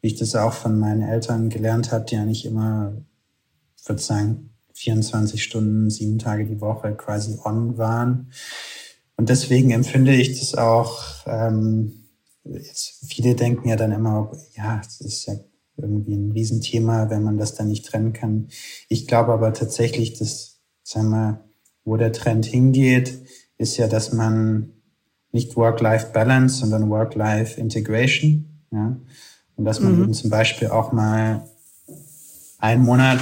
wie 0.00 0.06
ich 0.06 0.14
das 0.14 0.34
auch 0.34 0.54
von 0.54 0.78
meinen 0.78 1.02
Eltern 1.02 1.50
gelernt 1.50 1.92
habe, 1.92 2.06
die 2.06 2.14
ja 2.14 2.24
nicht 2.24 2.46
immer, 2.46 2.94
ich 3.78 3.86
würde 3.86 4.00
sagen, 4.00 4.48
24 4.72 5.44
Stunden, 5.44 5.90
sieben 5.90 6.18
Tage 6.18 6.46
die 6.46 6.62
Woche 6.62 6.94
quasi 6.94 7.36
on 7.44 7.76
waren. 7.76 8.32
Und 9.18 9.28
deswegen 9.28 9.72
empfinde 9.72 10.14
ich 10.14 10.38
das 10.40 10.54
auch, 10.54 11.02
ähm, 11.26 12.06
jetzt, 12.44 13.04
viele 13.06 13.34
denken 13.34 13.68
ja 13.68 13.76
dann 13.76 13.92
immer, 13.92 14.32
ja, 14.56 14.80
es 14.80 15.02
ist 15.02 15.26
ja 15.26 15.34
irgendwie 15.82 16.14
ein 16.14 16.32
Riesenthema, 16.32 17.10
wenn 17.10 17.22
man 17.22 17.36
das 17.36 17.54
dann 17.54 17.68
nicht 17.68 17.86
trennen 17.86 18.12
kann. 18.12 18.48
Ich 18.88 19.06
glaube 19.06 19.32
aber 19.32 19.52
tatsächlich, 19.52 20.18
dass, 20.18 20.60
sagen 20.82 21.10
wir, 21.10 21.44
wo 21.84 21.96
der 21.96 22.12
Trend 22.12 22.46
hingeht, 22.46 23.18
ist 23.58 23.76
ja, 23.76 23.88
dass 23.88 24.12
man 24.12 24.72
nicht 25.32 25.56
Work-Life-Balance, 25.56 26.58
sondern 26.58 26.90
Work-Life-Integration, 26.90 28.62
ja. 28.70 28.96
Und 29.56 29.66
dass 29.66 29.80
man 29.80 29.96
mhm. 29.96 30.04
eben 30.04 30.14
zum 30.14 30.30
Beispiel 30.30 30.68
auch 30.68 30.92
mal 30.92 31.46
einen 32.58 32.82
Monat 32.82 33.20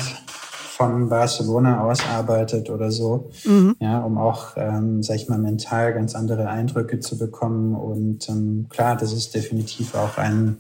von 0.81 1.09
Barcelona 1.11 1.85
aus 1.85 2.01
arbeitet 2.07 2.71
oder 2.71 2.91
so, 2.91 3.31
mhm. 3.45 3.77
ja, 3.81 4.01
um 4.01 4.17
auch, 4.17 4.57
ähm, 4.57 5.03
sag 5.03 5.17
ich 5.17 5.29
mal, 5.29 5.39
mental 5.39 5.93
ganz 5.93 6.15
andere 6.15 6.49
Eindrücke 6.49 7.01
zu 7.01 7.19
bekommen. 7.19 7.75
Und 7.75 8.29
ähm, 8.29 8.67
klar, 8.71 8.97
das 8.97 9.13
ist 9.13 9.35
definitiv 9.35 9.95
auch 9.95 10.17
ein 10.17 10.59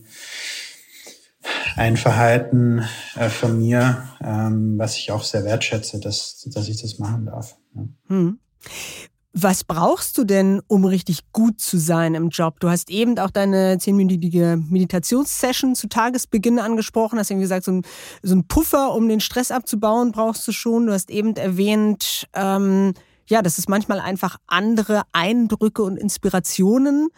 ein 1.76 1.96
Verhalten 1.96 2.85
äh, 3.16 3.28
von 3.28 3.59
mir, 3.59 4.09
ähm, 4.22 4.78
was 4.78 4.96
ich 4.96 5.12
auch 5.12 5.24
sehr 5.24 5.44
wertschätze, 5.44 6.00
dass, 6.00 6.48
dass 6.52 6.68
ich 6.68 6.80
das 6.80 6.98
machen 6.98 7.26
darf. 7.26 7.56
Ja. 7.74 7.83
Hm. 8.09 8.38
Was 9.33 9.62
brauchst 9.62 10.18
du 10.18 10.24
denn, 10.24 10.61
um 10.66 10.85
richtig 10.85 11.33
gut 11.33 11.61
zu 11.61 11.78
sein 11.78 12.16
im 12.16 12.30
Job? 12.30 12.59
Du 12.59 12.68
hast 12.68 12.90
eben 12.90 13.16
auch 13.20 13.30
deine 13.30 13.78
zehnminütige 13.78 14.61
Meditationssession 14.68 15.76
zu 15.76 15.88
Tagesbeginn 15.88 16.59
angesprochen, 16.59 17.16
hast 17.16 17.30
eben 17.30 17.40
gesagt, 17.40 17.64
so 17.64 17.72
ein, 17.72 17.83
so 18.22 18.35
ein 18.35 18.48
Puffer, 18.48 18.92
um 18.92 19.09
den 19.09 19.20
Stress 19.20 19.52
abzubauen, 19.52 20.11
brauchst 20.11 20.46
du 20.48 20.52
schon. 20.52 20.87
Du 20.87 20.92
hast 20.92 21.11
eben 21.11 21.37
erwähnt, 21.37 22.26
ähm, 22.35 22.92
ja, 23.28 23.40
dass 23.40 23.59
es 23.59 23.68
manchmal 23.68 24.00
einfach 24.00 24.38
andere 24.48 25.02
Eindrücke 25.12 25.85
und 25.85 25.96
Inspirationen 25.96 27.09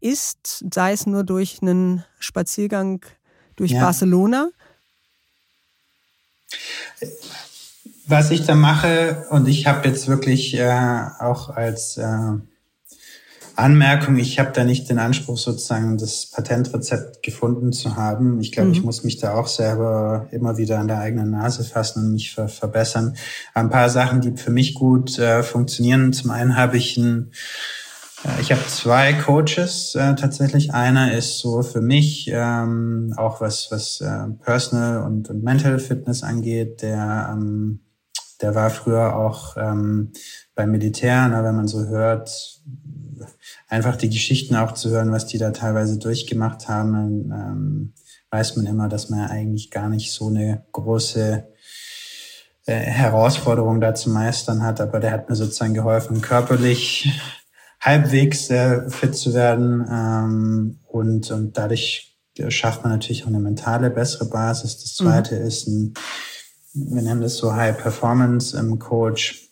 ist, 0.00 0.66
sei 0.70 0.92
es 0.92 1.06
nur 1.06 1.24
durch 1.24 1.60
einen 1.62 2.04
Spaziergang 2.18 3.00
durch 3.56 3.72
ja. 3.72 3.80
Barcelona? 3.80 4.48
Was 8.06 8.30
ich 8.30 8.44
da 8.44 8.54
mache, 8.54 9.26
und 9.30 9.48
ich 9.48 9.66
habe 9.66 9.88
jetzt 9.88 10.08
wirklich 10.08 10.54
äh, 10.54 11.06
auch 11.20 11.48
als 11.48 11.96
äh, 11.96 12.32
Anmerkung, 13.56 14.16
ich 14.16 14.38
habe 14.38 14.50
da 14.52 14.64
nicht 14.64 14.90
den 14.90 14.98
Anspruch, 14.98 15.38
sozusagen 15.38 15.96
das 15.96 16.26
Patentrezept 16.26 17.22
gefunden 17.22 17.72
zu 17.72 17.96
haben. 17.96 18.40
Ich 18.40 18.52
glaube, 18.52 18.68
mhm. 18.68 18.74
ich 18.74 18.82
muss 18.82 19.04
mich 19.04 19.18
da 19.18 19.34
auch 19.34 19.46
selber 19.46 20.26
immer 20.32 20.56
wieder 20.56 20.78
an 20.80 20.88
der 20.88 20.98
eigenen 20.98 21.30
Nase 21.30 21.64
fassen 21.64 22.04
und 22.04 22.12
mich 22.12 22.34
ver 22.34 22.48
verbessern. 22.48 23.16
Ein 23.54 23.70
paar 23.70 23.88
Sachen, 23.88 24.20
die 24.20 24.36
für 24.36 24.50
mich 24.50 24.74
gut 24.74 25.18
äh, 25.18 25.42
funktionieren. 25.42 26.12
Zum 26.12 26.30
einen 26.30 26.56
habe 26.56 26.76
ich 26.76 26.96
ein 26.96 27.30
ich 28.40 28.50
habe 28.52 28.66
zwei 28.66 29.12
Coaches 29.12 29.94
äh, 29.94 30.14
tatsächlich. 30.14 30.72
Einer 30.72 31.12
ist 31.12 31.38
so 31.38 31.62
für 31.62 31.80
mich 31.80 32.30
ähm, 32.32 33.12
auch 33.16 33.40
was 33.40 33.68
was 33.70 34.00
äh, 34.00 34.28
Personal 34.42 35.02
und, 35.02 35.28
und 35.28 35.42
Mental 35.42 35.78
Fitness 35.78 36.22
angeht. 36.22 36.82
Der 36.82 37.30
ähm, 37.32 37.80
der 38.40 38.54
war 38.54 38.70
früher 38.70 39.16
auch 39.16 39.56
ähm, 39.56 40.12
beim 40.54 40.70
Militär. 40.70 41.28
Na, 41.28 41.44
wenn 41.44 41.56
man 41.56 41.68
so 41.68 41.86
hört, 41.86 42.60
einfach 43.68 43.96
die 43.96 44.10
Geschichten 44.10 44.56
auch 44.56 44.72
zu 44.72 44.90
hören, 44.90 45.12
was 45.12 45.26
die 45.26 45.38
da 45.38 45.50
teilweise 45.50 45.98
durchgemacht 45.98 46.68
haben, 46.68 47.30
ähm, 47.32 47.92
weiß 48.30 48.56
man 48.56 48.66
immer, 48.66 48.88
dass 48.88 49.10
man 49.10 49.28
eigentlich 49.28 49.70
gar 49.70 49.88
nicht 49.88 50.12
so 50.12 50.28
eine 50.28 50.64
große 50.72 51.46
äh, 52.66 52.72
Herausforderung 52.72 53.80
da 53.80 53.94
zu 53.94 54.10
meistern 54.10 54.62
hat. 54.62 54.80
Aber 54.80 55.00
der 55.00 55.12
hat 55.12 55.28
mir 55.28 55.36
sozusagen 55.36 55.74
geholfen, 55.74 56.20
körperlich 56.20 57.20
halbwegs 57.84 58.48
äh, 58.48 58.88
fit 58.88 59.14
zu 59.14 59.34
werden. 59.34 59.86
Ähm, 59.90 60.78
und, 60.86 61.30
und 61.30 61.56
dadurch 61.58 62.16
schafft 62.48 62.82
man 62.82 62.92
natürlich 62.92 63.24
auch 63.24 63.28
eine 63.28 63.40
mentale 63.40 63.90
bessere 63.90 64.24
Basis. 64.24 64.78
Das 64.78 64.98
mhm. 64.98 65.04
zweite 65.04 65.38
mhm. 65.38 65.46
ist 65.46 65.68
ein, 65.68 65.94
wir 66.72 67.02
nennen 67.02 67.20
das 67.20 67.36
so 67.36 67.54
High 67.54 67.76
Performance 67.76 68.56
im 68.58 68.78
Coach, 68.78 69.50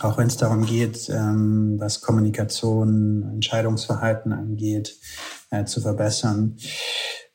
auch 0.00 0.18
wenn 0.18 0.26
es 0.26 0.36
darum 0.36 0.66
geht, 0.66 1.08
ähm, 1.08 1.76
was 1.78 2.00
Kommunikation, 2.00 3.30
Entscheidungsverhalten 3.34 4.32
angeht, 4.32 4.96
äh, 5.50 5.64
zu 5.64 5.80
verbessern. 5.80 6.56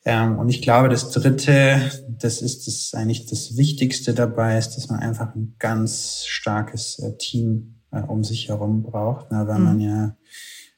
Ähm, 0.03 0.37
und 0.37 0.49
ich 0.49 0.61
glaube, 0.61 0.89
das 0.89 1.09
Dritte, 1.11 1.79
das 2.09 2.41
ist 2.41 2.67
das 2.67 2.93
eigentlich 2.93 3.27
das 3.27 3.55
Wichtigste 3.57 4.13
dabei, 4.13 4.57
ist, 4.57 4.75
dass 4.75 4.89
man 4.89 4.99
einfach 4.99 5.35
ein 5.35 5.55
ganz 5.57 6.25
starkes 6.25 6.99
äh, 6.99 7.15
Team 7.17 7.76
äh, 7.91 8.01
um 8.01 8.23
sich 8.23 8.49
herum 8.49 8.83
braucht, 8.83 9.31
ne, 9.31 9.47
weil 9.47 9.59
mhm. 9.59 9.65
man 9.65 9.79
ja 9.79 10.15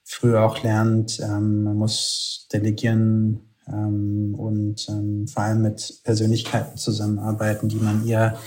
früh 0.04 0.36
auch 0.36 0.64
lernt, 0.64 1.20
ähm, 1.20 1.64
man 1.64 1.78
muss 1.78 2.48
delegieren 2.52 3.42
ähm, 3.68 4.36
und 4.36 4.88
ähm, 4.90 5.28
vor 5.28 5.44
allem 5.44 5.62
mit 5.62 6.02
Persönlichkeiten 6.04 6.78
zusammenarbeiten, 6.78 7.70
die 7.70 7.78
man 7.78 8.08
eher 8.08 8.38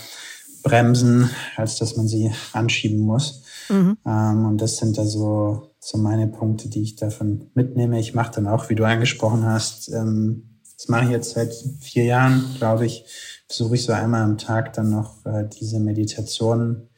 bremsen, 0.63 1.29
als 1.55 1.77
dass 1.77 1.95
man 1.97 2.07
sie 2.07 2.31
anschieben 2.53 2.99
muss. 2.99 3.43
Mhm. 3.69 3.97
Ähm, 4.05 4.45
und 4.45 4.61
das 4.61 4.77
sind 4.77 4.97
da 4.97 5.05
so, 5.05 5.71
so 5.79 5.97
meine 5.97 6.27
Punkte, 6.27 6.69
die 6.69 6.81
ich 6.81 6.95
davon 6.95 7.49
mitnehme. 7.53 7.99
Ich 7.99 8.13
mache 8.13 8.33
dann 8.35 8.47
auch, 8.47 8.69
wie 8.69 8.75
du 8.75 8.85
angesprochen 8.85 9.45
hast, 9.45 9.89
ähm, 9.89 10.49
das 10.77 10.89
mache 10.89 11.05
ich 11.05 11.11
jetzt 11.11 11.31
seit 11.31 11.53
vier 11.79 12.03
Jahren, 12.03 12.43
glaube 12.57 12.85
ich, 12.85 13.05
versuche 13.47 13.75
ich 13.75 13.83
so 13.83 13.93
einmal 13.93 14.21
am 14.21 14.37
Tag 14.37 14.73
dann 14.73 14.89
noch 14.89 15.25
äh, 15.25 15.47
diese 15.47 15.79
Meditation 15.79 16.89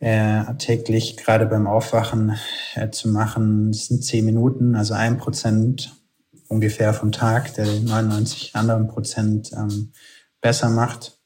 äh, 0.00 0.44
täglich 0.58 1.16
gerade 1.16 1.46
beim 1.46 1.66
Aufwachen 1.66 2.36
äh, 2.74 2.90
zu 2.90 3.08
machen. 3.08 3.72
Das 3.72 3.86
sind 3.86 4.04
zehn 4.04 4.24
Minuten, 4.24 4.74
also 4.74 4.94
ein 4.94 5.18
Prozent 5.18 5.94
ungefähr 6.48 6.94
vom 6.94 7.12
Tag, 7.12 7.54
der 7.54 7.66
99 7.66 8.54
anderen 8.54 8.88
Prozent 8.88 9.52
ähm, 9.52 9.92
besser 10.40 10.70
macht. 10.70 11.18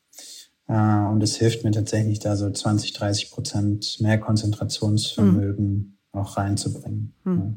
Äh, 0.69 0.75
und 0.75 1.23
es 1.23 1.37
hilft 1.37 1.65
mir 1.65 1.73
tatsächlich 1.73 2.19
da 2.19 2.37
so 2.37 2.51
20, 2.51 2.93
30 2.95 3.31
Prozent 3.31 3.99
mehr 4.01 4.19
Konzentrationsvermögen 4.19 5.67
mhm. 5.67 6.19
auch 6.19 6.37
reinzubringen. 6.37 7.15
Mhm. 7.25 7.39
Ja. 7.39 7.55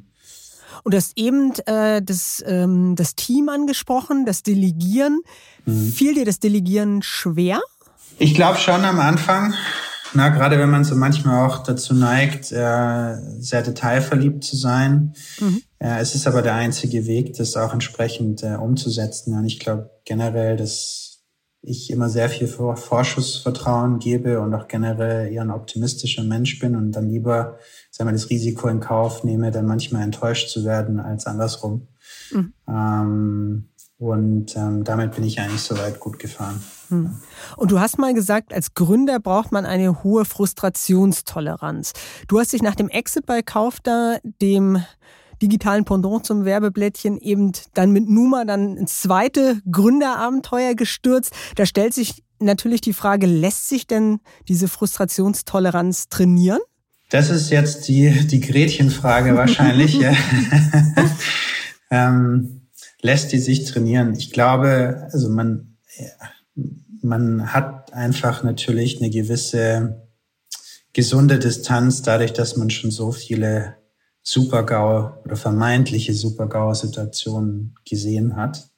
Und 0.83 0.93
du 0.93 0.97
hast 0.97 1.13
eben 1.15 1.53
äh, 1.65 2.01
das, 2.01 2.43
ähm, 2.45 2.95
das 2.95 3.15
Team 3.15 3.49
angesprochen, 3.49 4.25
das 4.25 4.43
Delegieren. 4.43 5.21
Mhm. 5.65 5.91
Fiel 5.91 6.13
dir 6.13 6.25
das 6.25 6.39
Delegieren 6.39 7.01
schwer? 7.01 7.61
Ich 8.19 8.35
glaube 8.35 8.59
schon 8.59 8.83
am 8.83 8.99
Anfang. 8.99 9.53
Na, 10.15 10.29
gerade 10.29 10.57
wenn 10.57 10.69
man 10.69 10.83
so 10.83 10.95
manchmal 10.95 11.45
auch 11.45 11.59
dazu 11.63 11.93
neigt, 11.93 12.51
äh, 12.51 13.15
sehr 13.39 13.61
detailverliebt 13.61 14.43
zu 14.43 14.55
sein. 14.55 15.13
Mhm. 15.39 15.61
Äh, 15.79 15.99
es 15.99 16.15
ist 16.15 16.25
aber 16.25 16.41
der 16.41 16.55
einzige 16.55 17.05
Weg, 17.05 17.33
das 17.33 17.57
auch 17.57 17.73
entsprechend 17.73 18.41
äh, 18.41 18.55
umzusetzen. 18.55 19.37
Und 19.37 19.45
ich 19.45 19.59
glaube 19.59 19.91
generell, 20.05 20.55
dass 20.55 21.05
ich 21.61 21.89
immer 21.89 22.09
sehr 22.09 22.29
viel 22.29 22.47
Vorschussvertrauen 22.47 23.99
gebe 23.99 24.39
und 24.39 24.53
auch 24.53 24.67
generell 24.67 25.31
eher 25.31 25.41
ein 25.41 25.51
optimistischer 25.51 26.23
Mensch 26.23 26.59
bin 26.59 26.75
und 26.75 26.91
dann 26.91 27.09
lieber 27.09 27.57
sagen 27.89 28.09
wir, 28.09 28.13
das 28.13 28.29
Risiko 28.29 28.67
in 28.67 28.79
Kauf 28.79 29.23
nehme, 29.23 29.51
dann 29.51 29.65
manchmal 29.65 30.03
enttäuscht 30.03 30.49
zu 30.49 30.63
werden 30.63 30.99
als 30.99 31.25
andersrum. 31.25 31.87
Mhm. 32.31 32.53
Ähm, 32.67 33.69
und 33.97 34.55
ähm, 34.55 34.83
damit 34.83 35.15
bin 35.15 35.23
ich 35.23 35.39
eigentlich 35.39 35.61
soweit 35.61 35.99
gut 35.99 36.19
gefahren. 36.19 36.61
Hm. 36.89 37.17
Und 37.57 37.71
du 37.71 37.79
hast 37.79 37.97
mal 37.97 38.13
gesagt, 38.13 38.53
als 38.53 38.73
Gründer 38.73 39.19
braucht 39.19 39.51
man 39.51 39.65
eine 39.65 40.03
hohe 40.03 40.25
Frustrationstoleranz. 40.25 41.93
Du 42.27 42.39
hast 42.39 42.53
dich 42.53 42.61
nach 42.61 42.75
dem 42.75 42.89
Exit 42.89 43.25
bei 43.25 43.41
Kaufda, 43.41 44.17
dem 44.41 44.83
digitalen 45.41 45.85
Pendant 45.85 46.25
zum 46.25 46.45
Werbeblättchen, 46.45 47.17
eben 47.19 47.51
dann 47.73 47.91
mit 47.91 48.09
Numa 48.09 48.45
dann 48.45 48.77
ins 48.77 49.01
zweite 49.01 49.61
Gründerabenteuer 49.69 50.75
gestürzt. 50.75 51.33
Da 51.55 51.65
stellt 51.65 51.93
sich 51.93 52.23
natürlich 52.39 52.81
die 52.81 52.93
Frage, 52.93 53.27
lässt 53.27 53.69
sich 53.69 53.87
denn 53.87 54.19
diese 54.47 54.67
Frustrationstoleranz 54.67 56.09
trainieren? 56.09 56.59
Das 57.09 57.29
ist 57.29 57.49
jetzt 57.49 57.87
die, 57.87 58.09
die 58.27 58.39
Gretchenfrage 58.39 59.35
wahrscheinlich. 59.37 59.99
ähm, 61.91 62.67
lässt 63.01 63.31
die 63.31 63.39
sich 63.39 63.65
trainieren? 63.65 64.15
Ich 64.15 64.31
glaube, 64.31 65.07
also 65.11 65.29
man, 65.29 65.77
man 67.05 67.53
hat 67.53 67.93
einfach 67.93 68.43
natürlich 68.43 68.99
eine 68.99 69.09
gewisse 69.09 70.01
gesunde 70.93 71.39
Distanz 71.39 72.01
dadurch, 72.01 72.33
dass 72.33 72.55
man 72.55 72.69
schon 72.69 72.89
so 72.89 73.11
viele 73.11 73.75
Super-GAU 74.23 75.23
oder 75.23 75.35
vermeintliche 75.35 76.13
Super-GAU-Situationen 76.13 77.75
gesehen 77.87 78.35
hat. 78.35 78.69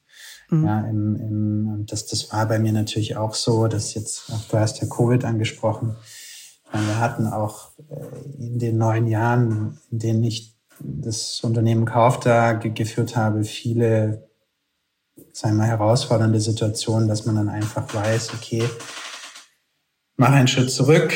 Mhm. 0.50 0.64
Ja, 0.64 0.80
im, 0.80 1.16
im, 1.16 1.86
das, 1.86 2.06
das 2.06 2.32
war 2.32 2.46
bei 2.46 2.58
mir 2.58 2.72
natürlich 2.72 3.16
auch 3.16 3.34
so, 3.34 3.68
dass 3.68 3.94
jetzt, 3.94 4.30
auch 4.32 4.44
du 4.50 4.58
hast 4.58 4.80
ja 4.80 4.88
Covid 4.88 5.24
angesprochen, 5.24 5.96
wir 6.72 6.98
hatten 7.00 7.26
auch 7.26 7.70
äh, 7.88 8.44
in 8.44 8.58
den 8.58 8.76
neun 8.76 9.06
Jahren, 9.06 9.78
in 9.90 9.98
denen 9.98 10.24
ich 10.24 10.54
das 10.80 11.40
Unternehmen 11.42 11.86
Kaufda 11.86 12.52
geführt 12.52 13.16
habe, 13.16 13.44
viele, 13.44 14.27
wir 15.42 15.52
mal, 15.52 15.66
herausfordernde 15.66 16.40
Situationen, 16.40 17.08
dass 17.08 17.26
man 17.26 17.36
dann 17.36 17.48
einfach 17.48 17.92
weiß, 17.94 18.34
okay, 18.34 18.62
mach 20.16 20.32
einen 20.32 20.48
Schritt 20.48 20.70
zurück, 20.70 21.12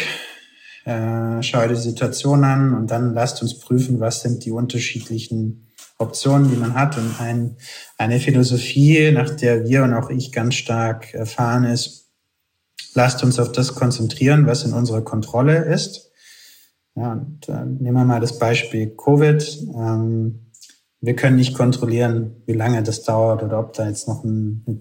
äh, 0.85 1.43
schau 1.43 1.67
die 1.69 1.77
Situation 1.77 2.45
an 2.45 2.75
und 2.75 2.91
dann 2.91 3.15
lasst 3.15 3.43
uns 3.43 3.59
prüfen, 3.59 4.01
was 4.01 4.23
sind 4.23 4.45
die 4.45 4.51
unterschiedlichen 4.51 5.73
Optionen, 5.99 6.51
die 6.51 6.57
man 6.57 6.75
hat. 6.75 6.99
Und 6.99 7.21
ein, 7.21 7.57
eine 7.99 8.21
Philosophie, 8.21 9.11
nach 9.13 9.31
der 9.31 9.65
wir 9.65 9.85
und 9.85 9.95
auch 9.95 10.11
ich 10.11 10.33
ganz 10.33 10.55
stark 10.55 11.15
erfahren 11.15 11.65
ist, 11.65 12.11
lasst 12.95 13.23
uns 13.23 13.39
auf 13.39 13.53
das 13.53 13.75
konzentrieren, 13.75 14.47
was 14.47 14.65
in 14.65 14.73
unserer 14.73 15.03
Kontrolle 15.03 15.65
ist. 15.65 16.11
Ja, 16.95 17.13
und 17.13 17.49
äh, 17.49 17.65
nehmen 17.65 17.97
wir 17.97 18.05
mal 18.05 18.21
das 18.21 18.39
Beispiel 18.39 18.95
Covid. 18.95 19.59
Ähm, 19.75 20.42
wir 21.03 21.17
können 21.17 21.37
nicht 21.37 21.55
kontrollieren, 21.55 22.37
wie 22.47 22.53
lange 22.53 22.83
das 22.83 23.03
dauert 23.03 23.43
oder 23.43 23.59
ob 23.59 23.73
da 23.75 23.89
jetzt 23.89 24.07
noch 24.09 24.23
ein, 24.23 24.65
eine 24.67 24.81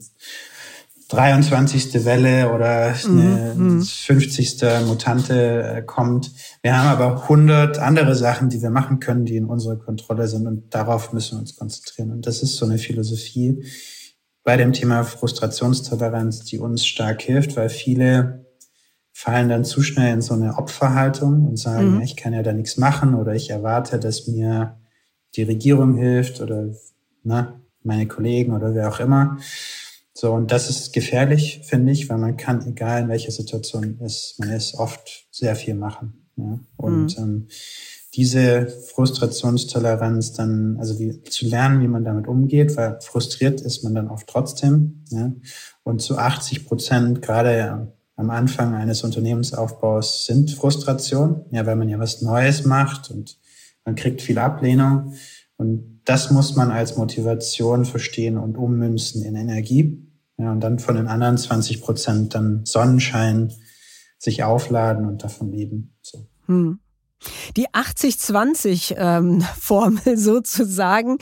23. 1.09 2.05
Welle 2.05 2.53
oder 2.53 2.93
eine 3.05 3.53
mhm. 3.55 3.82
50. 3.82 4.61
Mhm. 4.61 4.88
Mutante 4.88 5.63
äh, 5.63 5.82
kommt. 5.82 6.32
Wir 6.61 6.78
haben 6.78 6.88
aber 6.88 7.24
100 7.24 7.80
andere 7.80 8.15
Sachen, 8.15 8.49
die 8.49 8.61
wir 8.61 8.69
machen 8.69 8.99
können, 8.99 9.26
die 9.26 9.36
in 9.36 9.45
unserer 9.45 9.78
Kontrolle 9.78 10.28
sind 10.28 10.47
und 10.47 10.74
darauf 10.74 11.11
müssen 11.11 11.38
wir 11.38 11.41
uns 11.41 11.57
konzentrieren. 11.57 12.11
Und 12.11 12.28
das 12.28 12.43
ist 12.43 12.55
so 12.55 12.65
eine 12.65 12.78
Philosophie, 12.78 13.65
bei 14.43 14.57
dem 14.57 14.74
Thema 14.74 15.03
Frustrationstoleranz, 15.03 16.45
die 16.45 16.59
uns 16.59 16.86
stark 16.86 17.22
hilft, 17.22 17.57
weil 17.57 17.69
viele 17.69 18.45
fallen 19.11 19.49
dann 19.49 19.65
zu 19.65 19.82
schnell 19.82 20.13
in 20.13 20.22
so 20.22 20.34
eine 20.34 20.57
Opferhaltung 20.57 21.47
und 21.47 21.57
sagen, 21.57 21.95
mhm. 21.95 22.01
ich 22.01 22.15
kann 22.15 22.34
ja 22.34 22.41
da 22.41 22.53
nichts 22.53 22.78
machen 22.78 23.15
oder 23.15 23.34
ich 23.34 23.49
erwarte, 23.49 23.99
dass 23.99 24.28
mir 24.28 24.80
die 25.36 25.43
Regierung 25.43 25.95
hilft 25.95 26.41
oder 26.41 26.69
ne, 27.23 27.61
meine 27.84 28.07
Kollegen 28.07 28.53
oder 28.53 28.73
wer 28.73 28.89
auch 28.89 28.99
immer. 28.99 29.38
So, 30.13 30.34
und 30.34 30.51
das 30.51 30.69
ist 30.69 30.93
gefährlich, 30.93 31.61
finde 31.63 31.91
ich, 31.91 32.09
weil 32.09 32.17
man 32.17 32.38
kann, 32.38 32.67
egal 32.67 33.03
in 33.03 33.09
welcher 33.09 33.32
Situation 33.32 33.99
ist, 34.01 34.36
man 34.39 34.51
ist 34.51 34.75
oft 34.75 35.25
sehr 35.32 35.55
viel 35.55 35.73
machen. 35.73 36.27
Ja? 36.36 36.59
Und 36.77 37.17
mhm. 37.17 37.23
ähm, 37.23 37.47
diese 38.13 38.67
Frustrationstoleranz 38.67 40.34
dann, 40.34 40.77
also 40.77 40.99
wie, 40.99 41.23
zu 41.23 41.47
lernen, 41.47 41.82
wie 41.82 41.88
man 41.88 42.03
damit 42.03 42.27
umgeht, 42.27 42.75
weil 42.75 42.99
frustriert 43.01 43.61
ist 43.61 43.84
man 43.84 43.95
dann 43.95 44.09
oft 44.09 44.27
trotzdem. 44.27 45.05
Ja? 45.09 45.32
Und 45.84 46.01
zu 46.01 46.17
80 46.17 46.65
Prozent, 46.67 47.21
gerade 47.21 47.93
am 48.17 48.29
Anfang 48.29 48.75
eines 48.75 49.03
Unternehmensaufbaus, 49.03 50.25
sind 50.25 50.51
Frustration, 50.51 51.45
ja, 51.49 51.65
weil 51.65 51.75
man 51.75 51.89
ja 51.89 51.97
was 51.97 52.21
Neues 52.21 52.65
macht 52.65 53.09
und 53.09 53.38
man 53.86 53.95
kriegt 53.95 54.21
viel 54.21 54.39
Ablehnung. 54.39 55.13
Und 55.57 56.01
das 56.05 56.32
muss 56.32 56.55
man 56.55 56.71
als 56.71 56.97
Motivation 56.97 57.86
verstehen 57.86 58.38
und 58.38 58.57
ummünzen 58.57 59.23
in 59.23 59.36
Energie. 59.36 60.07
Ja, 60.38 60.51
und 60.51 60.61
dann 60.61 60.79
von 60.79 60.95
den 60.95 61.07
anderen 61.07 61.38
20 61.38 61.82
Prozent 61.82 62.34
dann 62.34 62.65
Sonnenschein 62.65 63.53
sich 64.17 64.43
aufladen 64.43 65.05
und 65.05 65.23
davon 65.23 65.51
leben. 65.51 65.93
So. 66.01 66.25
Hm. 66.47 66.79
Die 67.55 67.69
80-20-Formel 67.69 70.01
ähm, 70.05 70.11
sozusagen 70.17 71.19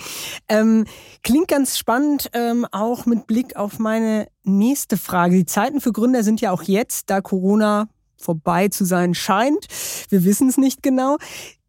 ähm, 0.48 0.86
klingt 1.24 1.50
ganz 1.50 1.78
spannend, 1.78 2.30
ähm, 2.32 2.66
auch 2.72 3.06
mit 3.06 3.28
Blick 3.28 3.58
auf 3.58 3.80
meine 3.80 4.30
nächste 4.44 4.96
Frage. 4.96 5.36
Die 5.36 5.46
Zeiten 5.46 5.82
für 5.82 5.92
Gründer 5.92 6.24
sind 6.24 6.40
ja 6.40 6.52
auch 6.52 6.64
jetzt, 6.64 7.10
da 7.10 7.20
Corona 7.20 7.90
vorbei 8.18 8.70
zu 8.70 8.86
sein 8.86 9.14
scheint. 9.14 9.68
Wir 10.10 10.24
wissen 10.24 10.48
es 10.48 10.58
nicht 10.58 10.82
genau 10.84 11.18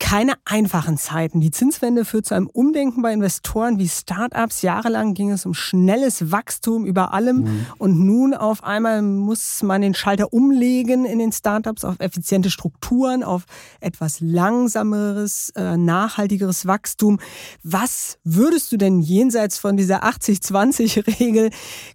keine 0.01 0.33
einfachen 0.45 0.97
Zeiten. 0.97 1.41
Die 1.41 1.53
Zinswende 1.53 2.05
führt 2.05 2.27
zu 2.27 2.35
einem 2.35 2.49
Umdenken 2.49 3.03
bei 3.03 3.13
Investoren 3.13 3.79
wie 3.79 3.89
Startups. 3.89 4.63
Jahrelang 4.63 5.15
ging 5.15 5.31
es 5.31 5.47
um 5.47 5.55
schnelles 5.55 6.33
Wachstum 6.33 6.85
über 6.85 7.15
allem 7.15 7.43
mhm. 7.43 7.67
und 7.79 8.01
nun 8.01 8.35
auf 8.35 8.65
einmal 8.65 9.03
muss 9.03 9.63
man 9.63 9.83
den 9.83 9.95
Schalter 9.95 10.33
umlegen 10.33 11.05
in 11.05 11.21
den 11.21 11.31
Startups 11.31 11.85
auf 11.85 12.01
effiziente 12.01 12.51
Strukturen, 12.51 13.23
auf 13.23 13.45
etwas 13.81 14.21
langsameres, 14.21 15.51
äh, 15.55 15.77
nachhaltigeres 15.77 16.67
Wachstum. 16.67 17.21
Was 17.63 18.19
würdest 18.25 18.73
du 18.73 18.79
denn 18.79 19.01
jenseits 19.01 19.59
von 19.59 19.77
dieser 19.77 20.03
80-20-Regel 20.03 21.51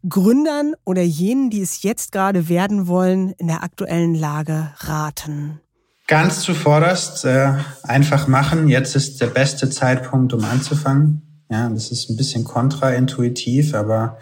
Gründern 0.07 0.75
oder 0.85 1.01
jenen, 1.01 1.49
die 1.49 1.61
es 1.61 1.81
jetzt 1.81 2.11
gerade 2.11 2.47
werden 2.47 2.87
wollen, 2.87 3.31
in 3.31 3.47
der 3.47 3.63
aktuellen 3.63 4.13
Lage 4.13 4.71
raten? 4.77 5.59
Ganz 6.07 6.41
zuvorderst 6.41 7.25
äh, 7.25 7.53
einfach 7.81 8.27
machen. 8.27 8.67
Jetzt 8.67 8.95
ist 8.95 9.21
der 9.21 9.27
beste 9.27 9.69
Zeitpunkt, 9.71 10.33
um 10.33 10.45
anzufangen. 10.45 11.43
Ja, 11.49 11.67
das 11.69 11.91
ist 11.91 12.09
ein 12.09 12.17
bisschen 12.17 12.43
kontraintuitiv, 12.43 13.73
aber 13.73 14.19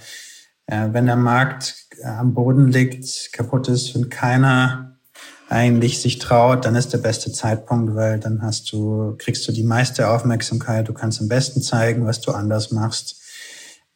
äh, 0.67 0.89
wenn 0.91 1.07
der 1.07 1.17
Markt 1.17 1.75
äh, 2.01 2.07
am 2.07 2.33
Boden 2.33 2.69
liegt, 2.69 3.33
kaputt 3.33 3.67
ist 3.67 3.95
und 3.95 4.09
keiner 4.09 4.97
eigentlich 5.49 6.01
sich 6.01 6.19
traut, 6.19 6.65
dann 6.65 6.75
ist 6.75 6.93
der 6.93 6.99
beste 6.99 7.31
Zeitpunkt, 7.31 7.95
weil 7.95 8.19
dann 8.19 8.41
hast 8.41 8.71
du, 8.71 9.15
kriegst 9.17 9.47
du 9.47 9.51
die 9.51 9.63
meiste 9.63 10.09
Aufmerksamkeit, 10.09 10.87
du 10.87 10.93
kannst 10.93 11.21
am 11.21 11.27
besten 11.27 11.61
zeigen, 11.61 12.05
was 12.05 12.21
du 12.21 12.31
anders 12.31 12.71
machst. 12.71 13.21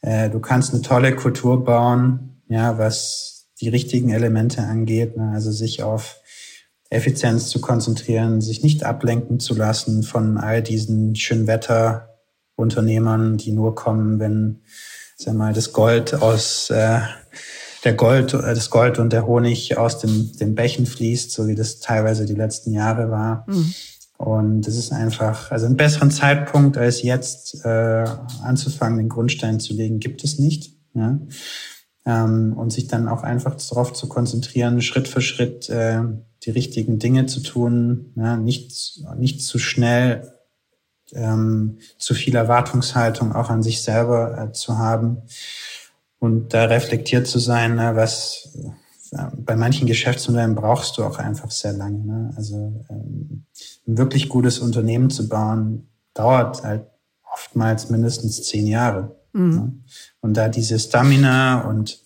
Äh, 0.01 0.29
du 0.29 0.39
kannst 0.39 0.73
eine 0.73 0.81
tolle 0.81 1.15
Kultur 1.15 1.63
bauen, 1.63 2.41
ja, 2.49 2.77
was 2.77 3.47
die 3.59 3.69
richtigen 3.69 4.09
Elemente 4.09 4.61
angeht, 4.61 5.17
ne? 5.17 5.31
also 5.33 5.51
sich 5.51 5.83
auf 5.83 6.17
Effizienz 6.89 7.49
zu 7.49 7.59
konzentrieren, 7.59 8.39
sich 8.41 8.63
nicht 8.63 8.83
ablenken 8.83 9.39
zu 9.39 9.55
lassen 9.55 10.03
von 10.03 10.37
all 10.37 10.61
diesen 10.61 11.15
Schönwetterunternehmern, 11.15 13.37
die 13.37 13.51
nur 13.51 13.75
kommen, 13.75 14.19
wenn, 14.19 14.61
sag 15.17 15.35
mal, 15.35 15.53
das 15.53 15.73
Gold 15.73 16.13
aus 16.13 16.69
äh, 16.69 16.99
der 17.83 17.93
Gold, 17.93 18.33
äh, 18.33 18.53
das 18.53 18.69
Gold 18.69 18.99
und 18.99 19.11
der 19.11 19.27
Honig 19.27 19.77
aus 19.77 19.99
dem, 19.99 20.31
den 20.37 20.55
Bächen 20.55 20.85
fließt, 20.85 21.31
so 21.31 21.47
wie 21.47 21.55
das 21.55 21.79
teilweise 21.79 22.25
die 22.25 22.35
letzten 22.35 22.71
Jahre 22.71 23.11
war. 23.11 23.45
Mhm. 23.47 23.73
Und 24.17 24.67
es 24.67 24.77
ist 24.77 24.91
einfach, 24.91 25.51
also 25.51 25.67
einen 25.67 25.77
besseren 25.77 26.09
Zeitpunkt 26.09 26.77
als 26.77 27.03
jetzt 27.03 27.63
äh, 27.63 28.05
anzufangen, 28.43 28.97
den 28.97 29.09
Grundstein 29.09 29.59
zu 29.59 29.73
legen, 29.73 29.99
gibt 29.99 30.23
es 30.23 30.39
nicht. 30.39 30.73
Ja? 30.93 31.19
Ähm, 32.05 32.53
und 32.57 32.71
sich 32.71 32.87
dann 32.87 33.07
auch 33.07 33.23
einfach 33.23 33.55
darauf 33.55 33.93
zu 33.93 34.09
konzentrieren, 34.09 34.81
Schritt 34.81 35.07
für 35.07 35.21
Schritt 35.21 35.69
äh, 35.69 36.01
die 36.43 36.51
richtigen 36.51 36.99
Dinge 36.99 37.25
zu 37.25 37.41
tun, 37.41 38.13
ja? 38.15 38.37
nicht, 38.37 39.01
nicht 39.17 39.41
zu 39.41 39.59
schnell 39.59 40.33
ähm, 41.13 41.79
zu 41.97 42.13
viel 42.13 42.35
Erwartungshaltung 42.35 43.33
auch 43.33 43.49
an 43.49 43.63
sich 43.63 43.81
selber 43.81 44.37
äh, 44.37 44.51
zu 44.51 44.77
haben 44.77 45.21
und 46.19 46.53
da 46.53 46.65
reflektiert 46.65 47.27
zu 47.27 47.39
sein, 47.39 47.75
ne, 47.75 47.95
was 47.95 48.49
bei 49.37 49.55
manchen 49.55 49.87
Geschäftsmodellen 49.87 50.55
brauchst 50.55 50.97
du 50.97 51.03
auch 51.03 51.17
einfach 51.17 51.51
sehr 51.51 51.73
lange. 51.73 51.99
Ne? 51.99 52.33
Also 52.35 52.83
ähm, 52.89 53.45
ein 53.87 53.97
wirklich 53.97 54.29
gutes 54.29 54.59
Unternehmen 54.59 55.09
zu 55.09 55.29
bauen, 55.29 55.87
dauert 56.13 56.63
halt 56.63 56.85
oftmals 57.33 57.89
mindestens 57.89 58.43
zehn 58.43 58.67
Jahre. 58.67 59.15
Mhm. 59.33 59.55
Ne? 59.55 59.73
Und 60.21 60.33
da 60.35 60.49
diese 60.49 60.79
Stamina 60.79 61.61
und 61.61 62.01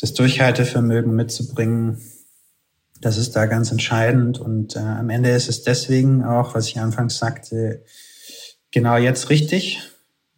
das 0.00 0.14
Durchhaltevermögen 0.14 1.14
mitzubringen, 1.14 2.00
das 3.00 3.16
ist 3.16 3.36
da 3.36 3.46
ganz 3.46 3.70
entscheidend. 3.70 4.38
Und 4.38 4.76
äh, 4.76 4.80
am 4.80 5.10
Ende 5.10 5.30
ist 5.30 5.48
es 5.48 5.62
deswegen 5.62 6.24
auch, 6.24 6.54
was 6.54 6.68
ich 6.68 6.80
anfangs 6.80 7.18
sagte, 7.18 7.84
genau 8.70 8.96
jetzt 8.96 9.30
richtig, 9.30 9.80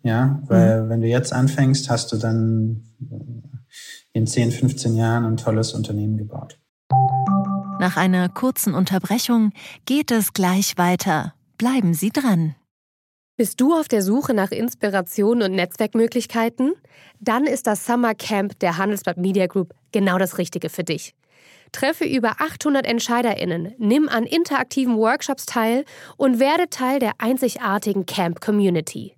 ja, 0.02 0.42
weil 0.46 0.84
mhm. 0.84 0.88
wenn 0.88 1.00
du 1.00 1.08
jetzt 1.08 1.32
anfängst, 1.32 1.90
hast 1.90 2.12
du 2.12 2.16
dann 2.16 2.84
in 4.12 4.26
10, 4.26 4.52
15 4.52 4.96
Jahren 4.96 5.24
ein 5.24 5.36
tolles 5.36 5.72
Unternehmen 5.72 6.16
gebaut. 6.16 6.58
Nach 7.78 7.96
einer 7.96 8.28
kurzen 8.28 8.74
Unterbrechung 8.74 9.52
geht 9.86 10.10
es 10.10 10.32
gleich 10.32 10.76
weiter. 10.76 11.34
Bleiben 11.56 11.94
Sie 11.94 12.10
dran. 12.10 12.54
Bist 13.36 13.58
du 13.58 13.72
auf 13.72 13.88
der 13.88 14.02
Suche 14.02 14.34
nach 14.34 14.50
Inspiration 14.50 15.40
und 15.40 15.52
Netzwerkmöglichkeiten? 15.52 16.74
Dann 17.20 17.46
ist 17.46 17.66
das 17.66 17.86
Summer 17.86 18.14
Camp 18.14 18.58
der 18.58 18.76
Handelsblatt 18.76 19.16
Media 19.16 19.46
Group 19.46 19.74
genau 19.92 20.18
das 20.18 20.36
Richtige 20.36 20.68
für 20.68 20.84
dich. 20.84 21.14
Treffe 21.72 22.04
über 22.04 22.40
800 22.40 22.86
EntscheiderInnen, 22.86 23.74
nimm 23.78 24.08
an 24.08 24.24
interaktiven 24.24 24.96
Workshops 24.96 25.46
teil 25.46 25.84
und 26.16 26.38
werde 26.38 26.70
Teil 26.70 26.98
der 26.98 27.12
einzigartigen 27.18 28.06
Camp 28.06 28.40
Community. 28.40 29.14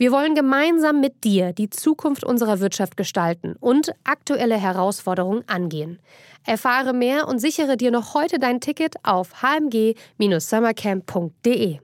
Wir 0.00 0.12
wollen 0.12 0.36
gemeinsam 0.36 1.00
mit 1.00 1.24
dir 1.24 1.52
die 1.52 1.70
Zukunft 1.70 2.22
unserer 2.22 2.60
Wirtschaft 2.60 2.96
gestalten 2.96 3.56
und 3.58 3.90
aktuelle 4.04 4.56
Herausforderungen 4.56 5.42
angehen. 5.48 5.98
Erfahre 6.46 6.92
mehr 6.92 7.26
und 7.26 7.40
sichere 7.40 7.76
dir 7.76 7.90
noch 7.90 8.14
heute 8.14 8.38
dein 8.38 8.60
Ticket 8.60 8.94
auf 9.02 9.42
hmg-summercamp.de. 9.42 11.80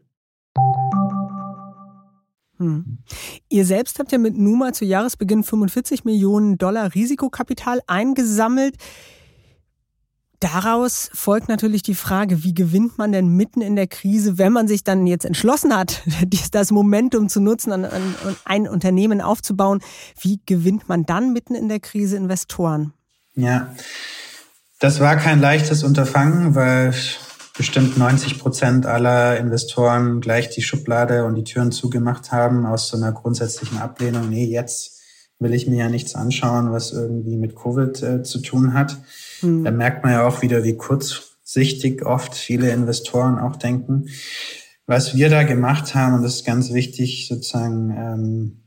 Hm. 2.59 2.99
Ihr 3.49 3.65
selbst 3.65 3.99
habt 3.99 4.13
ja 4.13 4.19
mit 4.19 4.39
Numa 4.39 4.73
zu 4.73 4.85
Jahresbeginn 4.85 5.43
45 5.43 6.05
Millionen 6.05 6.57
Dollar 6.57 6.95
Risikokapital 6.95 7.81
eingesammelt. 7.89 8.77
Daraus 10.45 11.09
folgt 11.15 11.49
natürlich 11.49 11.83
die 11.83 11.95
Frage, 11.95 12.45
wie 12.45 12.53
gewinnt 12.53 12.99
man 12.99 13.13
denn 13.13 13.29
mitten 13.29 13.63
in 13.63 13.77
der 13.77 13.87
Krise, 13.87 14.37
wenn 14.37 14.53
man 14.53 14.69
sich 14.69 14.85
dann 14.85 15.07
jetzt 15.07 15.25
entschlossen 15.25 15.75
hat, 15.75 16.03
das 16.53 16.71
Momentum 16.71 17.31
zu 17.31 17.41
nutzen 17.41 17.73
und 17.73 17.87
ein 18.45 18.69
Unternehmen 18.69 19.23
aufzubauen, 19.23 19.81
wie 20.21 20.41
gewinnt 20.45 20.87
man 20.87 21.07
dann 21.07 21.33
mitten 21.33 21.55
in 21.55 21.71
der 21.71 21.81
Krise 21.81 22.19
Investoren? 22.19 22.93
Ja, 23.35 23.75
das 24.81 25.01
war 25.01 25.17
kein 25.17 25.41
leichtes 25.41 25.83
Unterfangen, 25.83 26.55
weil 26.55 26.93
bestimmt 27.57 27.97
90 27.97 28.39
Prozent 28.39 28.85
aller 28.85 29.39
Investoren 29.39 30.21
gleich 30.21 30.51
die 30.51 30.61
Schublade 30.61 31.25
und 31.25 31.37
die 31.37 31.45
Türen 31.45 31.73
zugemacht 31.73 32.33
haben 32.33 32.67
aus 32.67 32.89
so 32.89 32.99
einer 32.99 33.13
grundsätzlichen 33.13 33.79
Ablehnung. 33.79 34.29
Nee, 34.29 34.45
jetzt 34.45 35.01
will 35.39 35.55
ich 35.55 35.67
mir 35.67 35.79
ja 35.79 35.89
nichts 35.89 36.15
anschauen, 36.15 36.71
was 36.71 36.93
irgendwie 36.93 37.37
mit 37.37 37.57
Covid 37.57 38.03
äh, 38.03 38.23
zu 38.23 38.41
tun 38.41 38.75
hat. 38.75 38.99
Mhm. 39.45 39.65
Da 39.65 39.71
merkt 39.71 40.03
man 40.03 40.13
ja 40.13 40.27
auch 40.27 40.43
wieder, 40.43 40.65
wie 40.65 40.77
kurzsichtig 40.77 42.05
oft 42.05 42.35
viele 42.35 42.71
Investoren 42.71 43.39
auch 43.39 43.57
denken. 43.57 44.07
Was 44.87 45.15
wir 45.15 45.31
da 45.31 45.45
gemacht 45.45 45.95
haben, 45.95 46.15
und 46.15 46.23
das 46.23 46.37
ist 46.37 46.47
ganz 46.47 46.73
wichtig, 46.73 47.27
sozusagen 47.29 47.91
ähm, 47.91 48.65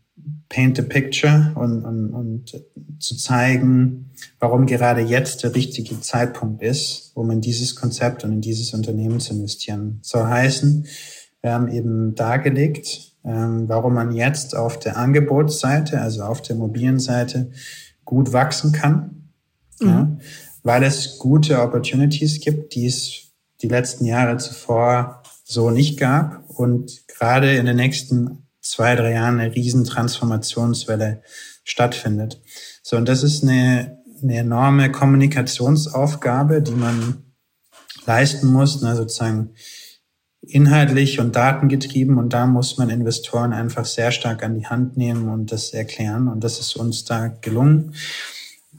paint 0.50 0.78
the 0.78 0.84
picture 0.84 1.52
und, 1.56 1.84
und, 1.84 2.14
und 2.14 2.64
zu 3.00 3.16
zeigen, 3.16 4.12
warum 4.40 4.66
gerade 4.66 5.02
jetzt 5.02 5.44
der 5.44 5.54
richtige 5.54 6.00
Zeitpunkt 6.00 6.64
ist, 6.64 7.12
um 7.14 7.30
in 7.32 7.42
dieses 7.42 7.76
Konzept 7.76 8.24
und 8.24 8.32
in 8.32 8.42
dieses 8.42 8.74
Unternehmen 8.74 9.20
zu 9.20 9.34
investieren. 9.34 10.00
Soll 10.02 10.26
heißen, 10.26 10.88
wir 11.42 11.52
haben 11.52 11.68
eben 11.68 12.16
dargelegt, 12.16 13.14
ähm, 13.24 13.68
warum 13.68 13.94
man 13.94 14.12
jetzt 14.12 14.56
auf 14.56 14.80
der 14.80 14.98
Angebotsseite, 14.98 16.02
also 16.02 16.24
auf 16.24 16.42
der 16.42 16.56
mobilen 16.56 17.00
Seite, 17.00 17.52
gut 18.06 18.34
wachsen 18.34 18.72
kann. 18.72 19.30
Mhm. 19.80 19.88
Ja, 19.88 20.18
weil 20.68 20.84
es 20.84 21.18
gute 21.18 21.62
Opportunities 21.62 22.42
gibt, 22.42 22.76
die 22.76 22.88
es 22.88 23.32
die 23.62 23.70
letzten 23.70 24.04
Jahre 24.04 24.36
zuvor 24.36 25.24
so 25.46 25.70
nicht 25.70 25.98
gab 25.98 26.44
und 26.50 27.08
gerade 27.08 27.56
in 27.56 27.66
den 27.66 27.78
nächsten 27.78 28.50
zwei, 28.60 28.96
drei 28.96 29.14
Jahren 29.14 29.40
eine 29.40 29.56
riesen 29.56 29.86
Transformationswelle 29.86 31.22
stattfindet. 31.64 32.42
So, 32.84 32.98
und 32.98 33.08
das 33.08 33.24
ist 33.24 33.44
eine, 33.44 34.04
eine 34.22 34.40
enorme 34.40 34.92
Kommunikationsaufgabe, 34.92 36.62
die 36.62 36.76
man 36.76 37.24
leisten 38.06 38.48
muss, 38.48 38.82
ne, 38.82 38.94
sozusagen 38.94 39.52
inhaltlich 40.42 41.22
und 41.22 41.34
datengetrieben. 41.34 42.18
Und 42.18 42.34
da 42.34 42.46
muss 42.46 42.78
man 42.78 42.90
Investoren 42.90 43.54
einfach 43.54 43.86
sehr 43.86 44.12
stark 44.12 44.44
an 44.44 44.60
die 44.60 44.68
Hand 44.68 44.98
nehmen 44.98 45.30
und 45.30 45.50
das 45.54 45.72
erklären. 45.72 46.28
Und 46.28 46.44
das 46.44 46.60
ist 46.60 46.76
uns 46.76 47.06
da 47.06 47.28
gelungen. 47.28 47.94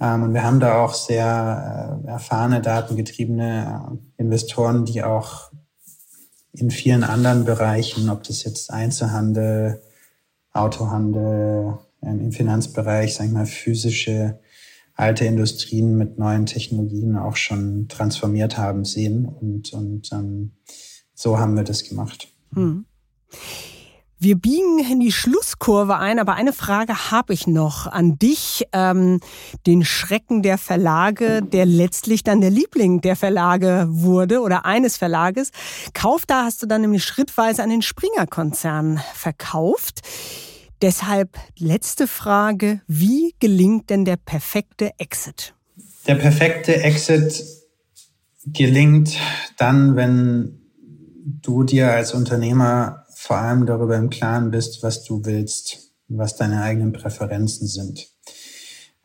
Ähm, 0.01 0.23
und 0.23 0.35
wir 0.35 0.45
haben 0.45 0.61
da 0.61 0.83
auch 0.83 0.95
sehr 0.95 2.03
äh, 2.05 2.09
erfahrene, 2.09 2.61
datengetriebene 2.61 3.99
äh, 4.17 4.23
Investoren, 4.23 4.85
die 4.85 5.03
auch 5.03 5.51
in 6.53 6.71
vielen 6.71 7.05
anderen 7.05 7.45
Bereichen, 7.45 8.09
ob 8.11 8.23
das 8.25 8.45
jetzt 8.45 8.71
Einzelhandel, 8.73 9.83
Autohandel, 10.53 11.79
ähm, 12.03 12.21
im 12.21 12.33
Finanzbereich, 12.33 13.15
sag 13.15 13.27
ich 13.27 13.33
mal, 13.33 13.47
physische 13.47 14.39
alte 14.95 15.25
Industrien 15.25 15.97
mit 15.97 16.19
neuen 16.19 16.47
Technologien 16.47 17.17
auch 17.17 17.37
schon 17.37 17.87
transformiert 17.89 18.59
haben, 18.59 18.85
sehen. 18.85 19.27
Und, 19.27 19.73
und 19.73 20.13
ähm, 20.13 20.53
so 21.15 21.39
haben 21.39 21.57
wir 21.57 21.63
das 21.63 21.85
gemacht. 21.85 22.29
Hm. 22.53 22.85
Wir 24.21 24.35
biegen 24.35 24.81
in 24.81 24.99
die 24.99 25.13
Schlusskurve 25.13 25.97
ein, 25.97 26.19
aber 26.19 26.35
eine 26.35 26.53
Frage 26.53 27.13
habe 27.13 27.33
ich 27.33 27.47
noch 27.47 27.87
an 27.87 28.19
dich. 28.19 28.67
Ähm, 28.73 29.21
den 29.65 29.85
Schrecken 29.85 30.43
der 30.43 30.59
Verlage, 30.59 31.41
der 31.41 31.67
letztlich 31.67 32.25
dann 32.25 32.41
der 32.41 32.51
Liebling 32.51 33.01
der 33.01 33.15
Verlage 33.15 33.87
wurde 33.89 34.41
oder 34.41 34.65
eines 34.65 34.97
Verlages. 34.97 35.53
Kauf 35.95 36.27
da 36.27 36.45
hast 36.45 36.61
du 36.63 36.67
dann 36.67 36.81
nämlich 36.81 37.05
schrittweise 37.05 37.63
an 37.63 37.71
den 37.71 37.83
Springer-Konzern 37.83 39.01
verkauft. 39.15 40.01
Deshalb 40.83 41.39
letzte 41.57 42.09
Frage, 42.09 42.81
wie 42.89 43.37
gelingt 43.39 43.89
denn 43.89 44.05
der 44.05 44.17
perfekte 44.17 44.91
Exit? 44.99 45.55
Der 46.09 46.17
perfekte 46.17 46.83
Exit 46.83 47.45
gelingt 48.47 49.17
dann, 49.59 49.95
wenn 49.95 50.59
du 51.25 51.63
dir 51.63 51.93
als 51.93 52.15
Unternehmer 52.15 53.05
vor 53.21 53.37
allem 53.37 53.67
darüber 53.67 53.97
im 53.97 54.11
Klaren 54.11 54.53
bist, 54.53 54.85
was 54.85 55.03
du 55.03 55.25
willst, 55.25 55.91
was 56.07 56.37
deine 56.37 56.63
eigenen 56.63 56.93
Präferenzen 56.93 57.67
sind, 57.67 58.07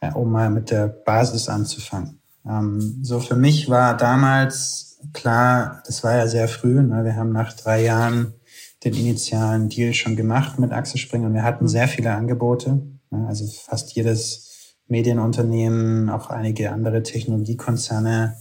ja, 0.04 0.14
um 0.14 0.32
mal 0.32 0.52
mit 0.52 0.70
der 0.70 0.88
Basis 0.88 1.50
anzufangen. 1.50 2.22
Ähm, 2.48 3.00
so 3.02 3.20
für 3.20 3.36
mich 3.36 3.70
war 3.70 3.98
damals 3.98 5.00
klar, 5.14 5.82
das 5.88 6.04
war 6.04 6.16
ja 6.16 6.28
sehr 6.28 6.48
früh, 6.48 6.80
ne? 6.84 7.04
wir 7.04 7.16
haben 7.16 7.32
nach 7.32 7.54
drei 7.54 7.84
Jahren 7.84 8.36
den 8.84 8.94
initialen 8.94 9.68
Deal 9.68 9.96
schon 9.96 10.16
gemacht 10.16 10.60
mit 10.60 10.72
Axel 10.72 11.00
Springer 11.00 11.26
und 11.26 11.34
wir 11.34 11.44
hatten 11.44 11.68
sehr 11.68 11.88
viele 11.88 12.14
Angebote, 12.14 12.86
ne? 13.10 13.26
also 13.28 13.48
fast 13.48 13.96
jedes 13.96 14.76
Medienunternehmen, 14.88 16.12
auch 16.12 16.30
einige 16.30 16.72
andere 16.72 17.02
Technologiekonzerne 17.02 18.36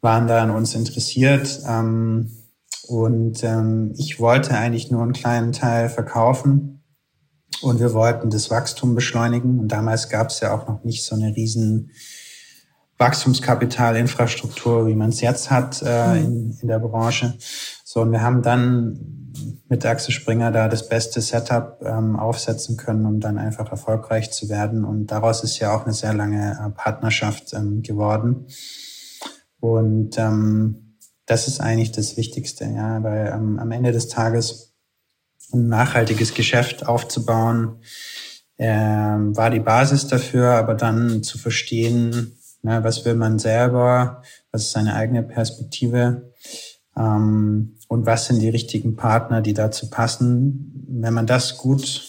waren 0.00 0.26
da 0.26 0.42
an 0.42 0.50
uns 0.50 0.74
interessiert. 0.74 1.60
Ähm, 1.68 2.41
und 2.88 3.44
ähm, 3.44 3.94
ich 3.96 4.18
wollte 4.20 4.54
eigentlich 4.56 4.90
nur 4.90 5.02
einen 5.02 5.12
kleinen 5.12 5.52
Teil 5.52 5.88
verkaufen. 5.88 6.82
Und 7.60 7.78
wir 7.78 7.94
wollten 7.94 8.30
das 8.30 8.50
Wachstum 8.50 8.94
beschleunigen. 8.94 9.60
Und 9.60 9.68
damals 9.68 10.08
gab 10.08 10.28
es 10.28 10.40
ja 10.40 10.52
auch 10.52 10.66
noch 10.66 10.82
nicht 10.82 11.04
so 11.04 11.14
eine 11.14 11.36
riesen 11.36 11.92
Wachstumskapitalinfrastruktur, 12.98 14.86
wie 14.86 14.94
man 14.94 15.10
es 15.10 15.20
jetzt 15.20 15.50
hat 15.50 15.82
äh, 15.84 16.14
mhm. 16.14 16.24
in, 16.24 16.58
in 16.62 16.68
der 16.68 16.80
Branche. 16.80 17.34
So, 17.84 18.00
und 18.00 18.12
wir 18.12 18.22
haben 18.22 18.42
dann 18.42 19.22
mit 19.68 19.86
Axel 19.86 20.12
Springer 20.12 20.50
da 20.50 20.68
das 20.68 20.88
beste 20.88 21.20
Setup 21.20 21.80
ähm, 21.84 22.16
aufsetzen 22.16 22.76
können, 22.76 23.06
um 23.06 23.20
dann 23.20 23.38
einfach 23.38 23.70
erfolgreich 23.70 24.30
zu 24.30 24.48
werden. 24.48 24.84
Und 24.84 25.06
daraus 25.06 25.42
ist 25.44 25.58
ja 25.58 25.74
auch 25.74 25.84
eine 25.84 25.94
sehr 25.94 26.14
lange 26.14 26.52
äh, 26.52 26.70
Partnerschaft 26.70 27.54
ähm, 27.54 27.82
geworden. 27.82 28.46
Und 29.60 30.18
ähm, 30.18 30.91
das 31.26 31.48
ist 31.48 31.60
eigentlich 31.60 31.92
das 31.92 32.16
Wichtigste, 32.16 32.64
ja, 32.64 33.02
weil 33.02 33.32
ähm, 33.34 33.58
am 33.58 33.70
Ende 33.70 33.92
des 33.92 34.08
Tages 34.08 34.74
ein 35.52 35.68
nachhaltiges 35.68 36.34
Geschäft 36.34 36.86
aufzubauen, 36.86 37.76
ähm, 38.58 39.36
war 39.36 39.50
die 39.50 39.60
Basis 39.60 40.06
dafür, 40.06 40.50
aber 40.52 40.74
dann 40.74 41.22
zu 41.22 41.38
verstehen, 41.38 42.38
ne, 42.62 42.82
was 42.84 43.04
will 43.04 43.14
man 43.14 43.38
selber, 43.38 44.22
was 44.50 44.62
ist 44.62 44.72
seine 44.72 44.94
eigene 44.94 45.22
Perspektive 45.22 46.32
ähm, 46.96 47.76
und 47.88 48.06
was 48.06 48.26
sind 48.26 48.40
die 48.40 48.48
richtigen 48.48 48.96
Partner, 48.96 49.40
die 49.40 49.54
dazu 49.54 49.90
passen. 49.90 50.86
Wenn 50.88 51.14
man 51.14 51.26
das 51.26 51.58
gut 51.58 52.08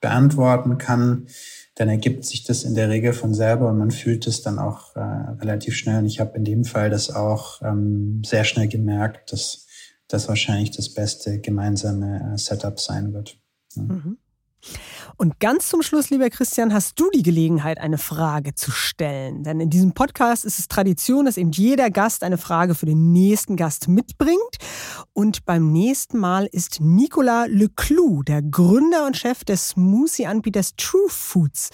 beantworten 0.00 0.78
kann, 0.78 1.26
dann 1.74 1.88
ergibt 1.88 2.24
sich 2.24 2.44
das 2.44 2.64
in 2.64 2.74
der 2.74 2.90
Regel 2.90 3.12
von 3.12 3.32
selber 3.32 3.68
und 3.68 3.78
man 3.78 3.90
fühlt 3.90 4.26
es 4.26 4.42
dann 4.42 4.58
auch 4.58 4.94
äh, 4.94 5.00
relativ 5.00 5.74
schnell. 5.74 5.98
Und 6.00 6.06
ich 6.06 6.20
habe 6.20 6.36
in 6.36 6.44
dem 6.44 6.64
Fall 6.64 6.90
das 6.90 7.10
auch 7.10 7.62
ähm, 7.62 8.22
sehr 8.24 8.44
schnell 8.44 8.68
gemerkt, 8.68 9.32
dass 9.32 9.66
das 10.08 10.28
wahrscheinlich 10.28 10.72
das 10.72 10.92
beste 10.92 11.40
gemeinsame 11.40 12.34
äh, 12.34 12.38
Setup 12.38 12.78
sein 12.78 13.14
wird. 13.14 13.38
Ja. 13.74 13.82
Mhm. 13.82 14.18
Und 15.22 15.38
ganz 15.38 15.68
zum 15.68 15.82
Schluss, 15.82 16.10
lieber 16.10 16.28
Christian, 16.30 16.74
hast 16.74 16.98
du 16.98 17.08
die 17.14 17.22
Gelegenheit, 17.22 17.78
eine 17.78 17.96
Frage 17.96 18.56
zu 18.56 18.72
stellen. 18.72 19.44
Denn 19.44 19.60
in 19.60 19.70
diesem 19.70 19.92
Podcast 19.92 20.44
ist 20.44 20.58
es 20.58 20.66
Tradition, 20.66 21.26
dass 21.26 21.36
eben 21.36 21.52
jeder 21.52 21.90
Gast 21.90 22.24
eine 22.24 22.38
Frage 22.38 22.74
für 22.74 22.86
den 22.86 23.12
nächsten 23.12 23.54
Gast 23.54 23.86
mitbringt. 23.86 24.56
Und 25.12 25.44
beim 25.44 25.70
nächsten 25.70 26.18
Mal 26.18 26.46
ist 26.50 26.80
Nicolas 26.80 27.46
Leclou, 27.48 28.24
der 28.24 28.42
Gründer 28.42 29.06
und 29.06 29.16
Chef 29.16 29.44
des 29.44 29.68
Smoothie-Anbieters 29.68 30.74
True 30.76 31.08
Foods, 31.08 31.70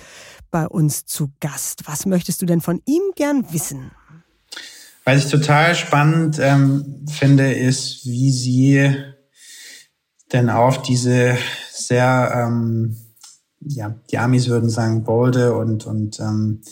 bei 0.51 0.69
uns 0.69 1.07
zu 1.07 1.31
Gast. 1.41 1.85
Was 1.87 2.05
möchtest 2.05 2.43
du 2.43 2.45
denn 2.45 2.61
von 2.61 2.83
ihm 2.85 3.13
gern 3.17 3.51
wissen? 3.51 3.93
Was 5.05 5.25
ich 5.25 5.31
total 5.31 5.75
spannend 5.75 6.39
ähm, 6.39 7.07
finde, 7.11 7.51
ist, 7.55 8.05
wie 8.05 8.31
Sie 8.31 8.95
denn 10.35 10.51
auf 10.51 10.83
diese 10.83 11.39
sehr, 11.73 12.47
ähm, 12.47 12.95
ja, 13.69 13.95
die 14.11 14.19
Amis 14.19 14.49
würden 14.49 14.71
sagen, 14.71 15.05
bolde 15.05 15.57
und, 15.57 15.87
und 15.87 16.21
ähm, 16.21 16.63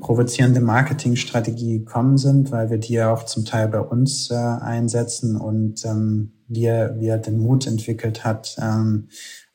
provozierende 0.00 0.60
Marketingstrategie 0.60 1.78
gekommen 1.78 2.18
sind, 2.18 2.50
weil 2.50 2.70
wir 2.70 2.78
die 2.78 2.94
ja 2.94 3.12
auch 3.12 3.24
zum 3.24 3.44
Teil 3.44 3.68
bei 3.68 3.80
uns 3.80 4.30
äh, 4.30 4.34
einsetzen 4.34 5.36
und 5.36 5.84
ähm, 5.84 6.32
wir, 6.46 6.96
wir 6.98 7.18
den 7.18 7.38
Mut 7.38 7.66
entwickelt 7.66 8.24
hat, 8.24 8.56
ähm, 8.60 9.08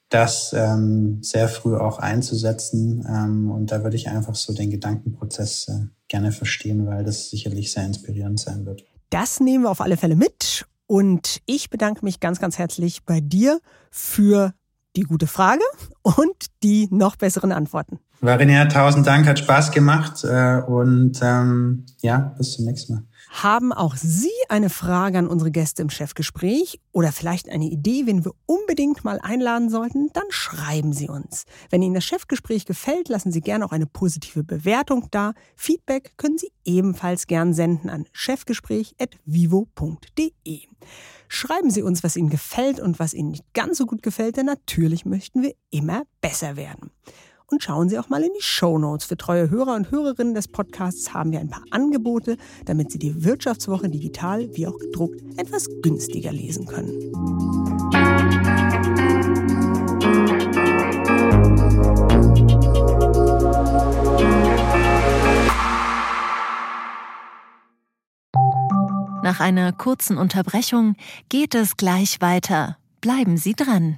das 0.09 0.53
ähm, 0.53 1.23
sehr 1.23 1.49
früh 1.49 1.75
auch 1.75 1.97
einzusetzen. 1.97 3.03
Ähm, 3.09 3.49
und 3.49 3.71
da 3.71 3.83
würde 3.83 3.95
ich 3.95 4.09
einfach 4.09 4.35
so 4.35 4.53
den 4.53 4.69
Gedankenprozess 4.69 5.67
äh, 5.69 5.87
gerne 6.07 6.31
verstehen, 6.31 6.85
weil 6.85 7.03
das 7.03 7.31
sicherlich 7.31 7.71
sehr 7.71 7.85
inspirierend 7.85 8.39
sein 8.39 8.65
wird. 8.65 8.83
Das 9.09 9.39
nehmen 9.39 9.63
wir 9.63 9.71
auf 9.71 9.81
alle 9.81 9.97
Fälle 9.97 10.15
mit. 10.15 10.65
Und 10.85 11.41
ich 11.47 11.71
bedanke 11.71 12.05
mich 12.05 12.19
ganz, 12.19 12.39
ganz 12.39 12.59
herzlich 12.59 13.03
bei 13.03 13.21
dir 13.21 13.59
für 13.89 14.53
die 14.95 15.01
gute 15.01 15.27
Frage 15.27 15.63
und 16.01 16.35
die 16.63 16.87
noch 16.91 17.15
besseren 17.15 17.51
Antworten. 17.51 17.99
Varinia, 18.21 18.65
tausend 18.65 19.05
Dank, 19.05 19.27
hat 19.27 19.39
Spaß 19.39 19.71
gemacht 19.71 20.23
äh, 20.23 20.61
und 20.65 21.19
ähm, 21.21 21.85
ja, 22.01 22.33
bis 22.37 22.53
zum 22.53 22.65
nächsten 22.65 22.93
Mal. 22.93 23.03
Haben 23.41 23.73
auch 23.73 23.95
Sie 23.95 24.29
eine 24.47 24.69
Frage 24.69 25.17
an 25.17 25.27
unsere 25.27 25.49
Gäste 25.49 25.81
im 25.81 25.89
Chefgespräch 25.89 26.79
oder 26.91 27.11
vielleicht 27.11 27.49
eine 27.49 27.65
Idee, 27.65 28.05
wen 28.05 28.23
wir 28.23 28.33
unbedingt 28.45 29.03
mal 29.03 29.19
einladen 29.19 29.71
sollten? 29.71 30.11
Dann 30.13 30.27
schreiben 30.29 30.93
Sie 30.93 31.09
uns. 31.09 31.45
Wenn 31.71 31.81
Ihnen 31.81 31.95
das 31.95 32.05
Chefgespräch 32.05 32.65
gefällt, 32.65 33.09
lassen 33.09 33.31
Sie 33.31 33.41
gerne 33.41 33.65
auch 33.65 33.71
eine 33.71 33.87
positive 33.87 34.43
Bewertung 34.43 35.07
da. 35.09 35.33
Feedback 35.55 36.13
können 36.17 36.37
Sie 36.37 36.51
ebenfalls 36.63 37.25
gern 37.25 37.55
senden 37.55 37.89
an 37.89 38.05
chefgespräch.vivo.de. 38.11 40.59
Schreiben 41.27 41.71
Sie 41.71 41.81
uns, 41.81 42.03
was 42.03 42.15
Ihnen 42.15 42.29
gefällt 42.29 42.79
und 42.79 42.99
was 42.99 43.15
Ihnen 43.15 43.31
nicht 43.31 43.51
ganz 43.55 43.79
so 43.79 43.87
gut 43.87 44.03
gefällt, 44.03 44.37
denn 44.37 44.45
natürlich 44.45 45.05
möchten 45.05 45.41
wir 45.41 45.55
immer 45.71 46.03
besser 46.21 46.55
werden. 46.55 46.91
Und 47.47 47.63
schauen 47.63 47.89
Sie 47.89 47.99
auch 47.99 48.09
mal 48.09 48.23
in 48.23 48.31
die 48.33 48.41
Show 48.41 48.77
Notes. 48.77 49.05
Für 49.05 49.17
treue 49.17 49.49
Hörer 49.49 49.75
und 49.75 49.91
Hörerinnen 49.91 50.33
des 50.33 50.47
Podcasts 50.47 51.13
haben 51.13 51.31
wir 51.31 51.39
ein 51.39 51.49
paar 51.49 51.63
Angebote, 51.71 52.37
damit 52.65 52.91
Sie 52.91 52.99
die 52.99 53.23
Wirtschaftswoche 53.23 53.89
digital 53.89 54.49
wie 54.55 54.67
auch 54.67 54.77
gedruckt 54.77 55.21
etwas 55.37 55.67
günstiger 55.81 56.31
lesen 56.31 56.65
können. 56.65 57.11
Nach 69.23 69.39
einer 69.39 69.71
kurzen 69.71 70.17
Unterbrechung 70.17 70.95
geht 71.29 71.55
es 71.55 71.77
gleich 71.77 72.19
weiter. 72.19 72.77
Bleiben 72.99 73.37
Sie 73.37 73.53
dran. 73.53 73.97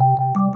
you 0.00 0.51